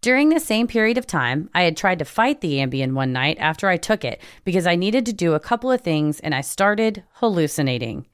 During 0.00 0.30
the 0.30 0.40
same 0.40 0.66
period 0.66 0.98
of 0.98 1.06
time, 1.06 1.50
I 1.54 1.62
had 1.62 1.76
tried 1.76 2.00
to 2.00 2.04
fight 2.04 2.40
the 2.40 2.54
Ambien 2.54 2.94
one 2.94 3.12
night 3.12 3.36
after 3.38 3.68
I 3.68 3.76
took 3.76 4.04
it 4.04 4.20
because 4.44 4.66
I 4.66 4.74
needed 4.74 5.06
to 5.06 5.12
do 5.12 5.34
a 5.34 5.38
couple 5.38 5.70
of 5.70 5.82
things 5.82 6.18
and 6.18 6.34
I 6.34 6.40
started 6.40 7.04
hallucinating. 7.12 8.08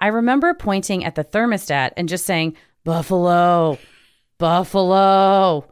I 0.00 0.06
remember 0.06 0.54
pointing 0.54 1.04
at 1.04 1.14
the 1.14 1.24
thermostat 1.24 1.90
and 1.98 2.08
just 2.08 2.24
saying, 2.24 2.56
Buffalo, 2.84 3.76
Buffalo. 4.38 5.66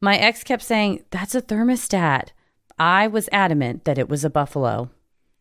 My 0.00 0.16
ex 0.16 0.42
kept 0.42 0.62
saying, 0.62 1.04
That's 1.10 1.36
a 1.36 1.42
thermostat. 1.42 2.30
I 2.78 3.06
was 3.06 3.28
adamant 3.30 3.84
that 3.84 3.98
it 3.98 4.08
was 4.08 4.24
a 4.24 4.30
buffalo. 4.30 4.90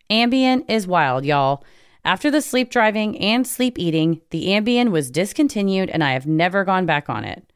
Ambien 0.10 0.64
is 0.70 0.88
wild, 0.88 1.26
y'all. 1.26 1.64
After 2.06 2.32
the 2.32 2.41
sleep 2.41 2.70
driving 2.70 3.18
and 3.20 3.45
sleep 3.45 3.78
eating, 3.78 4.22
the 4.30 4.47
Ambien 4.47 4.91
was 4.91 5.12
discontinued 5.12 5.89
and 5.89 6.04
I 6.04 6.14
have 6.14 6.26
never 6.26 6.64
gone 6.64 6.86
back 6.86 7.10
on 7.10 7.26
it. 7.26 7.51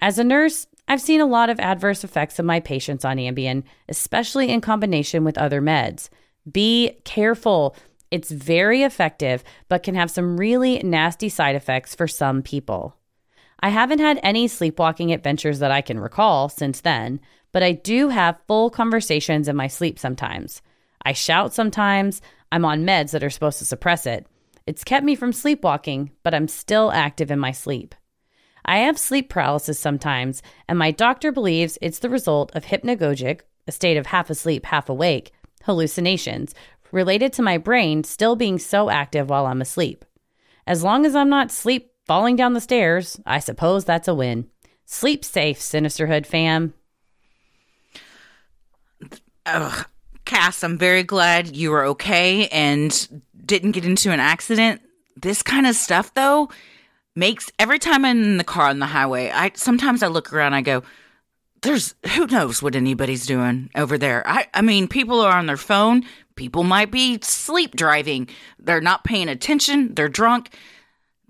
As 0.00 0.18
a 0.18 0.24
nurse, 0.24 0.66
I've 0.88 1.00
seen 1.00 1.20
a 1.20 1.26
lot 1.26 1.48
of 1.48 1.58
adverse 1.58 2.04
effects 2.04 2.38
of 2.38 2.44
my 2.44 2.60
patients 2.60 3.04
on 3.04 3.16
Ambien, 3.16 3.62
especially 3.88 4.50
in 4.50 4.60
combination 4.60 5.24
with 5.24 5.38
other 5.38 5.62
meds. 5.62 6.08
Be 6.50 6.98
careful. 7.04 7.74
It's 8.10 8.30
very 8.30 8.82
effective, 8.82 9.42
but 9.68 9.82
can 9.82 9.94
have 9.94 10.10
some 10.10 10.36
really 10.36 10.80
nasty 10.80 11.28
side 11.28 11.56
effects 11.56 11.94
for 11.94 12.06
some 12.06 12.42
people. 12.42 12.96
I 13.60 13.70
haven't 13.70 14.00
had 14.00 14.20
any 14.22 14.48
sleepwalking 14.48 15.12
adventures 15.12 15.58
that 15.60 15.70
I 15.70 15.80
can 15.80 15.98
recall 15.98 16.48
since 16.48 16.80
then, 16.80 17.20
but 17.52 17.62
I 17.62 17.72
do 17.72 18.08
have 18.08 18.42
full 18.46 18.70
conversations 18.70 19.48
in 19.48 19.56
my 19.56 19.66
sleep 19.66 19.98
sometimes. 19.98 20.62
I 21.02 21.12
shout 21.12 21.54
sometimes. 21.54 22.20
I'm 22.52 22.64
on 22.64 22.84
meds 22.84 23.12
that 23.12 23.24
are 23.24 23.30
supposed 23.30 23.58
to 23.58 23.64
suppress 23.64 24.06
it. 24.06 24.26
It's 24.66 24.84
kept 24.84 25.04
me 25.04 25.14
from 25.14 25.32
sleepwalking, 25.32 26.10
but 26.22 26.34
I'm 26.34 26.48
still 26.48 26.90
active 26.92 27.30
in 27.30 27.38
my 27.38 27.52
sleep. 27.52 27.94
I 28.64 28.78
have 28.78 28.98
sleep 28.98 29.28
paralysis 29.28 29.78
sometimes, 29.78 30.42
and 30.68 30.78
my 30.78 30.90
doctor 30.90 31.30
believes 31.30 31.78
it's 31.80 32.00
the 32.00 32.10
result 32.10 32.54
of 32.54 32.64
hypnagogic, 32.64 33.42
a 33.68 33.72
state 33.72 33.96
of 33.96 34.06
half 34.06 34.28
asleep, 34.28 34.66
half 34.66 34.88
awake, 34.88 35.32
hallucinations 35.62 36.54
related 36.92 37.32
to 37.32 37.42
my 37.42 37.58
brain 37.58 38.04
still 38.04 38.36
being 38.36 38.58
so 38.58 38.90
active 38.90 39.30
while 39.30 39.46
I'm 39.46 39.60
asleep. 39.60 40.04
As 40.66 40.82
long 40.82 41.06
as 41.06 41.14
I'm 41.14 41.28
not 41.28 41.50
sleep 41.50 41.92
falling 42.06 42.36
down 42.36 42.54
the 42.54 42.60
stairs, 42.60 43.20
I 43.26 43.38
suppose 43.38 43.84
that's 43.84 44.08
a 44.08 44.14
win. 44.14 44.46
Sleep 44.84 45.24
safe, 45.24 45.58
Sinisterhood 45.58 46.26
fam. 46.26 46.74
Ugh. 49.44 49.86
Cass, 50.24 50.64
I'm 50.64 50.76
very 50.76 51.04
glad 51.04 51.56
you 51.56 51.70
were 51.70 51.84
okay 51.84 52.48
and 52.48 53.22
didn't 53.44 53.72
get 53.72 53.84
into 53.84 54.10
an 54.10 54.18
accident. 54.18 54.80
This 55.16 55.42
kind 55.42 55.66
of 55.66 55.76
stuff, 55.76 56.12
though, 56.14 56.50
makes 57.14 57.50
every 57.58 57.78
time 57.78 58.04
I'm 58.04 58.24
in 58.24 58.36
the 58.36 58.44
car 58.44 58.68
on 58.68 58.80
the 58.80 58.86
highway, 58.86 59.30
I 59.32 59.52
sometimes 59.54 60.02
I 60.02 60.08
look 60.08 60.32
around, 60.32 60.54
I 60.54 60.62
go, 60.62 60.82
there's 61.62 61.94
who 62.14 62.26
knows 62.26 62.62
what 62.62 62.74
anybody's 62.76 63.24
doing 63.24 63.70
over 63.76 63.98
there. 63.98 64.26
I, 64.26 64.46
I 64.52 64.62
mean, 64.62 64.88
people 64.88 65.20
are 65.20 65.36
on 65.36 65.46
their 65.46 65.56
phone. 65.56 66.04
People 66.34 66.64
might 66.64 66.90
be 66.90 67.18
sleep 67.22 67.74
driving. 67.76 68.28
They're 68.58 68.80
not 68.80 69.04
paying 69.04 69.28
attention. 69.28 69.94
They're 69.94 70.08
drunk. 70.08 70.54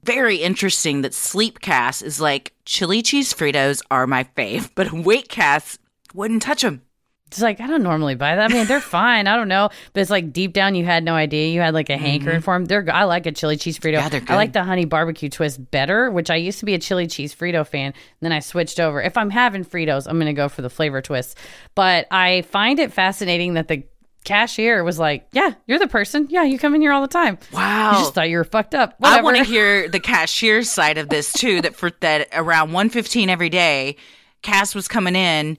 Very 0.06 0.36
interesting 0.36 1.02
that 1.02 1.14
sleep 1.14 1.60
Cass 1.60 2.00
is 2.00 2.20
like 2.20 2.52
chili 2.64 3.02
cheese 3.02 3.34
Fritos 3.34 3.82
are 3.90 4.06
my 4.06 4.22
fave, 4.36 4.70
but 4.76 4.92
weight 4.92 5.28
Cass 5.28 5.78
wouldn't 6.14 6.42
touch 6.42 6.62
them. 6.62 6.82
It's 7.26 7.42
like 7.42 7.60
I 7.60 7.66
don't 7.66 7.82
normally 7.82 8.14
buy 8.14 8.36
that. 8.36 8.52
I 8.52 8.54
mean, 8.54 8.68
they're 8.68 8.80
fine. 8.80 9.26
I 9.26 9.34
don't 9.34 9.48
know, 9.48 9.68
but 9.92 10.00
it's 10.00 10.10
like 10.10 10.32
deep 10.32 10.52
down 10.52 10.76
you 10.76 10.84
had 10.84 11.02
no 11.02 11.14
idea. 11.14 11.48
You 11.48 11.60
had 11.60 11.74
like 11.74 11.90
a 11.90 11.94
mm-hmm. 11.94 12.04
hankering 12.04 12.40
for 12.40 12.54
them. 12.54 12.66
They're 12.66 12.86
I 12.88 13.02
like 13.02 13.26
a 13.26 13.32
chili 13.32 13.56
cheese 13.56 13.80
Frito. 13.80 13.94
Yeah, 13.94 14.08
they're 14.08 14.20
good. 14.20 14.30
I 14.30 14.36
like 14.36 14.52
the 14.52 14.62
honey 14.62 14.84
barbecue 14.84 15.28
twist 15.28 15.72
better, 15.72 16.08
which 16.08 16.30
I 16.30 16.36
used 16.36 16.60
to 16.60 16.66
be 16.66 16.74
a 16.74 16.78
chili 16.78 17.08
cheese 17.08 17.34
Frito 17.34 17.66
fan. 17.66 17.92
Then 18.20 18.30
I 18.30 18.38
switched 18.38 18.78
over. 18.78 19.02
If 19.02 19.16
I'm 19.16 19.30
having 19.30 19.64
Fritos, 19.64 20.06
I'm 20.08 20.20
gonna 20.20 20.34
go 20.34 20.48
for 20.48 20.62
the 20.62 20.70
flavor 20.70 21.02
twist. 21.02 21.36
But 21.74 22.06
I 22.12 22.42
find 22.42 22.78
it 22.78 22.92
fascinating 22.92 23.54
that 23.54 23.66
the 23.66 23.82
cashier 24.26 24.84
was 24.84 24.98
like, 24.98 25.26
"Yeah, 25.32 25.54
you're 25.66 25.78
the 25.78 25.88
person. 25.88 26.26
Yeah, 26.28 26.42
you 26.42 26.58
come 26.58 26.74
in 26.74 26.82
here 26.82 26.92
all 26.92 27.00
the 27.00 27.08
time. 27.08 27.38
Wow. 27.52 27.92
you 27.92 27.98
just 28.00 28.12
thought 28.14 28.28
you 28.28 28.36
were 28.36 28.44
fucked 28.44 28.74
up. 28.74 28.94
I 29.02 29.22
want 29.22 29.38
to 29.38 29.44
hear 29.44 29.88
the 29.96 30.00
cashier's 30.00 30.68
side 30.70 30.98
of 30.98 31.08
this 31.08 31.32
too. 31.32 31.62
That 31.62 31.74
for 31.74 31.90
that 32.00 32.28
around 32.34 32.72
one 32.72 32.90
fifteen 32.90 33.30
every 33.30 33.48
day, 33.48 33.96
Cass 34.42 34.74
was 34.74 34.86
coming 34.88 35.16
in 35.16 35.56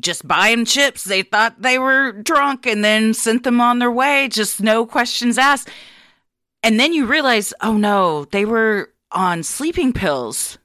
just 0.00 0.26
buying 0.26 0.64
chips. 0.64 1.04
They 1.04 1.22
thought 1.22 1.60
they 1.60 1.78
were 1.78 2.12
drunk 2.12 2.66
and 2.66 2.84
then 2.84 3.12
sent 3.14 3.42
them 3.44 3.60
on 3.60 3.80
their 3.80 3.90
way. 3.90 4.28
Just 4.28 4.62
no 4.62 4.86
questions 4.86 5.36
asked. 5.36 5.68
And 6.62 6.78
then 6.78 6.92
you 6.92 7.06
realize, 7.06 7.52
oh 7.60 7.76
no, 7.76 8.24
they 8.26 8.44
were 8.44 8.92
on 9.12 9.42
sleeping 9.42 9.92
pills. 9.92 10.58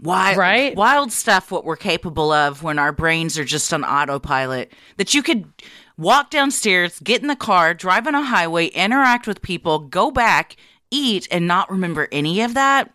Wild, 0.00 0.36
Right? 0.36 0.76
Wild 0.76 1.10
stuff. 1.12 1.50
What 1.50 1.64
we're 1.64 1.76
capable 1.76 2.30
of 2.30 2.62
when 2.62 2.78
our 2.78 2.92
brains 2.92 3.38
are 3.38 3.44
just 3.44 3.72
on 3.74 3.84
autopilot. 3.84 4.72
That 4.96 5.12
you 5.12 5.22
could 5.22 5.44
walk 5.98 6.30
downstairs, 6.30 6.98
get 7.00 7.20
in 7.20 7.28
the 7.28 7.36
car, 7.36 7.74
drive 7.74 8.06
on 8.06 8.14
a 8.14 8.22
highway, 8.22 8.66
interact 8.68 9.26
with 9.26 9.42
people, 9.42 9.80
go 9.80 10.10
back, 10.10 10.56
eat, 10.90 11.28
and 11.30 11.46
not 11.46 11.70
remember 11.70 12.08
any 12.10 12.40
of 12.40 12.54
that. 12.54 12.90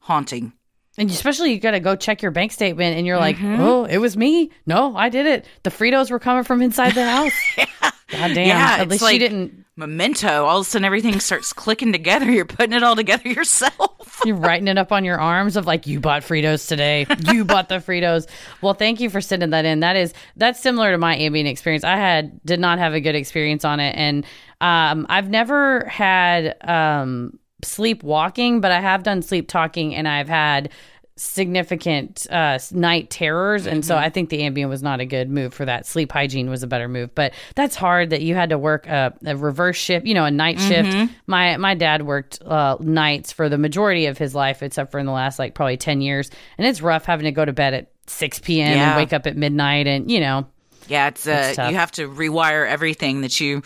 Haunting. 0.00 0.52
And 0.98 1.10
especially 1.10 1.52
you 1.52 1.60
got 1.60 1.72
to 1.72 1.80
go 1.80 1.94
check 1.94 2.22
your 2.22 2.30
bank 2.30 2.52
statement 2.52 2.96
and 2.96 3.06
you're 3.06 3.18
like, 3.18 3.36
Mm-hmm. 3.36 3.60
oh, 3.60 3.84
it 3.84 3.98
was 3.98 4.16
me. 4.16 4.50
No, 4.66 4.96
I 4.96 5.08
did 5.08 5.26
it. 5.26 5.46
The 5.62 5.70
Fritos 5.70 6.10
were 6.10 6.18
coming 6.18 6.42
from 6.44 6.62
inside 6.62 6.92
the 6.94 7.04
house. 7.10 7.92
God 8.08 8.34
damn. 8.34 8.46
Yeah, 8.46 8.76
At 8.78 8.88
least 8.88 9.02
like 9.02 9.12
she 9.12 9.18
didn't. 9.18 9.64
Memento. 9.78 10.46
All 10.46 10.60
of 10.60 10.66
a 10.66 10.70
sudden, 10.70 10.86
everything 10.86 11.20
starts 11.20 11.52
clicking 11.52 11.92
together. 11.92 12.24
You're 12.30 12.46
putting 12.46 12.72
it 12.72 12.82
all 12.82 12.96
together 12.96 13.28
yourself. 13.28 14.20
You're 14.24 14.36
writing 14.36 14.68
it 14.68 14.78
up 14.78 14.90
on 14.90 15.04
your 15.04 15.20
arms 15.20 15.56
of 15.56 15.66
like, 15.66 15.86
you 15.86 16.00
bought 16.00 16.22
Fritos 16.22 16.66
today. 16.66 17.06
You 17.30 17.44
bought 17.44 17.68
the 17.68 17.74
Fritos. 17.74 18.26
Well, 18.62 18.72
thank 18.72 19.00
you 19.00 19.10
for 19.10 19.20
sending 19.20 19.50
that 19.50 19.66
in. 19.66 19.80
That 19.80 19.96
is, 19.96 20.14
that's 20.36 20.60
similar 20.60 20.92
to 20.92 20.98
my 20.98 21.16
Ambien 21.16 21.46
experience. 21.46 21.84
I 21.84 21.96
had, 21.96 22.42
did 22.44 22.58
not 22.58 22.78
have 22.78 22.94
a 22.94 23.00
good 23.00 23.14
experience 23.14 23.66
on 23.66 23.78
it. 23.80 23.94
And 23.96 24.24
um, 24.62 25.04
I've 25.10 25.28
never 25.28 25.84
had 25.84 26.56
um, 26.66 27.38
sleepwalking, 27.62 28.62
but 28.62 28.72
I 28.72 28.80
have 28.80 29.02
done 29.02 29.20
sleep 29.20 29.48
talking 29.48 29.94
and 29.94 30.08
I've 30.08 30.28
had 30.28 30.70
significant 31.16 32.26
uh, 32.30 32.58
night 32.72 33.10
terrors. 33.10 33.66
And 33.66 33.84
so 33.84 33.96
I 33.96 34.10
think 34.10 34.28
the 34.30 34.40
Ambien 34.40 34.68
was 34.68 34.82
not 34.82 35.00
a 35.00 35.06
good 35.06 35.30
move 35.30 35.54
for 35.54 35.64
that. 35.64 35.86
Sleep 35.86 36.12
hygiene 36.12 36.50
was 36.50 36.62
a 36.62 36.66
better 36.66 36.88
move. 36.88 37.14
But 37.14 37.32
that's 37.54 37.74
hard 37.74 38.10
that 38.10 38.20
you 38.22 38.34
had 38.34 38.50
to 38.50 38.58
work 38.58 38.86
a, 38.86 39.14
a 39.24 39.36
reverse 39.36 39.76
shift, 39.76 40.06
you 40.06 40.14
know, 40.14 40.24
a 40.24 40.30
night 40.30 40.60
shift. 40.60 41.10
My 41.26 41.56
my 41.56 41.74
dad 41.74 42.02
worked 42.06 42.42
uh, 42.42 42.76
nights 42.80 43.32
for 43.32 43.48
the 43.48 43.58
majority 43.58 44.06
of 44.06 44.18
his 44.18 44.34
life, 44.34 44.62
except 44.62 44.90
for 44.92 44.98
in 44.98 45.06
the 45.06 45.12
last 45.12 45.38
like 45.38 45.54
probably 45.54 45.76
10 45.76 46.00
years. 46.00 46.30
And 46.58 46.66
it's 46.66 46.82
rough 46.82 47.04
having 47.06 47.24
to 47.24 47.32
go 47.32 47.44
to 47.44 47.52
bed 47.52 47.74
at 47.74 47.90
6 48.06 48.38
p.m. 48.40 48.76
and 48.78 48.96
wake 48.96 49.12
up 49.12 49.26
at 49.26 49.36
midnight 49.36 49.86
and, 49.86 50.10
you 50.10 50.20
know, 50.20 50.46
Yeah, 50.88 51.08
it's 51.08 51.26
uh, 51.26 51.46
It's 51.48 51.58
you 51.58 51.76
have 51.76 51.92
to 51.92 52.08
rewire 52.08 52.68
everything 52.68 53.22
that 53.22 53.40
you 53.40 53.62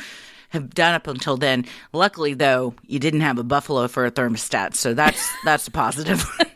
have 0.51 0.73
done 0.75 0.95
up 0.95 1.07
until 1.07 1.37
then. 1.37 1.65
Luckily, 1.93 2.35
though, 2.35 2.75
you 2.87 2.99
didn't 2.99 3.21
have 3.21 3.39
a 3.39 3.45
buffalo 3.45 3.87
for 3.89 4.05
a 4.07 4.11
thermostat, 4.11 4.75
so 4.75 4.95
that's 4.95 5.29
that's 5.45 5.69
a 5.69 5.71
positive. 5.71 6.25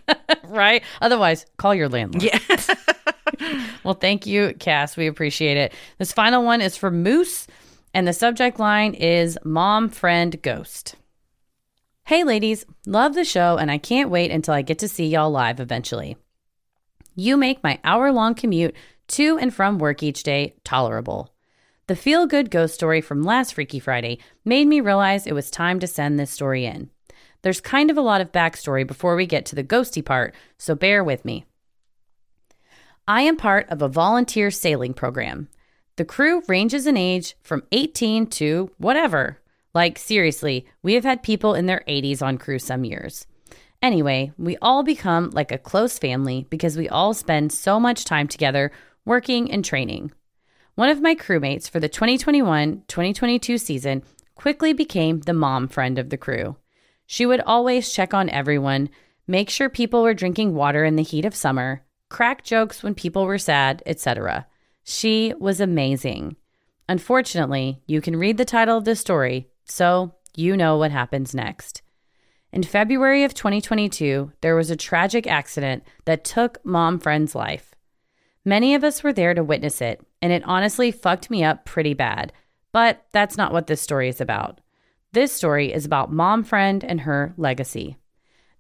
right? 0.49 0.83
Otherwise, 1.01 1.47
call 1.57 1.75
your 1.75 1.89
landlord. 1.89 2.23
yeah. 2.23 2.39
Well, 3.85 3.95
thank 3.95 4.27
you, 4.27 4.55
Cass. 4.59 4.97
We 4.97 5.07
appreciate 5.07 5.57
it. 5.57 5.75
This 5.99 6.13
final 6.13 6.43
one 6.43 6.61
is 6.61 6.77
for 6.77 6.91
Moose, 6.91 7.47
and 7.93 8.09
the 8.09 8.13
subject 8.13 8.59
line 8.59 8.95
is 8.95 9.39
Mom 9.45 9.89
Friend 9.91 10.41
Ghost. 10.41 10.95
Hey, 12.07 12.25
ladies, 12.25 12.65
love 12.87 13.15
the 13.15 13.25
show, 13.25 13.57
and 13.57 13.71
I 13.71 13.79
can't 13.79 14.11
wait 14.11 14.31
until 14.31 14.55
I 14.55 14.63
get 14.63 14.79
to 14.81 14.89
see 14.89 15.07
y'all 15.07 15.31
live 15.31 15.61
eventually. 15.61 16.17
You 17.15 17.37
make 17.37 17.63
my 17.63 17.79
hour 17.85 18.11
long 18.13 18.35
commute 18.35 18.75
to 19.09 19.39
and 19.39 19.55
from 19.55 19.79
work 19.79 20.03
each 20.03 20.23
day 20.23 20.55
tolerable. 20.65 21.35
The 21.87 21.97
feel 21.97 22.27
good 22.27 22.51
ghost 22.51 22.75
story 22.75 23.03
from 23.03 23.23
last 23.23 23.55
Freaky 23.55 23.79
Friday 23.79 24.19
made 24.45 24.67
me 24.67 24.81
realize 24.81 25.27
it 25.27 25.35
was 25.35 25.51
time 25.51 25.79
to 25.81 25.87
send 25.87 26.19
this 26.19 26.31
story 26.31 26.65
in. 26.65 26.91
There's 27.45 27.61
kind 27.61 27.91
of 27.91 27.99
a 27.99 28.01
lot 28.01 28.23
of 28.23 28.33
backstory 28.33 28.87
before 28.87 29.17
we 29.17 29.27
get 29.27 29.45
to 29.47 29.55
the 29.55 29.63
ghosty 29.63 30.03
part, 30.03 30.35
so 30.57 30.75
bear 30.75 31.05
with 31.05 31.27
me. 31.27 31.45
I 33.07 33.21
am 33.21 33.37
part 33.37 33.69
of 33.69 33.83
a 33.83 33.89
volunteer 33.89 34.51
sailing 34.51 34.95
program. 34.95 35.49
The 35.97 36.07
crew 36.07 36.43
ranges 36.49 36.87
in 36.87 36.97
age 36.97 37.37
from 37.43 37.65
18 37.71 38.29
to 38.29 38.71
whatever. 38.79 39.43
Like, 39.75 39.99
seriously, 39.99 40.67
we 40.83 40.95
have 40.95 41.05
had 41.05 41.23
people 41.23 41.53
in 41.53 41.67
their 41.67 41.85
80s 41.87 42.23
on 42.23 42.39
crew 42.39 42.59
some 42.59 42.83
years. 42.83 43.27
Anyway, 43.83 44.33
we 44.39 44.57
all 44.63 44.83
become 44.83 45.29
like 45.35 45.53
a 45.53 45.59
close 45.59 45.99
family 45.99 46.47
because 46.49 46.79
we 46.79 46.89
all 46.89 47.13
spend 47.13 47.53
so 47.53 47.79
much 47.79 48.07
time 48.07 48.27
together 48.27 48.73
working 49.05 49.53
and 49.53 49.63
training. 49.63 50.13
One 50.77 50.89
of 50.89 51.03
my 51.03 51.15
crewmates 51.15 51.69
for 51.69 51.79
the 51.79 51.91
2021 51.91 52.85
2022 52.89 53.59
season 53.59 54.03
quickly 54.35 54.73
became 54.73 55.21
the 55.21 55.35
mom 55.35 55.69
friend 55.69 55.99
of 55.99 56.09
the 56.09 56.17
crew. 56.17 56.57
She 57.07 57.27
would 57.27 57.41
always 57.41 57.93
check 57.93 58.15
on 58.15 58.31
everyone, 58.31 58.91
make 59.27 59.51
sure 59.51 59.69
people 59.69 60.03
were 60.03 60.15
drinking 60.15 60.55
water 60.55 60.85
in 60.85 60.97
the 60.97 61.03
heat 61.03 61.25
of 61.25 61.35
summer, 61.35 61.85
crack 62.09 62.45
jokes 62.45 62.83
when 62.83 62.95
people 62.95 63.25
were 63.27 63.39
sad, 63.39 63.83
etc. 63.87 64.47
She 64.83 65.33
was 65.39 65.61
amazing. 65.61 66.37
Unfortunately, 66.89 67.83
you 67.87 68.01
can 68.01 68.17
read 68.17 68.37
the 68.37 68.45
title 68.45 68.77
of 68.77 68.85
this 68.85 69.01
story, 69.01 69.49
so 69.65 70.15
you 70.37 70.57
know 70.57 70.77
what 70.77 70.91
happens 70.91 71.35
next. 71.35 71.83
In 72.53 72.63
February 72.63 73.25
of 73.25 73.35
2022, 73.35 74.33
there 74.41 74.55
was 74.55 74.71
a 74.71 74.77
tragic 74.77 75.27
accident 75.27 75.83
that 76.05 76.25
took 76.25 76.65
Mom 76.65 77.01
Friend's 77.01 77.35
life. 77.35 77.75
Many 78.45 78.75
of 78.75 78.85
us 78.85 79.03
were 79.03 79.13
there 79.13 79.35
to 79.35 79.43
witness 79.43 79.81
it, 79.81 80.01
and 80.21 80.33
it 80.33 80.45
honestly 80.45 80.93
fucked 80.93 81.31
me 81.31 81.43
up 81.43 81.65
pretty 81.65 81.95
bad. 81.95 82.33
But 82.73 83.07
that's 83.13 83.37
not 83.37 83.53
what 83.53 83.67
this 83.67 83.81
story 83.81 84.09
is 84.09 84.21
about. 84.21 84.61
This 85.15 85.31
story 85.31 85.73
is 85.73 85.85
about 85.85 86.13
Mom 86.13 86.43
Friend 86.43 86.83
and 86.83 87.03
her 87.03 87.35
legacy. 87.37 87.99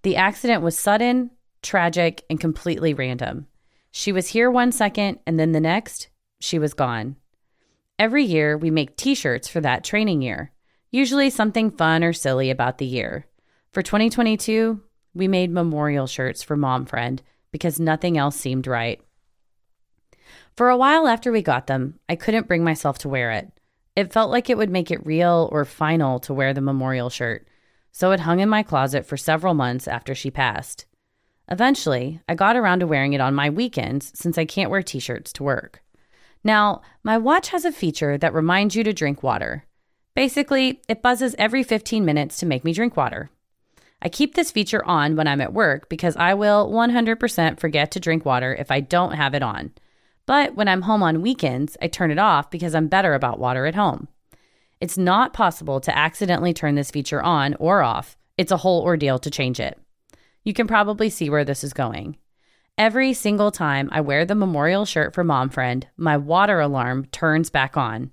The 0.03 0.15
accident 0.15 0.63
was 0.63 0.79
sudden, 0.79 1.33
tragic, 1.65 2.23
and 2.31 2.39
completely 2.39 2.95
random. 2.95 3.49
She 3.91 4.13
was 4.13 4.29
here 4.29 4.49
one 4.49 4.71
second, 4.71 5.19
and 5.27 5.37
then 5.37 5.51
the 5.51 5.59
next, 5.59 6.11
she 6.39 6.61
was 6.61 6.73
gone. 6.73 7.17
Every 7.99 8.23
year, 8.23 8.57
we 8.57 8.71
make 8.71 8.97
t 8.97 9.17
shirts 9.17 9.49
for 9.49 9.61
that 9.63 9.83
training 9.83 10.23
year, 10.23 10.53
usually 10.93 11.29
something 11.29 11.73
fun 11.73 12.05
or 12.05 12.13
silly 12.13 12.51
about 12.51 12.79
the 12.79 12.87
year. 12.87 13.27
For 13.73 13.83
2022, 13.83 14.81
we 15.13 15.27
made 15.27 15.51
memorial 15.51 16.07
shirts 16.07 16.45
for 16.45 16.57
Mom 16.57 16.87
Friend 16.87 17.21
because 17.51 17.81
nothing 17.81 18.17
else 18.17 18.37
seemed 18.37 18.69
right. 18.69 19.03
For 20.57 20.71
a 20.71 20.77
while 20.77 21.09
after 21.09 21.33
we 21.33 21.43
got 21.43 21.67
them, 21.67 21.99
I 22.09 22.15
couldn't 22.15 22.47
bring 22.47 22.63
myself 22.63 22.99
to 22.99 23.09
wear 23.09 23.33
it. 23.33 23.51
It 23.97 24.13
felt 24.13 24.31
like 24.31 24.51
it 24.51 24.57
would 24.57 24.71
make 24.71 24.91
it 24.91 25.07
real 25.07 25.49
or 25.53 25.65
final 25.65 26.19
to 26.21 26.35
wear 26.35 26.53
the 26.53 26.61
memorial 26.61 27.11
shirt, 27.11 27.47
so 27.93 28.11
it 28.11 28.21
hung 28.21 28.41
in 28.41 28.49
my 28.49 28.63
closet 28.63 29.07
for 29.07 29.17
several 29.17 29.55
months 29.55 29.87
after 29.87 30.15
she 30.15 30.31
passed. 30.31 30.87
Eventually, 31.49 32.21
I 32.29 32.35
got 32.35 32.57
around 32.57 32.81
to 32.81 32.87
wearing 32.87 33.13
it 33.13 33.21
on 33.21 33.35
my 33.35 33.51
weekends 33.51 34.11
since 34.15 34.37
I 34.37 34.47
can't 34.47 34.71
wear 34.71 34.83
t 34.83 34.99
shirts 34.99 35.33
to 35.35 35.45
work. 35.45 35.83
Now, 36.43 36.83
my 37.03 37.19
watch 37.19 37.49
has 37.51 37.65
a 37.65 37.73
feature 37.73 38.19
that 38.19 38.35
reminds 38.35 38.75
you 38.75 38.83
to 38.85 38.93
drink 38.93 39.23
water. 39.23 39.65
Basically, 40.15 40.81
it 40.89 41.03
buzzes 41.03 41.35
every 41.39 41.63
15 41.63 42.05
minutes 42.05 42.39
to 42.39 42.47
make 42.47 42.65
me 42.65 42.73
drink 42.73 42.97
water. 42.97 43.31
I 44.03 44.09
keep 44.09 44.35
this 44.35 44.51
feature 44.51 44.85
on 44.85 45.17
when 45.17 45.27
I'm 45.27 45.41
at 45.41 45.55
work 45.55 45.89
because 45.89 46.17
I 46.17 46.35
will 46.35 46.71
100% 46.71 47.59
forget 47.59 47.91
to 47.93 48.01
drink 48.01 48.25
water 48.25 48.55
if 48.55 48.71
I 48.71 48.81
don't 48.81 49.13
have 49.13 49.35
it 49.35 49.43
on. 49.43 49.73
But 50.27 50.55
when 50.55 50.69
I'm 50.69 50.83
home 50.83 51.03
on 51.03 51.23
weekends, 51.23 51.77
I 51.83 51.89
turn 51.89 52.11
it 52.11 52.19
off 52.19 52.51
because 52.51 52.75
I'm 52.75 52.89
better 52.89 53.15
about 53.15 53.39
water 53.39 53.67
at 53.67 53.75
home. 53.75 54.09
It's 54.81 54.99
not 54.99 55.33
possible 55.33 55.81
to 55.81 55.97
accidentally 55.97 56.53
turn 56.53 56.75
this 56.75 56.91
feature 56.91 57.23
on 57.23 57.55
or 57.55 57.83
off. 57.83 58.17
It's 58.37 58.53
a 58.53 58.59
whole 58.59 58.83
ordeal 58.83 59.19
to 59.21 59.31
change 59.31 59.61
it. 59.61 59.79
You 60.43 60.53
can 60.53 60.67
probably 60.67 61.11
see 61.11 61.31
where 61.31 61.45
this 61.45 61.65
is 61.65 61.73
going. 61.73 62.17
Every 62.77 63.13
single 63.13 63.51
time 63.51 63.89
I 63.93 64.01
wear 64.01 64.25
the 64.25 64.35
memorial 64.35 64.85
shirt 64.85 65.15
for 65.15 65.23
Mom 65.23 65.49
Friend, 65.49 65.87
my 65.97 66.17
water 66.17 66.59
alarm 66.59 67.07
turns 67.07 67.49
back 67.49 67.77
on. 67.77 68.11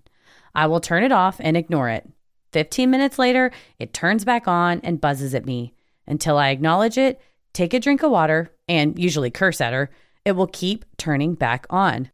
I 0.54 0.68
will 0.68 0.80
turn 0.80 1.04
it 1.04 1.12
off 1.12 1.38
and 1.40 1.58
ignore 1.58 1.90
it. 1.90 2.08
15 2.52 2.90
minutes 2.92 3.18
later, 3.18 3.52
it 3.80 3.94
turns 3.94 4.24
back 4.24 4.48
on 4.48 4.82
and 4.82 5.02
buzzes 5.02 5.34
at 5.34 5.46
me. 5.46 5.74
Until 6.06 6.38
I 6.38 6.50
acknowledge 6.50 6.98
it, 6.98 7.20
take 7.54 7.74
a 7.74 7.80
drink 7.80 8.04
of 8.04 8.12
water, 8.12 8.52
and 8.68 9.00
usually 9.00 9.32
curse 9.32 9.62
at 9.62 9.74
her, 9.74 9.90
it 10.26 10.34
will 10.34 10.48
keep 10.48 10.86
turning 10.98 11.34
back 11.34 11.66
on. 11.70 12.12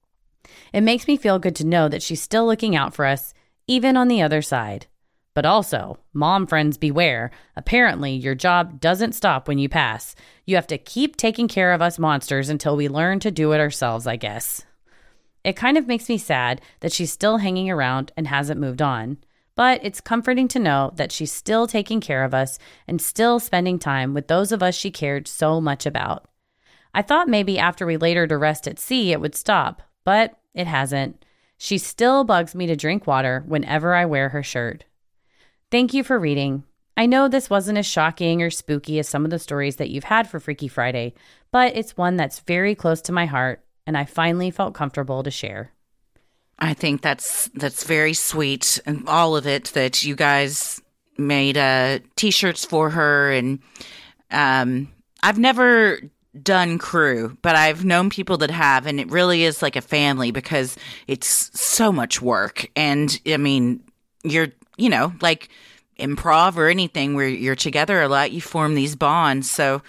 It 0.73 0.81
makes 0.81 1.07
me 1.07 1.17
feel 1.17 1.39
good 1.39 1.55
to 1.57 1.65
know 1.65 1.87
that 1.89 2.01
she's 2.01 2.21
still 2.21 2.45
looking 2.45 2.75
out 2.75 2.93
for 2.93 3.05
us, 3.05 3.33
even 3.67 3.97
on 3.97 4.07
the 4.07 4.21
other 4.21 4.41
side. 4.41 4.87
But 5.33 5.45
also, 5.45 5.99
mom 6.13 6.47
friends 6.47 6.77
beware. 6.77 7.29
Apparently, 7.55 8.13
your 8.13 8.33
job 8.33 8.79
doesn't 8.79 9.13
stop 9.13 9.47
when 9.47 9.59
you 9.59 9.69
pass. 9.69 10.15
You 10.45 10.55
have 10.55 10.67
to 10.67 10.79
keep 10.79 11.15
taking 11.15 11.47
care 11.47 11.73
of 11.73 11.81
us 11.81 11.99
monsters 11.99 12.49
until 12.49 12.75
we 12.75 12.87
learn 12.87 13.19
to 13.19 13.29
do 13.29 13.51
it 13.51 13.59
ourselves, 13.59 14.07
I 14.07 14.15
guess. 14.15 14.65
It 15.43 15.55
kind 15.55 15.77
of 15.77 15.87
makes 15.87 16.09
me 16.09 16.17
sad 16.17 16.61
that 16.79 16.91
she's 16.91 17.11
still 17.11 17.37
hanging 17.37 17.69
around 17.69 18.11
and 18.17 18.27
hasn't 18.27 18.59
moved 18.59 18.81
on. 18.81 19.17
But 19.55 19.79
it's 19.83 20.01
comforting 20.01 20.47
to 20.49 20.59
know 20.59 20.91
that 20.95 21.11
she's 21.11 21.31
still 21.31 21.67
taking 21.67 22.01
care 22.01 22.23
of 22.23 22.33
us 22.33 22.57
and 22.87 23.01
still 23.01 23.39
spending 23.39 23.79
time 23.79 24.13
with 24.13 24.27
those 24.27 24.51
of 24.51 24.63
us 24.63 24.75
she 24.75 24.91
cared 24.91 25.27
so 25.27 25.61
much 25.61 25.85
about. 25.85 26.27
I 26.93 27.01
thought 27.01 27.27
maybe 27.27 27.59
after 27.59 27.85
we 27.85 27.97
laid 27.97 28.17
her 28.17 28.27
to 28.27 28.37
rest 28.37 28.67
at 28.67 28.79
sea, 28.79 29.11
it 29.11 29.21
would 29.21 29.35
stop, 29.35 29.81
but 30.03 30.37
it 30.53 30.67
hasn't. 30.67 31.23
She 31.57 31.77
still 31.77 32.23
bugs 32.23 32.55
me 32.55 32.67
to 32.67 32.75
drink 32.75 33.07
water 33.07 33.43
whenever 33.47 33.95
I 33.95 34.05
wear 34.05 34.29
her 34.29 34.43
shirt. 34.43 34.85
Thank 35.71 35.93
you 35.93 36.03
for 36.03 36.19
reading. 36.19 36.63
I 36.95 37.05
know 37.05 37.27
this 37.27 37.49
wasn't 37.49 37.77
as 37.77 37.85
shocking 37.85 38.41
or 38.41 38.49
spooky 38.49 38.97
as 38.99 39.07
some 39.07 39.23
of 39.23 39.31
the 39.31 39.37
stories 39.37 39.75
that 39.75 39.89
you've 39.89 40.05
had 40.05 40.27
for 40.27 40.39
Freaky 40.39 40.67
Friday, 40.67 41.13
but 41.51 41.75
it's 41.75 41.95
one 41.95 42.15
that's 42.15 42.39
very 42.39 42.73
close 42.73 43.01
to 43.03 43.11
my 43.11 43.27
heart, 43.27 43.63
and 43.85 43.95
I 43.95 44.05
finally 44.05 44.49
felt 44.49 44.73
comfortable 44.73 45.21
to 45.21 45.29
share. 45.29 45.73
I 46.57 46.73
think 46.73 47.01
that's 47.01 47.49
that's 47.53 47.83
very 47.83 48.13
sweet, 48.13 48.79
and 48.87 49.07
all 49.07 49.35
of 49.35 49.45
it 49.45 49.65
that 49.75 50.03
you 50.03 50.15
guys 50.15 50.81
made 51.19 51.57
uh, 51.57 51.99
t-shirts 52.15 52.65
for 52.65 52.89
her, 52.89 53.31
and 53.31 53.59
um, 54.31 54.91
I've 55.21 55.37
never 55.37 55.99
done 56.41 56.77
crew, 56.77 57.37
but 57.41 57.55
I've 57.55 57.85
known 57.85 58.09
people 58.09 58.37
that 58.37 58.51
have, 58.51 58.85
and 58.85 58.99
it 58.99 59.09
really 59.09 59.43
is 59.43 59.61
like 59.61 59.75
a 59.75 59.81
family 59.81 60.31
because 60.31 60.77
it's 61.07 61.51
so 61.59 61.91
much 61.91 62.21
work, 62.21 62.69
and 62.75 63.19
I 63.27 63.37
mean, 63.37 63.83
you're 64.23 64.49
you 64.77 64.89
know 64.89 65.13
like 65.21 65.49
improv 65.99 66.57
or 66.57 66.67
anything 66.67 67.15
where 67.15 67.27
you're 67.27 67.55
together 67.55 68.01
a 68.01 68.07
lot, 68.07 68.31
you 68.31 68.41
form 68.41 68.75
these 68.75 68.95
bonds, 68.95 69.49
so 69.49 69.81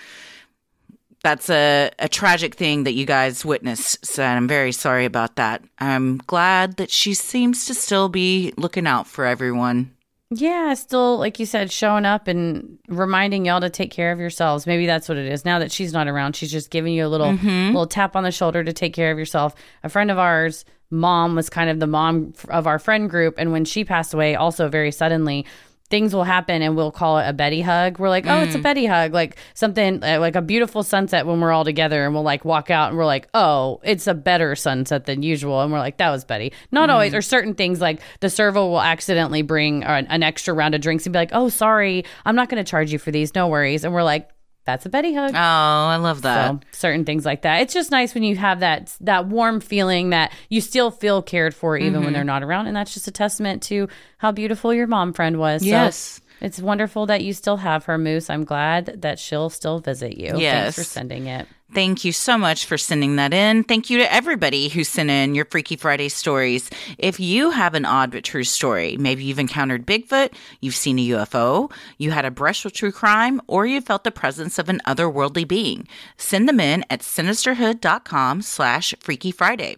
that's 1.23 1.51
a, 1.51 1.91
a 1.99 2.09
tragic 2.09 2.55
thing 2.55 2.85
that 2.85 2.95
you 2.95 3.05
guys 3.05 3.45
witnessed. 3.45 4.05
So 4.07 4.23
I'm 4.23 4.49
very 4.49 4.73
sorry 4.73 5.05
about 5.05 5.37
that. 5.37 5.63
I'm 5.79 6.19
glad 6.19 6.77
that 6.77 6.91
she 6.91 7.15
seems 7.15 7.67
to 7.67 7.75
still 7.75 8.09
be 8.09 8.53
looking 8.57 8.87
out 8.87 9.07
for 9.07 9.25
everyone. 9.25 9.95
Yeah, 10.31 10.75
still, 10.75 11.17
like 11.17 11.39
you 11.39 11.47
said, 11.47 11.73
showing 11.73 12.05
up 12.05 12.29
and 12.29 12.79
reminding 12.89 13.47
y'all 13.47 13.63
to 13.63 13.71
take 13.71 13.91
care 13.91 14.13
of 14.13 14.21
yourselves. 14.21 14.67
Maybe 14.67 14.85
that's 14.85 15.09
what 15.09 15.17
it 15.17 15.25
is. 15.27 15.47
Now 15.47 15.59
that 15.59 15.73
she's 15.73 15.93
not 15.93 16.07
around, 16.07 16.37
she's 16.37 16.53
just 16.53 16.71
giving 16.71 16.93
you 16.93 17.07
a 17.07 17.09
little 17.09 17.29
mm-hmm. 17.29 17.69
little 17.69 17.87
tap 17.87 18.15
on 18.15 18.25
the 18.25 18.31
shoulder 18.31 18.63
to 18.63 18.73
take 18.75 18.93
care 18.93 19.11
of 19.11 19.19
yourself. 19.19 19.55
A 19.85 19.89
friend 19.89 20.11
of 20.11 20.19
ours, 20.19 20.67
mom, 20.91 21.35
was 21.35 21.49
kind 21.49 21.71
of 21.71 21.81
the 21.81 21.87
mom 21.87 22.35
of 22.51 22.67
our 22.67 22.79
friend 22.79 23.09
group, 23.09 23.37
and 23.39 23.53
when 23.53 23.65
she 23.65 23.87
passed 23.87 24.13
away, 24.13 24.35
also 24.35 24.69
very 24.69 24.93
suddenly, 24.93 25.47
things 25.91 26.15
will 26.15 26.25
happen 26.25 26.63
and 26.63 26.77
we'll 26.77 26.91
call 26.91 27.19
it 27.19 27.29
a 27.29 27.33
Betty 27.33 27.61
hug. 27.63 27.99
We're 27.99 28.09
like, 28.09 28.27
oh, 28.27 28.41
it's 28.41 28.55
a 28.55 28.59
Betty 28.59 28.87
hug, 28.87 29.13
like 29.13 29.37
something 29.55 30.03
uh, 30.05 30.19
like 30.21 30.37
a 30.37 30.43
beautiful 30.43 30.83
sunset 30.83 31.27
when 31.27 31.41
we're 31.41 31.53
all 31.53 31.65
together, 31.65 32.05
and 32.05 32.15
we'll 32.15 32.23
like 32.23 32.45
walk 32.45 32.71
out 32.71 32.91
and 32.91 32.99
we're 32.99 33.07
like, 33.07 33.29
oh, 33.35 33.81
it's 33.83 34.07
a 34.07 34.15
better 34.15 34.55
sunset 34.55 35.07
than 35.07 35.23
usual, 35.23 35.63
and 35.63 35.73
we're 35.73 35.79
like, 35.79 35.97
that 35.99 36.11
was 36.11 36.25
Betty. 36.25 36.53
Not 36.71 36.91
always, 36.91 37.15
or 37.15 37.23
certain 37.23 37.55
things 37.55 37.81
like 37.81 38.01
the 38.21 38.31
servo 38.31 38.67
will 38.69 38.81
accidentally 38.81 39.43
bring 39.43 39.85
an, 39.85 40.07
an 40.09 40.23
extra 40.23 40.55
round 40.55 40.75
of 40.75 40.81
drinks 40.81 41.07
and 41.07 41.13
be 41.13 41.19
like, 41.19 41.31
oh, 41.33 41.49
sorry, 41.49 42.05
I'm 42.25 42.37
not 42.37 42.49
going 42.49 42.63
to 42.63 42.69
charge 42.69 42.93
you 42.93 42.99
for 42.99 43.11
these, 43.11 43.35
no 43.35 43.49
worries, 43.49 43.85
and 43.85 43.93
we're 43.93 44.03
like. 44.03 44.29
That's 44.69 44.85
a 44.85 44.91
Betty 44.91 45.15
hug. 45.15 45.31
Oh, 45.35 45.39
I 45.39 45.97
love 45.97 46.21
that. 46.23 46.51
So 46.51 46.61
certain 46.73 47.07
things 47.07 47.25
like 47.25 47.41
that. 47.43 47.63
It's 47.63 47.73
just 47.73 47.91
nice 47.91 48.13
when 48.13 48.23
you 48.23 48.37
have 48.37 48.61
that 48.61 48.95
that 49.01 49.27
warm 49.27 49.61
feeling 49.61 50.11
that 50.11 50.31
you 50.51 50.61
still 50.61 50.91
feel 50.91 51.23
cared 51.23 51.55
for 51.55 51.79
even 51.79 51.95
Mm-hmm. 51.95 52.05
when 52.05 52.13
they're 52.13 52.23
not 52.23 52.43
around, 52.43 52.67
and 52.67 52.77
that's 52.77 52.93
just 52.93 53.09
a 53.09 53.11
testament 53.11 53.63
to 53.65 53.89
how 54.19 54.31
beautiful 54.31 54.75
your 54.75 54.87
mom 54.87 55.15
friend 55.15 55.39
was. 55.39 55.63
So 55.63 55.69
Yes. 55.69 56.21
It's 56.41 56.61
wonderful 56.61 57.07
that 57.07 57.23
you 57.23 57.33
still 57.33 57.57
have 57.59 57.85
her, 57.85 57.99
Moose. 57.99 58.31
I'm 58.31 58.45
glad 58.45 59.03
that 59.03 59.19
she'll 59.19 59.51
still 59.51 59.81
visit 59.81 60.17
you. 60.17 60.39
Yes. 60.39 60.75
Thanks 60.75 60.77
for 60.77 60.85
sending 60.85 61.27
it. 61.27 61.47
Thank 61.75 62.03
you 62.03 62.13
so 62.13 62.39
much 62.39 62.65
for 62.65 62.79
sending 62.79 63.17
that 63.17 63.35
in. 63.35 63.63
Thank 63.63 63.91
you 63.91 63.99
to 63.99 64.13
everybody 64.13 64.69
who 64.69 64.85
sent 64.85 65.11
in 65.11 65.35
your 65.35 65.45
Freaky 65.45 65.77
Friday 65.77 66.09
stories. 66.09 66.71
If 66.97 67.21
you 67.21 67.51
have 67.51 67.75
an 67.75 67.85
odd 67.85 68.11
but 68.11 68.25
true 68.25 68.45
story, 68.45 68.97
maybe 68.97 69.25
you've 69.25 69.39
encountered 69.39 69.87
Bigfoot, 69.87 70.33
you've 70.63 70.75
seen 70.75 70.99
a 70.99 71.09
UFO, 71.09 71.71
you 71.99 72.11
had 72.11 72.25
a 72.25 72.31
brush 72.31 72.65
with 72.65 72.73
true 72.73 72.93
crime, 72.93 73.43
or 73.47 73.67
you 73.67 73.83
felt 73.83 74.05
the 74.05 74.11
presence 74.11 74.59
of 74.59 74.71
an 74.71 74.81
otherworldly 74.87 75.47
being, 75.47 75.87
send 76.17 76.49
them 76.49 76.59
in 76.59 76.87
at 76.89 77.01
sinisterhood.com 77.01 78.41
slash 78.41 78.95
Freaky 79.01 79.31
Friday. 79.31 79.77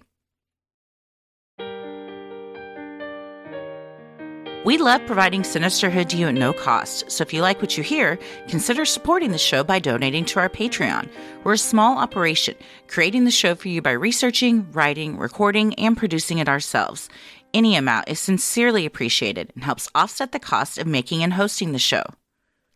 We 4.62 4.76
love 4.76 5.06
providing 5.06 5.40
Sinisterhood 5.40 6.10
to 6.10 6.18
you 6.18 6.28
at 6.28 6.34
no 6.34 6.52
cost, 6.52 7.10
so 7.10 7.22
if 7.22 7.32
you 7.32 7.40
like 7.40 7.62
what 7.62 7.78
you 7.78 7.82
hear, 7.82 8.18
consider 8.46 8.84
supporting 8.84 9.32
the 9.32 9.38
show 9.38 9.64
by 9.64 9.78
donating 9.78 10.26
to 10.26 10.38
our 10.38 10.50
Patreon. 10.50 11.08
We're 11.44 11.54
a 11.54 11.58
small 11.58 11.96
operation, 11.96 12.56
creating 12.86 13.24
the 13.24 13.30
show 13.30 13.54
for 13.54 13.68
you 13.68 13.80
by 13.80 13.92
researching, 13.92 14.70
writing, 14.72 15.16
recording, 15.16 15.72
and 15.76 15.96
producing 15.96 16.36
it 16.36 16.48
ourselves. 16.48 17.08
Any 17.54 17.74
amount 17.74 18.10
is 18.10 18.20
sincerely 18.20 18.84
appreciated 18.84 19.50
and 19.54 19.64
helps 19.64 19.88
offset 19.94 20.32
the 20.32 20.38
cost 20.38 20.76
of 20.76 20.86
making 20.86 21.22
and 21.22 21.32
hosting 21.32 21.72
the 21.72 21.78
show. 21.78 22.04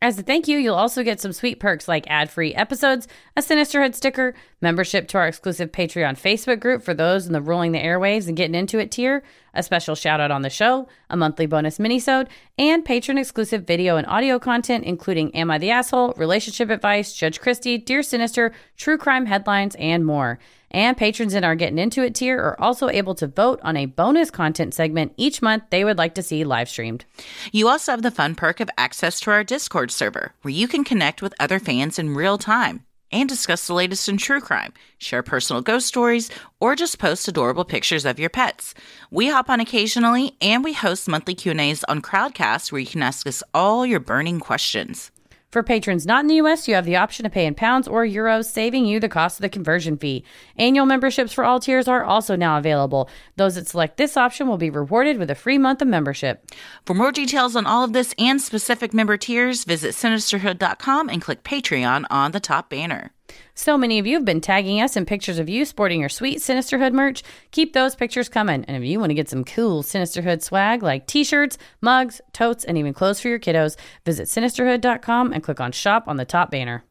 As 0.00 0.18
a 0.18 0.22
thank 0.22 0.48
you, 0.48 0.58
you'll 0.58 0.74
also 0.74 1.02
get 1.02 1.20
some 1.20 1.32
sweet 1.32 1.60
perks 1.60 1.86
like 1.86 2.04
ad 2.08 2.30
free 2.30 2.54
episodes, 2.54 3.08
a 3.36 3.42
Sinisterhood 3.42 3.94
sticker, 3.94 4.34
membership 4.60 5.06
to 5.08 5.18
our 5.18 5.28
exclusive 5.28 5.70
Patreon 5.70 6.20
Facebook 6.20 6.60
group 6.60 6.82
for 6.82 6.94
those 6.94 7.26
in 7.26 7.34
the 7.34 7.42
Ruling 7.42 7.72
the 7.72 7.78
Airwaves 7.78 8.26
and 8.26 8.36
Getting 8.36 8.54
Into 8.54 8.78
It 8.78 8.90
tier, 8.90 9.22
a 9.54 9.62
special 9.62 9.94
shout 9.94 10.20
out 10.20 10.30
on 10.30 10.42
the 10.42 10.50
show, 10.50 10.88
a 11.08 11.16
monthly 11.16 11.46
bonus 11.46 11.78
minisode, 11.78 12.28
and 12.58 12.84
patron 12.84 13.18
exclusive 13.18 13.66
video 13.66 13.96
and 13.96 14.06
audio 14.06 14.38
content, 14.38 14.84
including 14.84 15.34
Am 15.34 15.50
I 15.50 15.58
the 15.58 15.70
Asshole, 15.70 16.14
Relationship 16.16 16.70
Advice, 16.70 17.14
Judge 17.14 17.40
Christy, 17.40 17.78
Dear 17.78 18.02
Sinister, 18.02 18.52
True 18.76 18.98
Crime 18.98 19.26
Headlines, 19.26 19.74
and 19.76 20.04
more. 20.04 20.38
And 20.70 20.96
patrons 20.96 21.34
in 21.34 21.44
our 21.44 21.54
Getting 21.54 21.78
Into 21.78 22.02
It 22.02 22.16
tier 22.16 22.38
are 22.38 22.60
also 22.60 22.88
able 22.88 23.14
to 23.14 23.28
vote 23.28 23.60
on 23.62 23.76
a 23.76 23.86
bonus 23.86 24.30
content 24.30 24.74
segment 24.74 25.14
each 25.16 25.40
month 25.40 25.62
they 25.70 25.84
would 25.84 25.98
like 25.98 26.14
to 26.16 26.22
see 26.22 26.42
live 26.42 26.68
streamed. 26.68 27.04
You 27.52 27.68
also 27.68 27.92
have 27.92 28.02
the 28.02 28.10
fun 28.10 28.34
perk 28.34 28.58
of 28.58 28.68
access 28.76 29.20
to 29.20 29.30
our 29.30 29.44
Discord 29.44 29.92
server, 29.92 30.32
where 30.42 30.52
you 30.52 30.66
can 30.66 30.82
connect 30.82 31.22
with 31.22 31.34
other 31.38 31.60
fans 31.60 31.98
in 31.98 32.14
real 32.14 32.38
time 32.38 32.84
and 33.14 33.28
discuss 33.28 33.66
the 33.66 33.72
latest 33.72 34.08
in 34.08 34.18
true 34.18 34.40
crime, 34.40 34.74
share 34.98 35.22
personal 35.22 35.62
ghost 35.62 35.86
stories, 35.86 36.30
or 36.60 36.74
just 36.74 36.98
post 36.98 37.28
adorable 37.28 37.64
pictures 37.64 38.04
of 38.04 38.18
your 38.18 38.28
pets. 38.28 38.74
We 39.10 39.28
hop 39.28 39.48
on 39.48 39.60
occasionally, 39.60 40.36
and 40.42 40.62
we 40.62 40.72
host 40.72 41.08
monthly 41.08 41.34
Q&As 41.34 41.84
on 41.84 42.02
Crowdcast 42.02 42.72
where 42.72 42.80
you 42.80 42.86
can 42.86 43.02
ask 43.02 43.26
us 43.26 43.42
all 43.54 43.86
your 43.86 44.00
burning 44.00 44.40
questions. 44.40 45.10
For 45.54 45.62
patrons 45.62 46.04
not 46.04 46.24
in 46.24 46.26
the 46.26 46.40
US, 46.42 46.66
you 46.66 46.74
have 46.74 46.84
the 46.84 46.96
option 46.96 47.22
to 47.22 47.30
pay 47.30 47.46
in 47.46 47.54
pounds 47.54 47.86
or 47.86 48.04
euros, 48.04 48.46
saving 48.46 48.86
you 48.86 48.98
the 48.98 49.08
cost 49.08 49.38
of 49.38 49.42
the 49.42 49.48
conversion 49.48 49.96
fee. 49.96 50.24
Annual 50.56 50.84
memberships 50.84 51.32
for 51.32 51.44
all 51.44 51.60
tiers 51.60 51.86
are 51.86 52.02
also 52.02 52.34
now 52.34 52.58
available. 52.58 53.08
Those 53.36 53.54
that 53.54 53.68
select 53.68 53.96
this 53.96 54.16
option 54.16 54.48
will 54.48 54.56
be 54.56 54.68
rewarded 54.68 55.16
with 55.16 55.30
a 55.30 55.36
free 55.36 55.58
month 55.58 55.80
of 55.80 55.86
membership. 55.86 56.50
For 56.84 56.94
more 56.94 57.12
details 57.12 57.54
on 57.54 57.66
all 57.66 57.84
of 57.84 57.92
this 57.92 58.16
and 58.18 58.42
specific 58.42 58.92
member 58.92 59.16
tiers, 59.16 59.62
visit 59.62 59.94
sinisterhood.com 59.94 61.08
and 61.08 61.22
click 61.22 61.44
Patreon 61.44 62.04
on 62.10 62.32
the 62.32 62.40
top 62.40 62.68
banner. 62.68 63.13
So 63.54 63.78
many 63.78 63.98
of 63.98 64.06
you 64.06 64.14
have 64.16 64.24
been 64.24 64.40
tagging 64.40 64.80
us 64.80 64.96
in 64.96 65.06
pictures 65.06 65.38
of 65.38 65.48
you 65.48 65.64
sporting 65.64 66.00
your 66.00 66.08
sweet 66.08 66.38
Sinisterhood 66.38 66.92
merch. 66.92 67.22
Keep 67.50 67.72
those 67.72 67.94
pictures 67.94 68.28
coming. 68.28 68.64
And 68.64 68.76
if 68.76 68.88
you 68.88 68.98
want 68.98 69.10
to 69.10 69.14
get 69.14 69.28
some 69.28 69.44
cool 69.44 69.82
Sinisterhood 69.82 70.42
swag 70.42 70.82
like 70.82 71.06
t 71.06 71.24
shirts, 71.24 71.58
mugs, 71.80 72.20
totes, 72.32 72.64
and 72.64 72.76
even 72.76 72.94
clothes 72.94 73.20
for 73.20 73.28
your 73.28 73.38
kiddos, 73.38 73.76
visit 74.04 74.28
sinisterhood.com 74.28 75.32
and 75.32 75.42
click 75.42 75.60
on 75.60 75.72
shop 75.72 76.04
on 76.08 76.16
the 76.16 76.24
top 76.24 76.50
banner. 76.50 76.84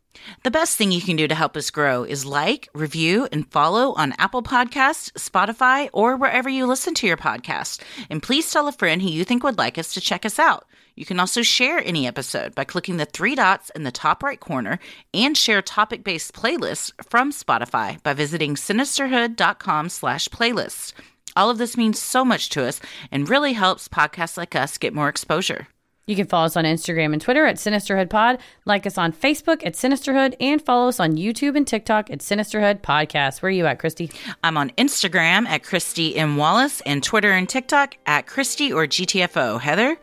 The 0.44 0.52
best 0.52 0.78
thing 0.78 0.92
you 0.92 1.02
can 1.02 1.16
do 1.16 1.28
to 1.28 1.36
help 1.36 1.58
us 1.58 1.70
grow 1.70 2.04
is 2.04 2.26
like, 2.26 2.70
review, 2.74 3.28
and 3.32 3.52
follow 3.52 3.94
on 3.94 4.14
Apple 4.18 4.44
Podcasts, 4.44 5.12
Spotify, 5.14 5.90
or 5.92 6.16
wherever 6.18 6.50
you 6.50 6.66
listen 6.66 6.94
to 6.96 7.08
your 7.08 7.18
podcast. 7.18 7.82
And 8.10 8.22
please 8.22 8.52
tell 8.52 8.68
a 8.68 8.72
friend 8.72 9.02
who 9.02 9.10
you 9.10 9.24
think 9.26 9.44
would 9.44 9.58
like 9.58 9.78
us 9.78 9.94
to 9.94 10.02
check 10.02 10.26
us 10.26 10.40
out. 10.40 10.68
You 10.96 11.06
can 11.06 11.20
also 11.20 11.42
share 11.42 11.80
any 11.80 12.06
episode 12.06 12.54
by 12.54 12.64
clicking 12.64 12.98
the 12.98 13.06
three 13.06 13.36
dots 13.36 13.72
in 13.76 13.84
the 13.84 13.92
top 13.92 14.22
right 14.22 14.40
corner 14.40 14.80
and 15.14 15.36
share 15.36 15.62
topic-based 15.62 16.34
playlists 16.34 16.92
from 17.04 17.32
Spotify 17.32 18.02
by 18.04 18.14
visiting 18.14 18.56
sinisterhood.com 18.56 19.90
slash 19.90 20.28
playlists. 20.30 20.94
All 21.36 21.50
of 21.50 21.58
this 21.58 21.78
means 21.78 22.00
so 22.00 22.24
much 22.24 22.50
to 22.50 22.66
us 22.66 22.80
and 23.12 23.30
really 23.30 23.54
helps 23.54 23.88
podcasts 23.88 24.38
like 24.38 24.56
us 24.56 24.78
get 24.78 24.94
more 24.94 25.10
exposure. 25.10 25.68
You 26.06 26.18
can 26.18 26.28
follow 26.28 26.46
us 26.46 26.58
on 26.58 26.66
Instagram 26.66 27.14
and 27.14 27.22
Twitter 27.22 27.46
at 27.46 27.56
Sinisterhood 27.56 28.10
Pod, 28.10 28.40
like 28.66 28.86
us 28.86 28.98
on 28.98 29.14
Facebook 29.14 29.66
at 29.66 29.74
Sinisterhood, 29.74 30.36
and 30.42 30.62
follow 30.62 30.90
us 30.90 31.00
on 31.00 31.16
YouTube 31.16 31.56
and 31.56 31.66
TikTok 31.66 32.12
at 32.12 32.20
Sinisterhood 32.20 32.82
Podcast. 32.82 33.42
Where 33.42 33.48
are 33.48 33.52
you 33.52 33.66
at, 33.68 33.80
Christy? 33.80 34.12
I'm 34.44 34.58
on 34.58 34.72
Instagram 34.72 35.48
at 35.48 35.64
Christy 35.64 36.18
M. 36.18 36.36
Wallace 36.36 36.82
and 36.82 37.02
Twitter 37.02 37.32
and 37.32 37.48
TikTok 37.48 37.96
at 38.06 38.28
Christy 38.28 38.74
or 38.74 38.86
GTFO. 38.86 39.62
Heather? 39.62 39.98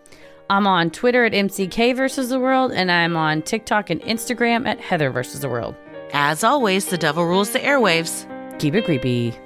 I'm 0.50 0.66
on 0.66 0.90
Twitter 0.90 1.24
at 1.24 1.32
MCK 1.32 1.94
versus 1.94 2.28
the 2.28 2.40
world, 2.40 2.72
and 2.72 2.90
I'm 2.90 3.16
on 3.16 3.42
TikTok 3.42 3.88
and 3.88 4.00
Instagram 4.00 4.66
at 4.66 4.80
Heather 4.80 5.08
versus 5.10 5.42
the 5.42 5.48
world. 5.48 5.76
As 6.12 6.42
always, 6.42 6.86
the 6.86 6.98
devil 6.98 7.24
rules 7.24 7.50
the 7.50 7.60
airwaves. 7.60 8.26
Keep 8.58 8.74
it 8.74 8.84
creepy. 8.84 9.38